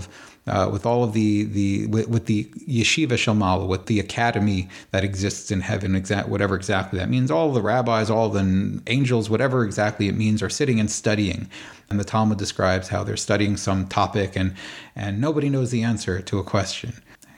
uh, 0.46 0.68
with 0.72 0.86
all 0.86 1.02
of 1.02 1.12
the 1.12 1.44
the 1.44 1.86
with, 1.86 2.08
with 2.08 2.26
the 2.26 2.44
yeshiva 2.68 3.16
shel 3.18 3.34
ma'lah, 3.34 3.66
with 3.66 3.86
the 3.86 3.98
academy 3.98 4.68
that 4.92 5.04
exists 5.04 5.50
in 5.50 5.60
heaven, 5.60 5.96
exact 5.96 6.28
whatever 6.28 6.54
exactly 6.54 6.98
that 6.98 7.10
means. 7.10 7.30
All 7.30 7.52
the 7.52 7.62
rabbis, 7.62 8.10
all 8.10 8.28
the 8.28 8.80
angels, 8.86 9.28
whatever 9.28 9.64
exactly 9.64 10.08
it 10.08 10.16
means, 10.16 10.42
are 10.42 10.50
sitting 10.50 10.78
and 10.78 10.90
studying. 10.90 11.48
And 11.90 12.00
the 12.00 12.04
Talmud 12.04 12.38
describes 12.38 12.88
how 12.88 13.04
they're 13.04 13.16
studying 13.16 13.56
some 13.56 13.86
topic, 13.86 14.36
and 14.36 14.54
and 14.94 15.20
nobody 15.20 15.48
knows 15.48 15.70
the 15.70 15.82
answer 15.82 16.20
to 16.22 16.38
a 16.38 16.44
question. 16.44 16.92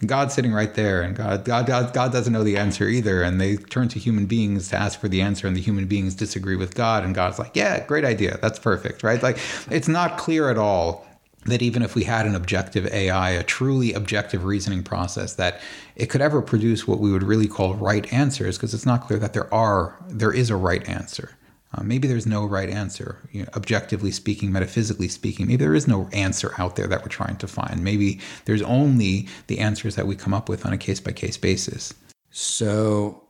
God's 0.06 0.32
sitting 0.32 0.52
right 0.52 0.72
there, 0.74 1.02
and 1.02 1.16
God, 1.16 1.44
God, 1.44 1.66
God, 1.66 1.92
God 1.92 2.12
doesn't 2.12 2.32
know 2.32 2.44
the 2.44 2.56
answer 2.56 2.86
either. 2.86 3.22
And 3.22 3.40
they 3.40 3.56
turn 3.56 3.88
to 3.88 3.98
human 3.98 4.26
beings 4.26 4.68
to 4.68 4.76
ask 4.76 5.00
for 5.00 5.08
the 5.08 5.20
answer, 5.20 5.48
and 5.48 5.56
the 5.56 5.60
human 5.60 5.86
beings 5.86 6.14
disagree 6.14 6.54
with 6.54 6.76
God. 6.76 7.04
And 7.04 7.14
God's 7.14 7.38
like, 7.38 7.56
"Yeah, 7.56 7.84
great 7.84 8.04
idea. 8.04 8.38
That's 8.40 8.58
perfect, 8.58 9.02
right?" 9.02 9.20
Like, 9.22 9.38
it's 9.70 9.88
not 9.88 10.18
clear 10.18 10.50
at 10.50 10.58
all 10.58 11.07
that 11.46 11.62
even 11.62 11.82
if 11.82 11.94
we 11.94 12.04
had 12.04 12.26
an 12.26 12.34
objective 12.34 12.86
AI, 12.92 13.30
a 13.30 13.42
truly 13.42 13.92
objective 13.92 14.44
reasoning 14.44 14.82
process, 14.82 15.34
that 15.34 15.60
it 15.96 16.06
could 16.06 16.20
ever 16.20 16.42
produce 16.42 16.86
what 16.86 16.98
we 16.98 17.10
would 17.10 17.22
really 17.22 17.48
call 17.48 17.74
right 17.74 18.12
answers, 18.12 18.56
because 18.56 18.74
it's 18.74 18.86
not 18.86 19.02
clear 19.02 19.18
that 19.18 19.32
there 19.32 19.52
are 19.52 19.96
there 20.08 20.32
is 20.32 20.50
a 20.50 20.56
right 20.56 20.86
answer. 20.88 21.30
Uh, 21.74 21.82
maybe 21.82 22.08
there's 22.08 22.26
no 22.26 22.46
right 22.46 22.70
answer, 22.70 23.18
you 23.30 23.42
know, 23.42 23.48
objectively 23.54 24.10
speaking, 24.10 24.50
metaphysically 24.50 25.08
speaking. 25.08 25.46
Maybe 25.46 25.64
there 25.64 25.74
is 25.74 25.86
no 25.86 26.08
answer 26.12 26.54
out 26.56 26.76
there 26.76 26.86
that 26.86 27.02
we're 27.02 27.08
trying 27.08 27.36
to 27.36 27.46
find. 27.46 27.84
Maybe 27.84 28.20
there's 28.46 28.62
only 28.62 29.28
the 29.48 29.58
answers 29.58 29.94
that 29.96 30.06
we 30.06 30.16
come 30.16 30.32
up 30.32 30.48
with 30.48 30.64
on 30.64 30.72
a 30.72 30.78
case 30.78 30.98
by 30.98 31.12
case 31.12 31.36
basis. 31.36 31.92
So, 32.30 33.22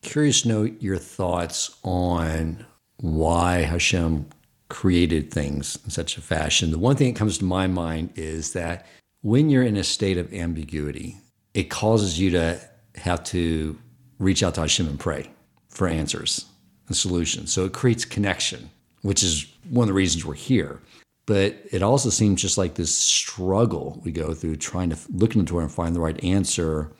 curious 0.00 0.42
to 0.42 0.48
know 0.48 0.62
your 0.62 0.96
thoughts 0.96 1.76
on 1.84 2.64
why 2.96 3.60
Hashem 3.62 4.26
created 4.72 5.30
things 5.30 5.78
in 5.84 5.90
such 5.90 6.16
a 6.16 6.22
fashion. 6.22 6.70
The 6.70 6.78
one 6.78 6.96
thing 6.96 7.12
that 7.12 7.18
comes 7.18 7.36
to 7.38 7.44
my 7.44 7.66
mind 7.66 8.10
is 8.16 8.54
that 8.54 8.86
when 9.20 9.50
you're 9.50 9.62
in 9.62 9.76
a 9.76 9.84
state 9.84 10.16
of 10.16 10.32
ambiguity, 10.32 11.18
it 11.52 11.64
causes 11.64 12.18
you 12.18 12.30
to 12.30 12.58
have 12.94 13.22
to 13.24 13.78
reach 14.18 14.42
out 14.42 14.54
to 14.54 14.62
Hashem 14.62 14.88
and 14.88 14.98
pray 14.98 15.30
for 15.68 15.86
answers 15.86 16.46
and 16.86 16.96
solutions. 16.96 17.52
So 17.52 17.66
it 17.66 17.74
creates 17.74 18.06
connection, 18.06 18.70
which 19.02 19.22
is 19.22 19.46
one 19.68 19.84
of 19.84 19.88
the 19.88 19.92
reasons 19.92 20.24
we're 20.24 20.34
here. 20.34 20.80
But 21.26 21.54
it 21.70 21.82
also 21.82 22.08
seems 22.08 22.40
just 22.40 22.56
like 22.56 22.74
this 22.74 22.94
struggle 22.94 24.00
we 24.02 24.10
go 24.10 24.32
through 24.32 24.56
trying 24.56 24.88
to 24.88 24.98
look 25.10 25.36
into 25.36 25.58
it 25.58 25.64
and 25.64 25.70
find 25.70 25.94
the 25.94 26.00
right 26.00 26.24
answer. 26.24 26.90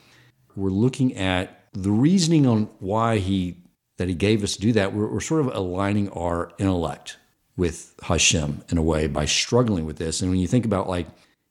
We're 0.57 0.69
looking 0.69 1.17
at 1.17 1.65
the 1.73 1.91
reasoning 1.91 2.47
on 2.47 2.65
why 2.81 3.17
he 3.17 3.57
that 3.97 4.09
he 4.09 4.15
gave 4.15 4.45
us 4.45 4.57
to 4.57 4.61
do 4.61 4.73
that. 4.73 4.93
We're, 4.93 5.07
we're 5.07 5.21
sort 5.21 5.41
of 5.41 5.55
aligning 5.55 6.11
our 6.11 6.53
intellect 6.59 7.17
with 7.57 7.95
Hashem 8.03 8.63
in 8.71 8.79
a 8.79 8.83
way 8.83 9.07
by 9.07 9.27
struggling 9.27 9.85
with 9.85 9.99
this. 9.99 10.21
And 10.21 10.31
when 10.31 10.41
you 10.41 10.47
think 10.47 10.65
about 10.65 10.89
like, 10.89 11.07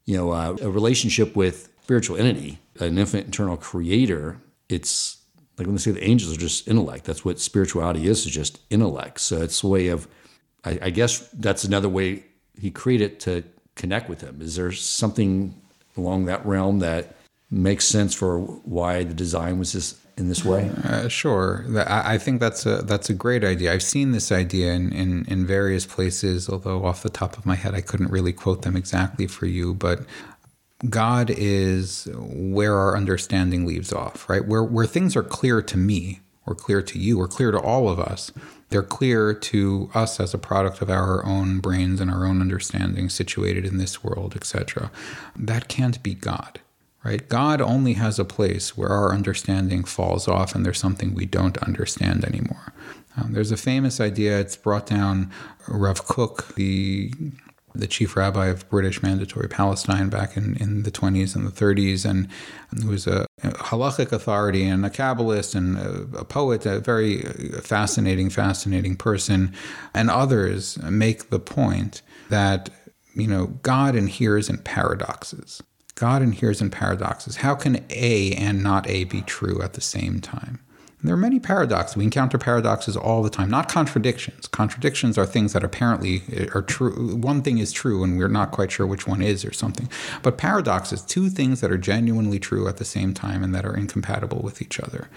you 0.05 0.17
know, 0.17 0.31
uh, 0.31 0.57
a 0.61 0.69
relationship 0.69 1.35
with 1.35 1.69
spiritual 1.83 2.17
entity, 2.17 2.59
an 2.79 2.97
infinite 2.97 3.25
internal 3.25 3.57
creator, 3.57 4.41
it's 4.69 5.17
like 5.57 5.67
when 5.67 5.75
they 5.75 5.81
say 5.81 5.91
the 5.91 6.03
angels 6.03 6.35
are 6.35 6.39
just 6.39 6.67
intellect. 6.67 7.05
That's 7.05 7.23
what 7.23 7.39
spirituality 7.39 8.07
is, 8.07 8.25
is 8.25 8.31
just 8.31 8.59
intellect. 8.69 9.19
So 9.19 9.41
it's 9.41 9.63
a 9.63 9.67
way 9.67 9.87
of, 9.87 10.07
I, 10.63 10.79
I 10.83 10.89
guess 10.89 11.19
that's 11.33 11.63
another 11.63 11.89
way 11.89 12.23
he 12.59 12.71
created 12.71 13.19
to 13.21 13.43
connect 13.75 14.09
with 14.09 14.21
him. 14.21 14.41
Is 14.41 14.55
there 14.55 14.71
something 14.71 15.59
along 15.97 16.25
that 16.25 16.45
realm 16.45 16.79
that 16.79 17.15
makes 17.49 17.85
sense 17.85 18.15
for 18.15 18.39
why 18.39 19.03
the 19.03 19.13
design 19.13 19.59
was 19.59 19.73
this 19.73 20.00
in 20.21 20.29
this 20.29 20.45
way? 20.45 20.71
Uh, 20.83 21.09
sure, 21.09 21.65
I 21.87 22.17
think 22.17 22.39
that's 22.39 22.65
a 22.65 22.83
that's 22.83 23.09
a 23.09 23.13
great 23.13 23.43
idea. 23.43 23.73
I've 23.73 23.83
seen 23.83 24.11
this 24.11 24.31
idea 24.31 24.71
in, 24.71 24.93
in 24.93 25.25
in 25.25 25.45
various 25.45 25.85
places, 25.85 26.47
although 26.47 26.85
off 26.85 27.03
the 27.03 27.09
top 27.09 27.37
of 27.37 27.45
my 27.45 27.55
head 27.55 27.73
I 27.73 27.81
couldn't 27.81 28.11
really 28.11 28.31
quote 28.31 28.61
them 28.61 28.77
exactly 28.77 29.27
for 29.27 29.47
you. 29.47 29.73
But 29.73 30.01
God 30.89 31.29
is 31.35 32.07
where 32.15 32.75
our 32.75 32.95
understanding 32.95 33.65
leaves 33.65 33.91
off, 33.91 34.29
right? 34.29 34.45
Where 34.45 34.63
where 34.63 34.85
things 34.85 35.15
are 35.15 35.23
clear 35.23 35.61
to 35.63 35.77
me, 35.77 36.21
or 36.45 36.55
clear 36.55 36.81
to 36.83 36.99
you, 36.99 37.19
or 37.19 37.27
clear 37.27 37.51
to 37.51 37.59
all 37.59 37.89
of 37.89 37.99
us. 37.99 38.31
They're 38.69 38.83
clear 38.83 39.33
to 39.33 39.89
us 39.93 40.21
as 40.21 40.33
a 40.33 40.37
product 40.37 40.81
of 40.81 40.89
our 40.89 41.25
own 41.25 41.59
brains 41.59 41.99
and 41.99 42.09
our 42.09 42.25
own 42.25 42.39
understanding 42.39 43.09
situated 43.09 43.65
in 43.65 43.77
this 43.77 44.01
world, 44.01 44.33
etc. 44.33 44.91
That 45.35 45.67
can't 45.67 46.01
be 46.01 46.13
God 46.13 46.61
right? 47.03 47.27
God 47.27 47.61
only 47.61 47.93
has 47.93 48.19
a 48.19 48.25
place 48.25 48.77
where 48.77 48.89
our 48.89 49.13
understanding 49.13 49.83
falls 49.83 50.27
off 50.27 50.53
and 50.55 50.65
there's 50.65 50.79
something 50.79 51.13
we 51.13 51.25
don't 51.25 51.57
understand 51.59 52.23
anymore. 52.23 52.73
Um, 53.17 53.33
there's 53.33 53.51
a 53.51 53.57
famous 53.57 53.99
idea, 53.99 54.39
it's 54.39 54.55
brought 54.55 54.85
down 54.85 55.31
Rav 55.67 56.05
Kook, 56.05 56.55
the 56.55 57.11
the 57.73 57.87
chief 57.87 58.15
rabbi 58.15 58.47
of 58.47 58.69
British 58.69 59.01
Mandatory 59.01 59.47
Palestine 59.47 60.09
back 60.09 60.35
in, 60.35 60.55
in 60.57 60.83
the 60.83 60.91
20s 60.91 61.35
and 61.35 61.47
the 61.47 61.51
30s, 61.51 62.05
and 62.05 62.27
he 62.77 62.85
was 62.87 63.07
a, 63.07 63.25
a 63.43 63.51
halachic 63.51 64.11
authority 64.11 64.65
and 64.65 64.85
a 64.85 64.89
Kabbalist 64.89 65.55
and 65.55 65.77
a, 65.77 66.19
a, 66.19 66.25
poet, 66.25 66.65
a 66.65 66.79
very 66.79 67.21
fascinating, 67.61 68.29
fascinating 68.29 68.95
person. 68.95 69.53
And 69.93 70.09
others 70.09 70.77
make 70.83 71.29
the 71.29 71.39
point 71.39 72.01
that, 72.29 72.69
you 73.15 73.27
know, 73.27 73.47
God 73.47 73.95
inheres 73.95 74.49
in 74.49 74.57
paradoxes. 74.59 75.61
God 75.95 76.21
inheres 76.21 76.61
in 76.61 76.69
paradoxes. 76.69 77.37
How 77.37 77.55
can 77.55 77.85
A 77.89 78.33
and 78.33 78.63
not 78.63 78.87
A 78.89 79.03
be 79.05 79.21
true 79.21 79.61
at 79.61 79.73
the 79.73 79.81
same 79.81 80.19
time? 80.19 80.59
And 81.01 81.07
there 81.07 81.15
are 81.15 81.17
many 81.17 81.39
paradoxes. 81.39 81.97
We 81.97 82.03
encounter 82.03 82.37
paradoxes 82.37 82.95
all 82.95 83.23
the 83.23 83.29
time, 83.31 83.49
not 83.49 83.67
contradictions. 83.67 84.47
Contradictions 84.47 85.17
are 85.17 85.25
things 85.25 85.53
that 85.53 85.63
apparently 85.63 86.21
are 86.53 86.61
true. 86.61 87.15
One 87.15 87.41
thing 87.41 87.57
is 87.57 87.71
true 87.71 88.03
and 88.03 88.19
we're 88.19 88.27
not 88.27 88.51
quite 88.51 88.71
sure 88.71 88.85
which 88.85 89.07
one 89.07 89.19
is 89.19 89.43
or 89.43 89.51
something. 89.51 89.89
But 90.21 90.37
paradoxes, 90.37 91.01
two 91.01 91.29
things 91.29 91.59
that 91.61 91.71
are 91.71 91.77
genuinely 91.77 92.37
true 92.37 92.67
at 92.67 92.77
the 92.77 92.85
same 92.85 93.15
time 93.15 93.43
and 93.43 93.53
that 93.55 93.65
are 93.65 93.75
incompatible 93.75 94.41
with 94.43 94.61
each 94.61 94.79
other. 94.79 95.09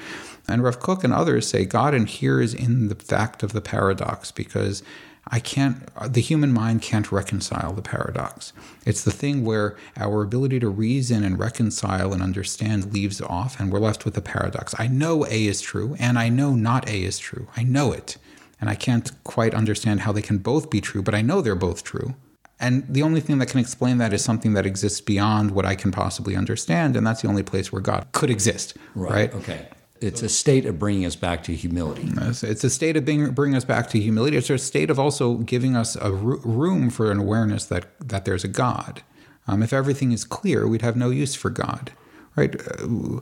And 0.48 0.62
Rav 0.62 0.80
Kook 0.80 1.04
and 1.04 1.12
others 1.12 1.46
say 1.46 1.66
God 1.66 1.94
inheres 1.94 2.54
in 2.54 2.88
the 2.88 2.94
fact 2.94 3.42
of 3.42 3.52
the 3.52 3.60
paradox 3.60 4.32
because 4.32 4.82
I 5.28 5.40
can't, 5.40 5.88
the 6.12 6.20
human 6.20 6.52
mind 6.52 6.82
can't 6.82 7.10
reconcile 7.10 7.72
the 7.72 7.82
paradox. 7.82 8.52
It's 8.84 9.02
the 9.02 9.10
thing 9.10 9.44
where 9.44 9.76
our 9.96 10.22
ability 10.22 10.60
to 10.60 10.68
reason 10.68 11.24
and 11.24 11.38
reconcile 11.38 12.12
and 12.12 12.22
understand 12.22 12.92
leaves 12.92 13.20
off, 13.20 13.58
and 13.58 13.72
we're 13.72 13.78
left 13.78 14.04
with 14.04 14.14
the 14.14 14.20
paradox. 14.20 14.74
I 14.78 14.86
know 14.86 15.24
A 15.26 15.46
is 15.46 15.60
true, 15.60 15.96
and 15.98 16.18
I 16.18 16.28
know 16.28 16.54
not 16.54 16.88
A 16.88 17.04
is 17.04 17.18
true. 17.18 17.48
I 17.56 17.62
know 17.62 17.92
it. 17.92 18.16
And 18.60 18.70
I 18.70 18.74
can't 18.74 19.10
quite 19.24 19.54
understand 19.54 20.00
how 20.00 20.12
they 20.12 20.22
can 20.22 20.38
both 20.38 20.70
be 20.70 20.80
true, 20.80 21.02
but 21.02 21.14
I 21.14 21.22
know 21.22 21.40
they're 21.40 21.54
both 21.54 21.84
true. 21.84 22.14
And 22.60 22.86
the 22.88 23.02
only 23.02 23.20
thing 23.20 23.38
that 23.38 23.48
can 23.48 23.60
explain 23.60 23.98
that 23.98 24.12
is 24.12 24.22
something 24.22 24.54
that 24.54 24.64
exists 24.64 25.00
beyond 25.00 25.50
what 25.50 25.66
I 25.66 25.74
can 25.74 25.90
possibly 25.90 26.36
understand. 26.36 26.96
And 26.96 27.06
that's 27.06 27.20
the 27.20 27.28
only 27.28 27.42
place 27.42 27.72
where 27.72 27.82
God 27.82 28.06
could 28.12 28.30
exist. 28.30 28.76
Right. 28.94 29.32
right? 29.32 29.34
Okay 29.34 29.68
it's 30.04 30.22
a 30.22 30.28
state 30.28 30.66
of 30.66 30.78
bringing 30.78 31.06
us 31.06 31.16
back 31.16 31.42
to 31.44 31.54
humility. 31.54 32.08
It's 32.16 32.64
a 32.64 32.70
state 32.70 32.96
of 32.96 33.04
being, 33.04 33.30
bringing 33.30 33.56
us 33.56 33.64
back 33.64 33.88
to 33.90 34.00
humility. 34.00 34.36
It's 34.36 34.50
a 34.50 34.58
state 34.58 34.90
of 34.90 34.98
also 34.98 35.36
giving 35.38 35.76
us 35.76 35.96
a 35.96 36.12
room 36.12 36.90
for 36.90 37.10
an 37.10 37.18
awareness 37.18 37.64
that 37.66 37.86
that 38.00 38.24
there's 38.24 38.44
a 38.44 38.48
God. 38.48 39.02
Um, 39.46 39.62
if 39.62 39.72
everything 39.72 40.12
is 40.12 40.24
clear, 40.24 40.66
we'd 40.66 40.82
have 40.82 40.96
no 40.96 41.10
use 41.10 41.34
for 41.34 41.50
God, 41.50 41.92
right? 42.36 42.54
Uh, 42.54 43.20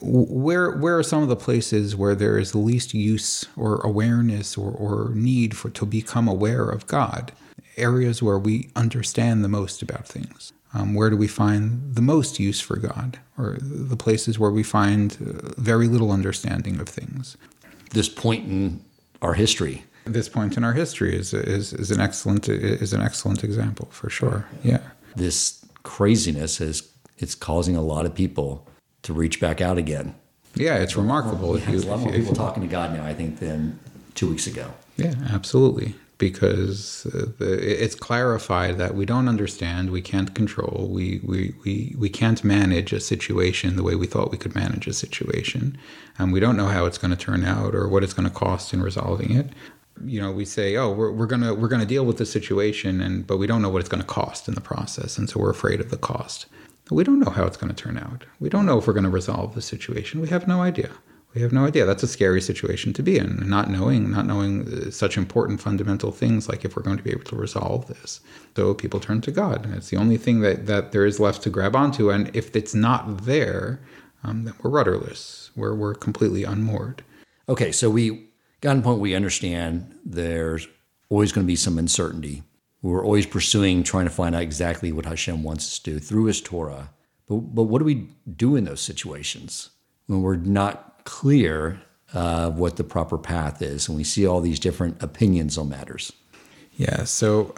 where 0.00 0.70
where 0.70 0.96
are 0.96 1.02
some 1.02 1.22
of 1.22 1.28
the 1.28 1.36
places 1.36 1.96
where 1.96 2.14
there 2.14 2.38
is 2.38 2.52
the 2.52 2.58
least 2.58 2.94
use 2.94 3.46
or 3.56 3.80
awareness 3.80 4.56
or, 4.56 4.70
or 4.70 5.10
need 5.14 5.56
for 5.56 5.70
to 5.70 5.86
become 5.86 6.28
aware 6.28 6.68
of 6.68 6.86
God? 6.86 7.32
Areas 7.76 8.22
where 8.22 8.38
we 8.38 8.70
understand 8.76 9.42
the 9.42 9.48
most 9.48 9.82
about 9.82 10.06
things. 10.06 10.52
Um, 10.74 10.94
where 10.94 11.10
do 11.10 11.16
we 11.16 11.28
find 11.28 11.94
the 11.94 12.02
most 12.02 12.40
use 12.40 12.60
for 12.60 12.76
God, 12.76 13.18
or 13.36 13.58
the 13.60 13.96
places 13.96 14.38
where 14.38 14.50
we 14.50 14.62
find 14.62 15.16
uh, 15.20 15.60
very 15.60 15.86
little 15.86 16.10
understanding 16.10 16.80
of 16.80 16.88
things? 16.88 17.36
This 17.90 18.08
point 18.08 18.48
in 18.48 18.84
our 19.20 19.34
history. 19.34 19.84
This 20.04 20.28
point 20.28 20.56
in 20.56 20.64
our 20.64 20.72
history 20.72 21.14
is 21.14 21.34
is, 21.34 21.72
is 21.72 21.90
an 21.90 22.00
excellent 22.00 22.48
is 22.48 22.92
an 22.92 23.02
excellent 23.02 23.44
example 23.44 23.88
for 23.90 24.10
sure. 24.10 24.46
Yeah. 24.64 24.80
This 25.14 25.64
craziness 25.82 26.60
is 26.60 26.88
it's 27.18 27.34
causing 27.34 27.76
a 27.76 27.82
lot 27.82 28.06
of 28.06 28.14
people 28.14 28.66
to 29.02 29.12
reach 29.12 29.40
back 29.40 29.60
out 29.60 29.78
again. 29.78 30.14
Yeah, 30.54 30.76
it's 30.76 30.96
remarkable. 30.96 31.58
Yeah, 31.58 31.66
there's 31.66 31.84
a 31.84 31.90
lot 31.90 32.00
more 32.00 32.12
people 32.12 32.34
talking 32.34 32.62
to 32.62 32.68
God 32.68 32.92
now, 32.92 33.04
I 33.04 33.14
think, 33.14 33.38
than 33.38 33.78
two 34.14 34.28
weeks 34.28 34.46
ago. 34.46 34.72
Yeah, 34.96 35.14
absolutely. 35.30 35.94
Because 36.28 37.06
uh, 37.14 37.32
it's 37.40 37.96
clarified 37.96 38.78
that 38.78 38.94
we 38.94 39.04
don't 39.04 39.28
understand, 39.28 39.90
we 39.90 40.02
can't 40.02 40.34
control, 40.34 40.88
we, 40.88 41.20
we, 41.24 41.52
we, 41.64 41.96
we 41.98 42.08
can't 42.08 42.44
manage 42.44 42.92
a 42.92 43.00
situation 43.00 43.74
the 43.74 43.82
way 43.82 43.96
we 43.96 44.06
thought 44.06 44.30
we 44.30 44.38
could 44.38 44.54
manage 44.54 44.86
a 44.86 44.92
situation. 44.92 45.76
And 46.18 46.32
we 46.32 46.38
don't 46.38 46.56
know 46.56 46.68
how 46.68 46.86
it's 46.86 46.98
going 46.98 47.10
to 47.10 47.16
turn 47.16 47.44
out 47.44 47.74
or 47.74 47.88
what 47.88 48.04
it's 48.04 48.14
going 48.14 48.28
to 48.28 48.34
cost 48.34 48.72
in 48.72 48.82
resolving 48.82 49.32
it 49.32 49.48
you 50.06 50.18
know 50.18 50.32
we 50.32 50.44
say 50.44 50.74
oh 50.74 50.90
we're, 50.90 51.12
we're 51.12 51.26
gonna 51.26 51.52
we're 51.52 51.68
gonna 51.68 51.84
deal 51.84 52.06
with 52.06 52.16
the 52.16 52.24
situation 52.24 53.02
and 53.02 53.26
but 53.26 53.36
we 53.36 53.46
don't 53.46 53.60
know 53.60 53.68
what 53.68 53.78
it's 53.78 53.90
going 53.90 54.00
to 54.00 54.06
cost 54.08 54.48
in 54.48 54.54
the 54.54 54.60
process 54.60 55.18
and 55.18 55.28
so 55.28 55.38
we're 55.38 55.50
afraid 55.50 55.80
of 55.80 55.90
the 55.90 55.98
cost 55.98 56.46
we 56.92 57.04
don't 57.04 57.20
know 57.20 57.30
how 57.30 57.44
it's 57.44 57.56
going 57.56 57.74
to 57.74 57.82
turn 57.82 57.98
out. 57.98 58.24
We 58.40 58.48
don't 58.48 58.66
know 58.66 58.78
if 58.78 58.86
we're 58.86 58.92
going 58.92 59.04
to 59.04 59.10
resolve 59.10 59.54
the 59.54 59.62
situation. 59.62 60.20
We 60.20 60.28
have 60.28 60.48
no 60.48 60.60
idea. 60.60 60.90
We 61.34 61.40
have 61.40 61.52
no 61.52 61.64
idea. 61.64 61.86
That's 61.86 62.02
a 62.02 62.08
scary 62.08 62.40
situation 62.40 62.92
to 62.92 63.02
be 63.02 63.16
in, 63.16 63.48
not 63.48 63.70
knowing, 63.70 64.10
not 64.10 64.26
knowing 64.26 64.68
uh, 64.68 64.90
such 64.90 65.16
important 65.16 65.60
fundamental 65.60 66.12
things 66.12 66.48
like 66.48 66.64
if 66.64 66.76
we're 66.76 66.82
going 66.82 66.98
to 66.98 67.02
be 67.02 67.10
able 67.10 67.24
to 67.24 67.36
resolve 67.36 67.86
this. 67.86 68.20
So 68.54 68.74
people 68.74 69.00
turn 69.00 69.22
to 69.22 69.30
God. 69.30 69.72
It's 69.74 69.88
the 69.88 69.96
only 69.96 70.18
thing 70.18 70.40
that, 70.40 70.66
that 70.66 70.92
there 70.92 71.06
is 71.06 71.18
left 71.18 71.42
to 71.42 71.50
grab 71.50 71.74
onto. 71.74 72.10
And 72.10 72.34
if 72.36 72.54
it's 72.54 72.74
not 72.74 73.24
there, 73.24 73.80
um, 74.24 74.44
then 74.44 74.54
we're 74.62 74.70
rudderless, 74.70 75.50
where 75.54 75.74
we're 75.74 75.94
completely 75.94 76.44
unmoored. 76.44 77.02
Okay, 77.48 77.72
so 77.72 77.88
we 77.88 78.28
got 78.60 78.74
the 78.76 78.82
point 78.82 79.00
we 79.00 79.14
understand 79.14 79.94
there's 80.04 80.68
always 81.08 81.32
going 81.32 81.46
to 81.46 81.50
be 81.50 81.56
some 81.56 81.78
uncertainty 81.78 82.42
we're 82.82 83.04
always 83.04 83.26
pursuing, 83.26 83.84
trying 83.84 84.06
to 84.06 84.10
find 84.10 84.34
out 84.34 84.42
exactly 84.42 84.90
what 84.90 85.06
Hashem 85.06 85.44
wants 85.44 85.66
us 85.66 85.78
to 85.80 85.92
do 85.92 85.98
through 86.00 86.24
His 86.24 86.40
Torah. 86.40 86.90
But, 87.28 87.36
but 87.36 87.64
what 87.64 87.78
do 87.78 87.84
we 87.84 88.08
do 88.36 88.56
in 88.56 88.64
those 88.64 88.80
situations 88.80 89.70
when 90.06 90.20
we're 90.20 90.36
not 90.36 90.91
clear 91.04 91.80
uh, 92.14 92.50
what 92.50 92.76
the 92.76 92.84
proper 92.84 93.18
path 93.18 93.62
is 93.62 93.88
and 93.88 93.96
we 93.96 94.04
see 94.04 94.26
all 94.26 94.40
these 94.40 94.60
different 94.60 95.02
opinions 95.02 95.56
on 95.58 95.68
matters? 95.68 96.12
Yeah, 96.76 97.04
so 97.04 97.54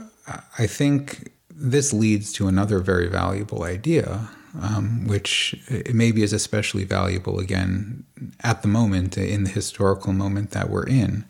I 0.58 0.66
think 0.66 1.32
this 1.50 1.92
leads 1.92 2.32
to 2.34 2.48
another 2.48 2.80
very 2.80 3.06
valuable 3.06 3.62
idea, 3.62 4.28
um, 4.60 5.06
which 5.06 5.54
maybe 5.92 6.22
is 6.22 6.32
especially 6.32 6.84
valuable 6.84 7.38
again 7.38 8.04
at 8.40 8.62
the 8.62 8.68
moment, 8.68 9.16
in 9.16 9.44
the 9.44 9.50
historical 9.50 10.12
moment 10.12 10.50
that 10.50 10.68
we're 10.68 10.86
in, 10.86 11.24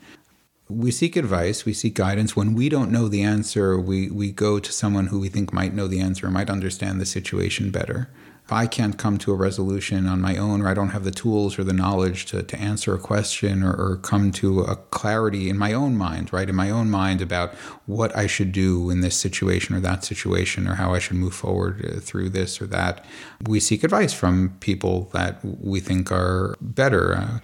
we 0.68 0.90
seek 0.90 1.16
advice, 1.16 1.64
we 1.64 1.74
seek 1.74 1.94
guidance. 1.94 2.34
When 2.34 2.54
we 2.54 2.68
don't 2.68 2.90
know 2.90 3.08
the 3.08 3.22
answer, 3.22 3.78
we, 3.78 4.10
we 4.10 4.32
go 4.32 4.58
to 4.58 4.72
someone 4.72 5.08
who 5.08 5.20
we 5.20 5.28
think 5.28 5.52
might 5.52 5.74
know 5.74 5.86
the 5.86 6.00
answer, 6.00 6.30
might 6.30 6.50
understand 6.50 7.00
the 7.00 7.06
situation 7.06 7.70
better. 7.70 8.08
If 8.44 8.52
I 8.52 8.66
can't 8.66 8.98
come 8.98 9.16
to 9.18 9.32
a 9.32 9.36
resolution 9.36 10.06
on 10.06 10.20
my 10.20 10.36
own, 10.36 10.60
or 10.60 10.68
I 10.68 10.74
don't 10.74 10.90
have 10.90 11.04
the 11.04 11.10
tools 11.10 11.58
or 11.58 11.64
the 11.64 11.72
knowledge 11.72 12.26
to, 12.26 12.42
to 12.42 12.58
answer 12.58 12.94
a 12.94 12.98
question 12.98 13.62
or, 13.62 13.72
or 13.72 13.96
come 13.96 14.32
to 14.32 14.60
a 14.60 14.76
clarity 14.76 15.48
in 15.48 15.56
my 15.56 15.72
own 15.72 15.96
mind, 15.96 16.30
right? 16.30 16.46
In 16.46 16.54
my 16.54 16.68
own 16.68 16.90
mind 16.90 17.22
about 17.22 17.54
what 17.86 18.14
I 18.14 18.26
should 18.26 18.52
do 18.52 18.90
in 18.90 19.00
this 19.00 19.16
situation 19.16 19.74
or 19.74 19.80
that 19.80 20.04
situation, 20.04 20.68
or 20.68 20.74
how 20.74 20.92
I 20.92 20.98
should 20.98 21.16
move 21.16 21.32
forward 21.34 21.86
uh, 21.86 22.00
through 22.00 22.28
this 22.28 22.60
or 22.60 22.66
that, 22.66 23.02
we 23.46 23.60
seek 23.60 23.82
advice 23.82 24.12
from 24.12 24.54
people 24.60 25.08
that 25.14 25.42
we 25.42 25.80
think 25.80 26.12
are 26.12 26.54
better. 26.60 27.16
Uh, 27.16 27.38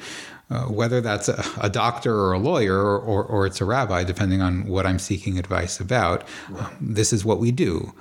uh, 0.51 0.65
whether 0.65 1.01
that's 1.01 1.29
a, 1.29 1.45
a, 1.61 1.71
doctor 1.71 2.13
or 2.13 2.33
a 2.33 2.39
lawyer 2.39 2.77
or, 2.77 2.99
or, 2.99 3.23
or, 3.23 3.47
it's 3.47 3.61
a 3.61 3.65
rabbi, 3.65 4.03
depending 4.03 4.43
on 4.43 4.67
what 4.67 4.85
I'm 4.85 4.99
seeking 4.99 5.39
advice 5.39 5.79
about, 5.79 6.25
right. 6.49 6.65
um, 6.65 6.77
this 6.81 7.13
is 7.13 7.25
what 7.25 7.39
we 7.39 7.53
do. 7.53 7.95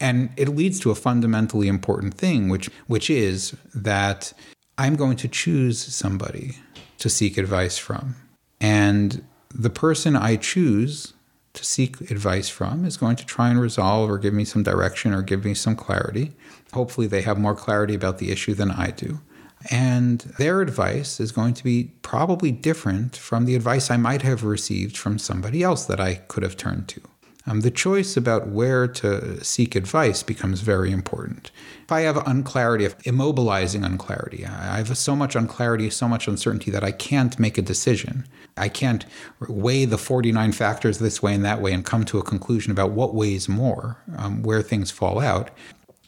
And 0.00 0.30
it 0.36 0.48
leads 0.48 0.80
to 0.80 0.90
a 0.90 0.94
fundamentally 0.94 1.68
important 1.68 2.14
thing, 2.14 2.48
which, 2.48 2.68
which 2.86 3.08
is 3.08 3.56
that 3.74 4.32
I'm 4.76 4.96
going 4.96 5.16
to 5.18 5.28
choose 5.28 5.78
somebody 5.78 6.56
to 6.98 7.08
seek 7.08 7.38
advice 7.38 7.78
from. 7.78 8.16
And 8.60 9.24
the 9.54 9.70
person 9.70 10.16
I 10.16 10.36
choose 10.36 11.14
to 11.52 11.64
seek 11.64 12.10
advice 12.10 12.48
from 12.48 12.84
is 12.84 12.96
going 12.96 13.16
to 13.16 13.26
try 13.26 13.48
and 13.48 13.60
resolve 13.60 14.10
or 14.10 14.18
give 14.18 14.34
me 14.34 14.44
some 14.44 14.64
direction 14.64 15.14
or 15.14 15.22
give 15.22 15.44
me 15.44 15.54
some 15.54 15.76
clarity. 15.76 16.32
Hopefully, 16.72 17.06
they 17.06 17.22
have 17.22 17.38
more 17.38 17.54
clarity 17.54 17.94
about 17.94 18.18
the 18.18 18.32
issue 18.32 18.54
than 18.54 18.72
I 18.72 18.90
do. 18.90 19.20
And 19.70 20.20
their 20.38 20.60
advice 20.60 21.20
is 21.20 21.32
going 21.32 21.54
to 21.54 21.64
be 21.64 21.92
probably 22.02 22.50
different 22.50 23.16
from 23.16 23.46
the 23.46 23.54
advice 23.54 23.90
I 23.90 23.96
might 23.96 24.22
have 24.22 24.44
received 24.44 24.96
from 24.96 25.18
somebody 25.18 25.62
else 25.62 25.86
that 25.86 26.00
I 26.00 26.16
could 26.16 26.42
have 26.42 26.56
turned 26.56 26.88
to. 26.88 27.00
Um, 27.46 27.60
the 27.60 27.70
choice 27.70 28.16
about 28.16 28.48
where 28.48 28.88
to 28.88 29.44
seek 29.44 29.74
advice 29.74 30.22
becomes 30.22 30.60
very 30.60 30.90
important. 30.90 31.50
If 31.82 31.92
I 31.92 32.00
have 32.02 32.16
unclarity, 32.26 32.86
if 32.86 32.96
immobilizing 33.00 33.84
unclarity, 33.84 34.46
I 34.46 34.78
have 34.78 34.96
so 34.96 35.14
much 35.14 35.36
unclarity, 35.36 35.90
so 35.90 36.08
much 36.08 36.26
uncertainty 36.26 36.70
that 36.70 36.82
I 36.82 36.90
can't 36.90 37.38
make 37.38 37.58
a 37.58 37.62
decision. 37.62 38.26
I 38.56 38.68
can't 38.68 39.04
weigh 39.46 39.84
the 39.84 39.98
49 39.98 40.52
factors 40.52 40.98
this 40.98 41.22
way 41.22 41.34
and 41.34 41.44
that 41.44 41.60
way 41.60 41.72
and 41.72 41.84
come 41.84 42.04
to 42.06 42.18
a 42.18 42.22
conclusion 42.22 42.72
about 42.72 42.92
what 42.92 43.14
weighs 43.14 43.48
more, 43.48 43.98
um, 44.16 44.42
where 44.42 44.62
things 44.62 44.90
fall 44.90 45.20
out. 45.20 45.50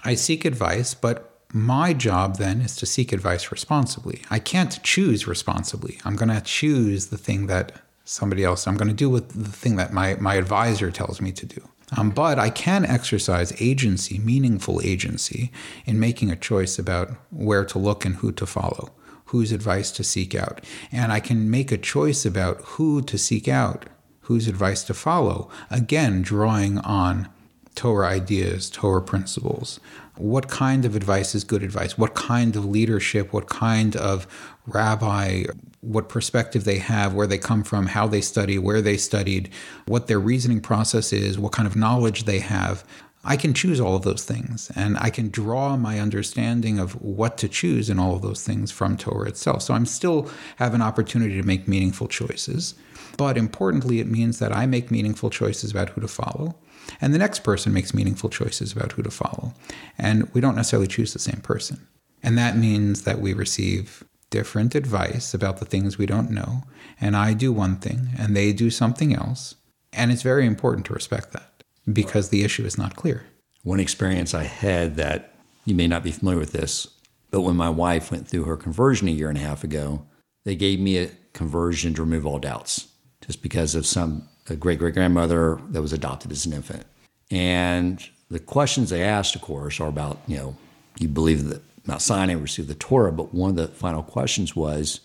I 0.04 0.14
seek 0.14 0.44
advice, 0.44 0.94
but 0.94 1.36
my 1.52 1.92
job 1.92 2.36
then 2.36 2.60
is 2.60 2.76
to 2.76 2.86
seek 2.86 3.12
advice 3.12 3.52
responsibly. 3.52 4.22
I 4.30 4.38
can't 4.38 4.82
choose 4.82 5.26
responsibly. 5.26 5.98
I'm 6.04 6.16
going 6.16 6.28
to 6.28 6.40
choose 6.40 7.06
the 7.06 7.18
thing 7.18 7.46
that 7.46 7.80
somebody 8.06 8.44
else, 8.44 8.66
I'm 8.66 8.76
going 8.76 8.88
to 8.88 8.94
do 8.94 9.10
with 9.10 9.28
the 9.30 9.50
thing 9.50 9.76
that 9.76 9.92
my, 9.92 10.14
my 10.14 10.36
advisor 10.36 10.90
tells 10.90 11.20
me 11.20 11.32
to 11.32 11.44
do. 11.44 11.60
Um, 11.96 12.10
but 12.10 12.38
I 12.38 12.50
can 12.50 12.84
exercise 12.84 13.52
agency, 13.60 14.18
meaningful 14.18 14.80
agency, 14.82 15.52
in 15.84 16.00
making 16.00 16.30
a 16.30 16.36
choice 16.36 16.78
about 16.78 17.10
where 17.30 17.64
to 17.64 17.78
look 17.78 18.04
and 18.04 18.16
who 18.16 18.32
to 18.32 18.46
follow, 18.46 18.90
whose 19.26 19.52
advice 19.52 19.90
to 19.92 20.04
seek 20.04 20.34
out. 20.34 20.64
And 20.90 21.12
I 21.12 21.20
can 21.20 21.50
make 21.50 21.70
a 21.70 21.78
choice 21.78 22.24
about 22.24 22.60
who 22.62 23.02
to 23.02 23.18
seek 23.18 23.46
out, 23.46 23.86
whose 24.22 24.48
advice 24.48 24.82
to 24.84 24.94
follow, 24.94 25.48
again, 25.70 26.22
drawing 26.22 26.78
on 26.78 27.28
Torah 27.76 28.08
ideas, 28.08 28.70
Torah 28.70 29.02
principles. 29.02 29.78
What 30.16 30.48
kind 30.48 30.84
of 30.84 30.96
advice 30.96 31.34
is 31.34 31.44
good 31.44 31.62
advice? 31.62 31.98
What 31.98 32.14
kind 32.14 32.56
of 32.56 32.64
leadership? 32.64 33.32
What 33.32 33.48
kind 33.48 33.94
of 33.94 34.26
rabbi? 34.66 35.44
What 35.86 36.08
perspective 36.08 36.64
they 36.64 36.78
have, 36.78 37.14
where 37.14 37.26
they 37.26 37.38
come 37.38 37.62
from, 37.62 37.86
how 37.86 38.06
they 38.06 38.20
study, 38.20 38.58
where 38.58 38.82
they 38.82 38.96
studied, 38.96 39.50
what 39.86 40.08
their 40.08 40.18
reasoning 40.18 40.60
process 40.60 41.12
is, 41.12 41.38
what 41.38 41.52
kind 41.52 41.68
of 41.68 41.76
knowledge 41.76 42.24
they 42.24 42.40
have. 42.40 42.84
I 43.24 43.36
can 43.36 43.54
choose 43.54 43.80
all 43.80 43.96
of 43.96 44.02
those 44.02 44.24
things 44.24 44.70
and 44.76 44.96
I 44.98 45.10
can 45.10 45.30
draw 45.30 45.76
my 45.76 45.98
understanding 45.98 46.78
of 46.78 47.00
what 47.02 47.38
to 47.38 47.48
choose 47.48 47.90
in 47.90 47.98
all 47.98 48.14
of 48.14 48.22
those 48.22 48.44
things 48.44 48.70
from 48.70 48.96
Torah 48.96 49.28
itself. 49.28 49.62
So 49.62 49.74
I'm 49.74 49.86
still 49.86 50.30
have 50.56 50.74
an 50.74 50.82
opportunity 50.82 51.34
to 51.40 51.46
make 51.46 51.66
meaningful 51.66 52.06
choices. 52.06 52.74
But 53.16 53.36
importantly, 53.36 53.98
it 53.98 54.06
means 54.06 54.38
that 54.38 54.54
I 54.54 54.66
make 54.66 54.90
meaningful 54.92 55.30
choices 55.30 55.72
about 55.72 55.90
who 55.90 56.00
to 56.02 56.08
follow. 56.08 56.56
And 57.00 57.12
the 57.12 57.18
next 57.18 57.40
person 57.40 57.72
makes 57.72 57.94
meaningful 57.94 58.30
choices 58.30 58.72
about 58.72 58.92
who 58.92 59.02
to 59.02 59.10
follow. 59.10 59.54
And 59.98 60.32
we 60.32 60.40
don't 60.40 60.56
necessarily 60.56 60.86
choose 60.86 61.12
the 61.12 61.18
same 61.18 61.40
person. 61.40 61.86
And 62.22 62.38
that 62.38 62.56
means 62.56 63.02
that 63.02 63.20
we 63.20 63.32
receive 63.32 64.04
different 64.30 64.74
advice 64.74 65.34
about 65.34 65.58
the 65.58 65.64
things 65.64 65.98
we 65.98 66.06
don't 66.06 66.30
know. 66.30 66.64
And 67.00 67.16
I 67.16 67.34
do 67.34 67.52
one 67.52 67.76
thing 67.76 68.10
and 68.18 68.36
they 68.36 68.52
do 68.52 68.70
something 68.70 69.14
else. 69.14 69.54
And 69.92 70.10
it's 70.10 70.22
very 70.22 70.46
important 70.46 70.86
to 70.86 70.94
respect 70.94 71.32
that 71.32 71.62
because 71.92 72.28
the 72.28 72.42
issue 72.42 72.64
is 72.64 72.76
not 72.76 72.96
clear. 72.96 73.24
One 73.62 73.80
experience 73.80 74.34
I 74.34 74.44
had 74.44 74.96
that 74.96 75.34
you 75.64 75.74
may 75.74 75.88
not 75.88 76.04
be 76.04 76.12
familiar 76.12 76.38
with 76.38 76.52
this, 76.52 76.88
but 77.30 77.42
when 77.42 77.56
my 77.56 77.70
wife 77.70 78.10
went 78.10 78.28
through 78.28 78.44
her 78.44 78.56
conversion 78.56 79.08
a 79.08 79.12
year 79.12 79.28
and 79.28 79.38
a 79.38 79.42
half 79.42 79.64
ago, 79.64 80.06
they 80.44 80.54
gave 80.54 80.80
me 80.80 80.98
a 80.98 81.10
conversion 81.32 81.94
to 81.94 82.02
remove 82.02 82.24
all 82.24 82.38
doubts 82.38 82.88
just 83.20 83.42
because 83.42 83.74
of 83.74 83.84
some 83.86 84.28
a 84.48 84.54
great 84.54 84.78
great 84.78 84.94
grandmother 84.94 85.58
that 85.70 85.82
was 85.82 85.92
adopted 85.92 86.30
as 86.30 86.46
an 86.46 86.52
infant. 86.52 86.84
And 87.30 88.04
the 88.30 88.38
questions 88.38 88.90
they 88.90 89.02
asked, 89.02 89.34
of 89.34 89.42
course, 89.42 89.80
are 89.80 89.88
about, 89.88 90.20
you 90.26 90.36
know, 90.36 90.56
you 90.98 91.08
believe 91.08 91.48
that 91.48 91.62
Mount 91.86 92.02
Sinai 92.02 92.34
received 92.34 92.68
the 92.68 92.74
Torah, 92.74 93.12
but 93.12 93.34
one 93.34 93.50
of 93.50 93.56
the 93.56 93.68
final 93.68 94.02
questions 94.02 94.54
was, 94.56 95.00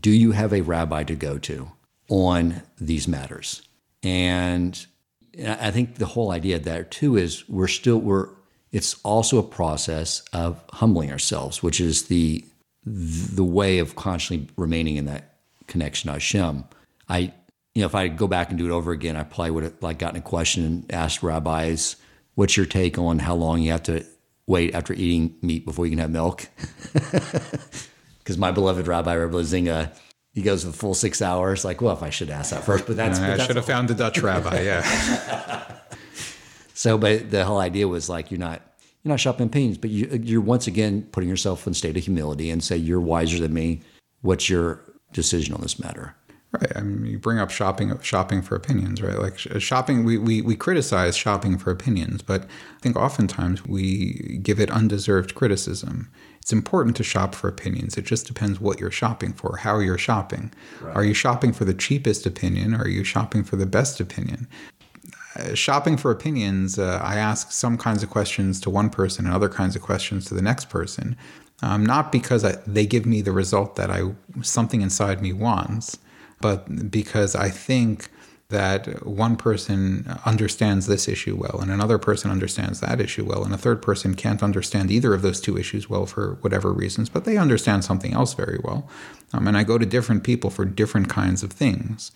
do 0.00 0.10
you 0.10 0.32
have 0.32 0.52
a 0.52 0.60
rabbi 0.60 1.04
to 1.04 1.14
go 1.14 1.38
to 1.38 1.70
on 2.08 2.62
these 2.80 3.08
matters? 3.08 3.62
And 4.02 4.86
I 5.46 5.70
think 5.70 5.96
the 5.96 6.06
whole 6.06 6.30
idea 6.30 6.58
there 6.58 6.84
too 6.84 7.16
is 7.16 7.48
we're 7.48 7.68
still 7.68 7.98
we're 7.98 8.28
it's 8.72 8.96
also 9.02 9.38
a 9.38 9.42
process 9.42 10.22
of 10.32 10.62
humbling 10.72 11.10
ourselves, 11.10 11.62
which 11.62 11.80
is 11.80 12.08
the 12.08 12.44
the 12.84 13.44
way 13.44 13.78
of 13.78 13.96
constantly 13.96 14.48
remaining 14.56 14.96
in 14.96 15.06
that 15.06 15.38
connection 15.66 16.08
to 16.08 16.14
Hashem. 16.14 16.64
I, 17.08 17.32
you 17.74 17.82
know, 17.82 17.86
if 17.86 17.94
I 17.94 18.08
go 18.08 18.26
back 18.26 18.50
and 18.50 18.58
do 18.58 18.66
it 18.66 18.72
over 18.72 18.92
again, 18.92 19.16
I 19.16 19.22
probably 19.22 19.50
would 19.52 19.64
have 19.64 19.82
like 19.82 19.98
gotten 19.98 20.18
a 20.18 20.22
question 20.22 20.64
and 20.64 20.92
asked 20.92 21.22
rabbis, 21.22 21.96
"What's 22.34 22.56
your 22.56 22.66
take 22.66 22.98
on 22.98 23.18
how 23.18 23.34
long 23.34 23.62
you 23.62 23.72
have 23.72 23.82
to 23.84 24.04
wait 24.48 24.74
after 24.74 24.92
eating 24.92 25.36
meat 25.42 25.64
before 25.64 25.86
you 25.86 25.90
can 25.90 26.00
have 26.00 26.10
milk?" 26.10 26.48
Because 28.18 28.36
my 28.36 28.50
beloved 28.50 28.86
Rabbi 28.86 29.14
Zinga, 29.14 29.90
he 30.34 30.42
goes 30.42 30.62
the 30.62 30.70
full 30.70 30.92
six 30.92 31.22
hours. 31.22 31.64
Like, 31.64 31.80
well, 31.80 31.94
if 31.94 32.02
I 32.02 32.10
should 32.10 32.28
ask 32.28 32.50
that 32.50 32.62
first, 32.62 32.86
but 32.86 32.94
that's, 32.94 33.18
uh, 33.18 33.22
I 33.22 33.28
but 33.28 33.36
that's 33.38 33.46
should 33.46 33.56
have 33.56 33.64
found 33.64 33.88
the 33.88 33.94
Dutch 33.94 34.18
rabbi. 34.18 34.60
Yeah. 34.60 35.64
So, 36.78 36.96
but 36.96 37.32
the 37.32 37.44
whole 37.44 37.58
idea 37.58 37.88
was 37.88 38.08
like 38.08 38.30
you're 38.30 38.38
not 38.38 38.62
you're 39.02 39.10
not 39.10 39.18
shopping 39.18 39.46
opinions, 39.46 39.78
but 39.78 39.90
you, 39.90 40.06
you're 40.22 40.40
once 40.40 40.68
again 40.68 41.02
putting 41.10 41.28
yourself 41.28 41.66
in 41.66 41.72
a 41.72 41.74
state 41.74 41.96
of 41.96 42.04
humility 42.04 42.50
and 42.50 42.62
say 42.62 42.76
you're 42.76 43.00
wiser 43.00 43.40
than 43.40 43.52
me. 43.52 43.80
What's 44.20 44.48
your 44.48 44.84
decision 45.12 45.54
on 45.54 45.60
this 45.60 45.80
matter? 45.80 46.14
Right. 46.50 46.72
I 46.76 46.80
mean, 46.80 47.04
you 47.04 47.18
bring 47.18 47.38
up 47.38 47.50
shopping 47.50 47.98
shopping 48.00 48.40
for 48.40 48.54
opinions, 48.54 49.02
right? 49.02 49.18
Like 49.18 49.38
shopping, 49.38 50.04
we, 50.04 50.16
we, 50.16 50.40
we 50.40 50.56
criticize 50.56 51.14
shopping 51.14 51.58
for 51.58 51.70
opinions, 51.70 52.22
but 52.22 52.44
I 52.44 52.80
think 52.80 52.96
oftentimes 52.96 53.66
we 53.66 54.38
give 54.42 54.58
it 54.58 54.70
undeserved 54.70 55.34
criticism. 55.34 56.10
It's 56.40 56.52
important 56.52 56.96
to 56.96 57.04
shop 57.04 57.34
for 57.34 57.48
opinions. 57.48 57.98
It 57.98 58.06
just 58.06 58.26
depends 58.26 58.60
what 58.60 58.80
you're 58.80 58.90
shopping 58.90 59.34
for, 59.34 59.58
how 59.58 59.78
you're 59.80 59.98
shopping. 59.98 60.50
Right. 60.80 60.96
Are 60.96 61.04
you 61.04 61.12
shopping 61.12 61.52
for 61.52 61.66
the 61.66 61.74
cheapest 61.74 62.24
opinion 62.24 62.74
or 62.74 62.84
are 62.84 62.88
you 62.88 63.04
shopping 63.04 63.44
for 63.44 63.56
the 63.56 63.66
best 63.66 64.00
opinion? 64.00 64.48
Uh, 65.36 65.54
shopping 65.54 65.98
for 65.98 66.10
opinions, 66.10 66.78
uh, 66.78 66.98
I 67.02 67.16
ask 67.16 67.52
some 67.52 67.76
kinds 67.76 68.02
of 68.02 68.08
questions 68.08 68.58
to 68.62 68.70
one 68.70 68.88
person 68.88 69.26
and 69.26 69.34
other 69.34 69.50
kinds 69.50 69.76
of 69.76 69.82
questions 69.82 70.24
to 70.26 70.34
the 70.34 70.40
next 70.40 70.70
person. 70.70 71.14
Um, 71.62 71.84
not 71.84 72.10
because 72.10 72.42
I, 72.42 72.52
they 72.66 72.86
give 72.86 73.04
me 73.04 73.20
the 73.20 73.32
result 73.32 73.76
that 73.76 73.90
I 73.90 74.14
something 74.40 74.80
inside 74.80 75.20
me 75.20 75.34
wants, 75.34 75.98
but 76.40 76.90
because 76.90 77.34
I 77.34 77.48
think 77.48 78.08
that 78.50 79.06
one 79.06 79.36
person 79.36 80.18
understands 80.24 80.86
this 80.86 81.06
issue 81.06 81.36
well 81.36 81.60
and 81.60 81.70
another 81.70 81.98
person 81.98 82.30
understands 82.30 82.80
that 82.80 82.98
issue 82.98 83.24
well 83.24 83.44
and 83.44 83.52
a 83.52 83.58
third 83.58 83.82
person 83.82 84.14
can't 84.14 84.42
understand 84.42 84.90
either 84.90 85.12
of 85.12 85.20
those 85.20 85.38
two 85.38 85.58
issues 85.58 85.90
well 85.90 86.06
for 86.06 86.38
whatever 86.40 86.72
reasons 86.72 87.10
but 87.10 87.26
they 87.26 87.36
understand 87.36 87.84
something 87.84 88.14
else 88.14 88.32
very 88.32 88.58
well. 88.64 88.88
Um, 89.34 89.46
and 89.46 89.58
i 89.58 89.64
go 89.64 89.76
to 89.76 89.84
different 89.84 90.24
people 90.24 90.48
for 90.48 90.64
different 90.64 91.10
kinds 91.10 91.42
of 91.42 91.52
things. 91.52 92.10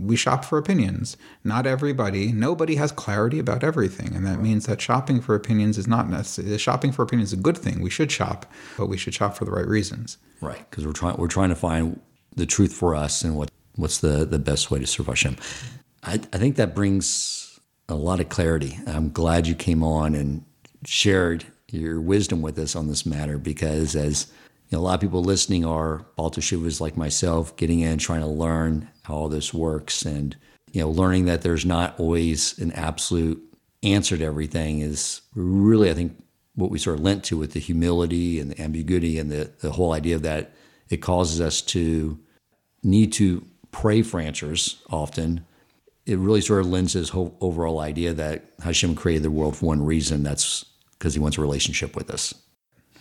We 0.00 0.16
shop 0.16 0.46
for 0.46 0.56
opinions. 0.56 1.18
Not 1.44 1.66
everybody 1.66 2.32
nobody 2.32 2.76
has 2.76 2.90
clarity 2.90 3.38
about 3.38 3.62
everything. 3.62 4.16
And 4.16 4.26
that 4.26 4.40
means 4.40 4.64
that 4.64 4.80
shopping 4.80 5.20
for 5.20 5.34
opinions 5.34 5.76
is 5.76 5.86
not 5.86 6.08
necessary 6.08 6.56
shopping 6.56 6.92
for 6.92 7.02
opinions 7.02 7.34
is 7.34 7.38
a 7.38 7.42
good 7.42 7.58
thing. 7.58 7.82
We 7.82 7.90
should 7.90 8.10
shop 8.10 8.50
but 8.78 8.86
we 8.86 8.96
should 8.96 9.12
shop 9.12 9.36
for 9.36 9.44
the 9.44 9.50
right 9.50 9.66
reasons. 9.66 10.16
Right 10.40 10.64
because 10.70 10.86
we're 10.86 10.94
trying 10.94 11.18
we're 11.18 11.28
trying 11.28 11.50
to 11.50 11.54
find 11.54 12.00
the 12.34 12.46
truth 12.46 12.72
for 12.72 12.94
us 12.94 13.22
and 13.22 13.36
what 13.36 13.50
what's 13.76 13.98
the, 13.98 14.24
the 14.24 14.38
best 14.38 14.70
way 14.70 14.78
to 14.78 14.86
serve 14.86 15.06
Hashem. 15.06 15.36
I, 16.02 16.14
I 16.14 16.38
think 16.38 16.56
that 16.56 16.74
brings 16.74 17.58
a 17.88 17.94
lot 17.94 18.20
of 18.20 18.28
clarity. 18.28 18.78
I'm 18.86 19.10
glad 19.10 19.46
you 19.46 19.54
came 19.54 19.82
on 19.82 20.14
and 20.14 20.44
shared 20.84 21.44
your 21.70 22.00
wisdom 22.00 22.42
with 22.42 22.58
us 22.58 22.76
on 22.76 22.88
this 22.88 23.06
matter 23.06 23.38
because 23.38 23.94
as 23.94 24.32
you 24.68 24.76
know, 24.76 24.82
a 24.82 24.84
lot 24.84 24.94
of 24.94 25.00
people 25.00 25.22
listening 25.22 25.64
are 25.64 26.04
Alter 26.16 26.40
Shuvas 26.40 26.80
like 26.80 26.96
myself, 26.96 27.56
getting 27.56 27.80
in, 27.80 27.98
trying 27.98 28.20
to 28.20 28.26
learn 28.26 28.88
how 29.02 29.14
all 29.14 29.28
this 29.28 29.54
works, 29.54 30.02
and 30.02 30.36
you 30.72 30.80
know, 30.80 30.90
learning 30.90 31.26
that 31.26 31.42
there's 31.42 31.64
not 31.64 31.98
always 32.00 32.58
an 32.58 32.72
absolute 32.72 33.40
answer 33.84 34.16
to 34.16 34.24
everything 34.24 34.80
is 34.80 35.20
really, 35.36 35.88
I 35.88 35.94
think, 35.94 36.20
what 36.56 36.70
we 36.70 36.78
sort 36.78 36.98
of 36.98 37.04
lent 37.04 37.22
to 37.24 37.36
with 37.36 37.52
the 37.52 37.60
humility 37.60 38.40
and 38.40 38.50
the 38.50 38.60
ambiguity 38.60 39.20
and 39.20 39.30
the 39.30 39.52
the 39.60 39.70
whole 39.70 39.92
idea 39.92 40.16
of 40.16 40.22
that 40.22 40.52
it 40.88 40.98
causes 40.98 41.40
us 41.40 41.60
to 41.60 42.18
need 42.82 43.12
to 43.12 43.44
pray 43.72 44.02
for 44.02 44.20
answers 44.20 44.82
often, 44.90 45.44
it 46.06 46.18
really 46.18 46.40
sort 46.40 46.60
of 46.60 46.66
lends 46.66 46.92
his 46.92 47.10
whole 47.10 47.36
overall 47.40 47.80
idea 47.80 48.12
that 48.14 48.44
Hashem 48.62 48.94
created 48.94 49.24
the 49.24 49.30
world 49.30 49.56
for 49.56 49.66
one 49.66 49.84
reason. 49.84 50.22
That's 50.22 50.64
because 50.98 51.14
he 51.14 51.20
wants 51.20 51.36
a 51.36 51.40
relationship 51.40 51.96
with 51.96 52.10
us. 52.10 52.34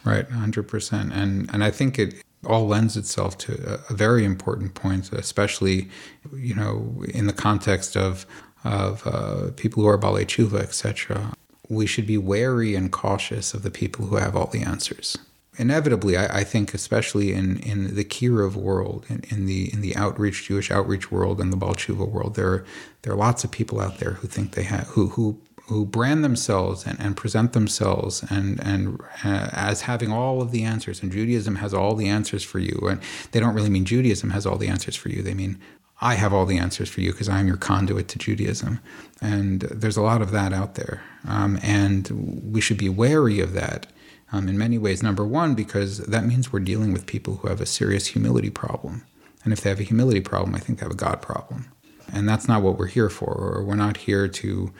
Right, 0.03 0.27
100%. 0.29 1.15
And, 1.15 1.49
and 1.51 1.63
I 1.63 1.71
think 1.71 1.97
it 1.97 2.15
all 2.45 2.67
lends 2.67 2.95
itself 2.95 3.37
to 3.39 3.79
a, 3.89 3.93
a 3.93 3.95
very 3.95 4.23
important 4.23 4.75
point, 4.75 5.11
especially, 5.11 5.89
you 6.35 6.53
know, 6.53 7.03
in 7.09 7.27
the 7.27 7.33
context 7.33 7.95
of, 7.97 8.25
of 8.63 9.05
uh, 9.07 9.51
people 9.55 9.83
who 9.83 9.89
are 9.89 9.97
Balei 9.97 10.25
Tshuva, 10.25 10.59
etc. 10.59 11.33
We 11.69 11.87
should 11.87 12.05
be 12.05 12.17
wary 12.17 12.75
and 12.75 12.91
cautious 12.91 13.53
of 13.53 13.63
the 13.63 13.71
people 13.71 14.05
who 14.05 14.17
have 14.17 14.35
all 14.35 14.47
the 14.47 14.61
answers 14.61 15.17
inevitably, 15.57 16.17
I, 16.17 16.39
I, 16.39 16.43
think, 16.43 16.73
especially 16.73 17.33
in, 17.33 17.59
in 17.59 17.95
the 17.95 18.03
Kiruv 18.03 18.55
world, 18.55 19.05
in, 19.09 19.23
in 19.29 19.45
the 19.45 19.71
in 19.73 19.81
the 19.81 19.95
outreach 19.95 20.47
Jewish 20.47 20.71
outreach 20.71 21.11
world 21.11 21.39
and 21.39 21.51
the 21.51 21.57
Baal 21.57 21.75
Tshuva 21.75 22.07
world, 22.09 22.35
there 22.35 22.47
are, 22.47 22.65
there 23.01 23.13
are 23.13 23.17
lots 23.17 23.43
of 23.43 23.51
people 23.51 23.79
out 23.79 23.99
there 23.99 24.11
who 24.11 24.27
think 24.27 24.51
they 24.51 24.63
have 24.63 24.87
who 24.87 25.09
who 25.09 25.39
who 25.67 25.85
brand 25.85 26.23
themselves 26.23 26.85
and, 26.85 26.99
and 26.99 27.17
present 27.17 27.53
themselves 27.53 28.23
and 28.29 28.59
and 28.63 28.99
uh, 29.23 29.49
as 29.51 29.81
having 29.81 30.11
all 30.11 30.41
of 30.41 30.51
the 30.51 30.63
answers. 30.63 31.01
And 31.01 31.11
Judaism 31.11 31.55
has 31.55 31.73
all 31.73 31.95
the 31.95 32.07
answers 32.07 32.43
for 32.43 32.59
you. 32.59 32.79
And 32.89 33.01
they 33.31 33.39
don't 33.39 33.55
really 33.55 33.69
mean 33.69 33.85
Judaism 33.85 34.29
has 34.31 34.45
all 34.45 34.57
the 34.57 34.67
answers 34.67 34.95
for 34.95 35.09
you. 35.09 35.21
They 35.21 35.33
mean 35.33 35.59
I 36.01 36.15
have 36.15 36.33
all 36.33 36.45
the 36.45 36.57
answers 36.57 36.89
for 36.89 37.01
you 37.01 37.11
because 37.11 37.29
I'm 37.29 37.47
your 37.47 37.57
conduit 37.57 38.09
to 38.09 38.19
Judaism. 38.19 38.79
And 39.21 39.61
there's 39.61 39.97
a 39.97 40.01
lot 40.01 40.21
of 40.21 40.31
that 40.31 40.53
out 40.53 40.75
there. 40.75 41.01
Um, 41.27 41.57
and 41.63 42.43
we 42.51 42.61
should 42.61 42.77
be 42.77 42.89
wary 42.89 43.39
of 43.39 43.53
that 43.53 43.87
um, 44.31 44.47
in 44.47 44.57
many 44.57 44.77
ways. 44.77 45.03
Number 45.03 45.25
one, 45.25 45.55
because 45.55 45.99
that 45.99 46.25
means 46.25 46.51
we're 46.51 46.59
dealing 46.59 46.93
with 46.93 47.05
people 47.05 47.37
who 47.37 47.47
have 47.47 47.61
a 47.61 47.65
serious 47.65 48.07
humility 48.07 48.49
problem. 48.49 49.05
And 49.43 49.53
if 49.53 49.61
they 49.61 49.69
have 49.69 49.79
a 49.79 49.83
humility 49.83 50.21
problem, 50.21 50.55
I 50.55 50.59
think 50.59 50.79
they 50.79 50.85
have 50.85 50.91
a 50.91 50.95
God 50.95 51.21
problem. 51.21 51.71
And 52.11 52.27
that's 52.27 52.47
not 52.47 52.61
what 52.61 52.77
we're 52.77 52.87
here 52.87 53.09
for. 53.09 53.33
Or 53.33 53.63
we're 53.63 53.75
not 53.75 53.97
here 53.97 54.27
to 54.27 54.73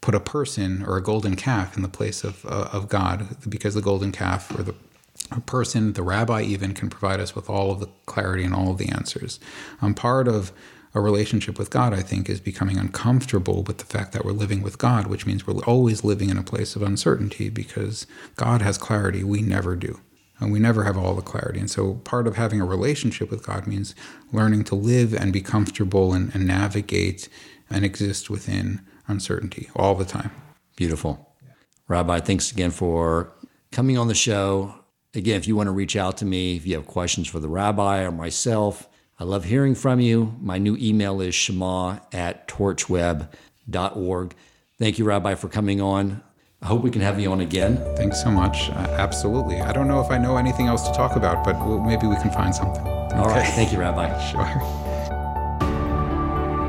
put 0.00 0.14
a 0.14 0.20
person 0.20 0.82
or 0.82 0.96
a 0.96 1.02
golden 1.02 1.36
calf 1.36 1.76
in 1.76 1.82
the 1.82 1.88
place 1.88 2.24
of, 2.24 2.44
uh, 2.46 2.68
of 2.72 2.88
God, 2.88 3.36
because 3.48 3.74
the 3.74 3.82
golden 3.82 4.12
calf 4.12 4.50
or 4.58 4.62
the 4.62 4.74
person, 5.46 5.92
the 5.92 6.02
rabbi 6.02 6.42
even, 6.42 6.74
can 6.74 6.90
provide 6.90 7.20
us 7.20 7.34
with 7.34 7.48
all 7.48 7.70
of 7.70 7.80
the 7.80 7.88
clarity 8.06 8.44
and 8.44 8.54
all 8.54 8.70
of 8.70 8.78
the 8.78 8.88
answers. 8.88 9.38
Um, 9.82 9.94
part 9.94 10.26
of 10.26 10.52
a 10.94 11.00
relationship 11.00 11.58
with 11.58 11.70
God, 11.70 11.94
I 11.94 12.00
think, 12.00 12.28
is 12.28 12.40
becoming 12.40 12.76
uncomfortable 12.76 13.62
with 13.62 13.78
the 13.78 13.84
fact 13.84 14.12
that 14.12 14.24
we're 14.24 14.32
living 14.32 14.62
with 14.62 14.78
God, 14.78 15.06
which 15.06 15.26
means 15.26 15.46
we're 15.46 15.62
always 15.64 16.02
living 16.02 16.30
in 16.30 16.38
a 16.38 16.42
place 16.42 16.74
of 16.74 16.82
uncertainty 16.82 17.48
because 17.48 18.06
God 18.36 18.60
has 18.62 18.76
clarity, 18.76 19.22
we 19.22 19.42
never 19.42 19.76
do. 19.76 20.00
And 20.40 20.50
we 20.50 20.58
never 20.58 20.84
have 20.84 20.96
all 20.96 21.14
the 21.14 21.22
clarity. 21.22 21.60
And 21.60 21.70
so 21.70 21.94
part 21.96 22.26
of 22.26 22.36
having 22.36 22.60
a 22.60 22.64
relationship 22.64 23.30
with 23.30 23.46
God 23.46 23.66
means 23.66 23.94
learning 24.32 24.64
to 24.64 24.74
live 24.74 25.12
and 25.14 25.34
be 25.34 25.42
comfortable 25.42 26.14
and, 26.14 26.34
and 26.34 26.46
navigate 26.46 27.28
and 27.68 27.84
exist 27.84 28.30
within 28.30 28.80
uncertainty 29.06 29.68
all 29.76 29.94
the 29.94 30.06
time. 30.06 30.30
Beautiful. 30.76 31.34
Rabbi, 31.88 32.20
thanks 32.20 32.50
again 32.50 32.70
for 32.70 33.32
coming 33.70 33.98
on 33.98 34.08
the 34.08 34.14
show. 34.14 34.74
Again, 35.14 35.36
if 35.36 35.46
you 35.46 35.56
want 35.56 35.66
to 35.66 35.72
reach 35.72 35.94
out 35.94 36.16
to 36.18 36.24
me, 36.24 36.56
if 36.56 36.66
you 36.66 36.74
have 36.76 36.86
questions 36.86 37.28
for 37.28 37.38
the 37.38 37.48
rabbi 37.48 38.02
or 38.02 38.10
myself, 38.10 38.88
I 39.20 39.24
love 39.24 39.44
hearing 39.44 39.74
from 39.74 40.00
you. 40.00 40.34
My 40.40 40.56
new 40.56 40.78
email 40.80 41.20
is 41.20 41.34
shema 41.34 41.98
at 42.10 42.48
torchweb.org. 42.48 44.34
Thank 44.78 44.98
you, 44.98 45.04
Rabbi, 45.04 45.34
for 45.34 45.48
coming 45.48 45.82
on. 45.82 46.22
I 46.62 46.66
hope 46.66 46.82
we 46.82 46.90
can 46.90 47.02
have 47.02 47.20
you 47.20 47.30
on 47.30 47.42
again. 47.42 47.76
Thanks 47.96 48.22
so 48.22 48.30
much. 48.30 48.70
Uh, 48.70 48.96
absolutely. 48.98 49.60
I 49.60 49.72
don't 49.72 49.88
know 49.88 50.00
if 50.00 50.10
I 50.10 50.16
know 50.16 50.38
anything 50.38 50.68
else 50.68 50.88
to 50.88 50.94
talk 50.94 51.16
about, 51.16 51.44
but 51.44 51.54
we'll, 51.66 51.80
maybe 51.80 52.06
we 52.06 52.16
can 52.16 52.30
find 52.30 52.54
something. 52.54 52.80
Okay. 52.80 53.16
All 53.16 53.26
right. 53.26 53.46
Thank 53.52 53.72
you, 53.72 53.78
Rabbi. 53.78 54.08
sure. 54.30 54.46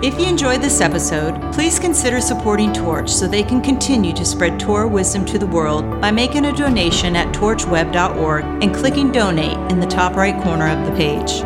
If 0.03 0.19
you 0.19 0.25
enjoyed 0.25 0.61
this 0.61 0.81
episode, 0.81 1.53
please 1.53 1.79
consider 1.79 2.19
supporting 2.19 2.73
Torch 2.73 3.09
so 3.09 3.27
they 3.27 3.43
can 3.43 3.61
continue 3.61 4.11
to 4.11 4.25
spread 4.25 4.59
Torah 4.59 4.89
wisdom 4.89 5.25
to 5.27 5.39
the 5.39 5.47
world 5.47 6.01
by 6.01 6.11
making 6.11 6.43
a 6.43 6.51
donation 6.53 7.15
at 7.15 7.33
torchweb.org 7.33 8.43
and 8.43 8.75
clicking 8.75 9.09
donate 9.13 9.71
in 9.71 9.79
the 9.79 9.87
top 9.87 10.15
right 10.15 10.41
corner 10.43 10.67
of 10.67 10.85
the 10.85 10.93
page. 10.97 11.43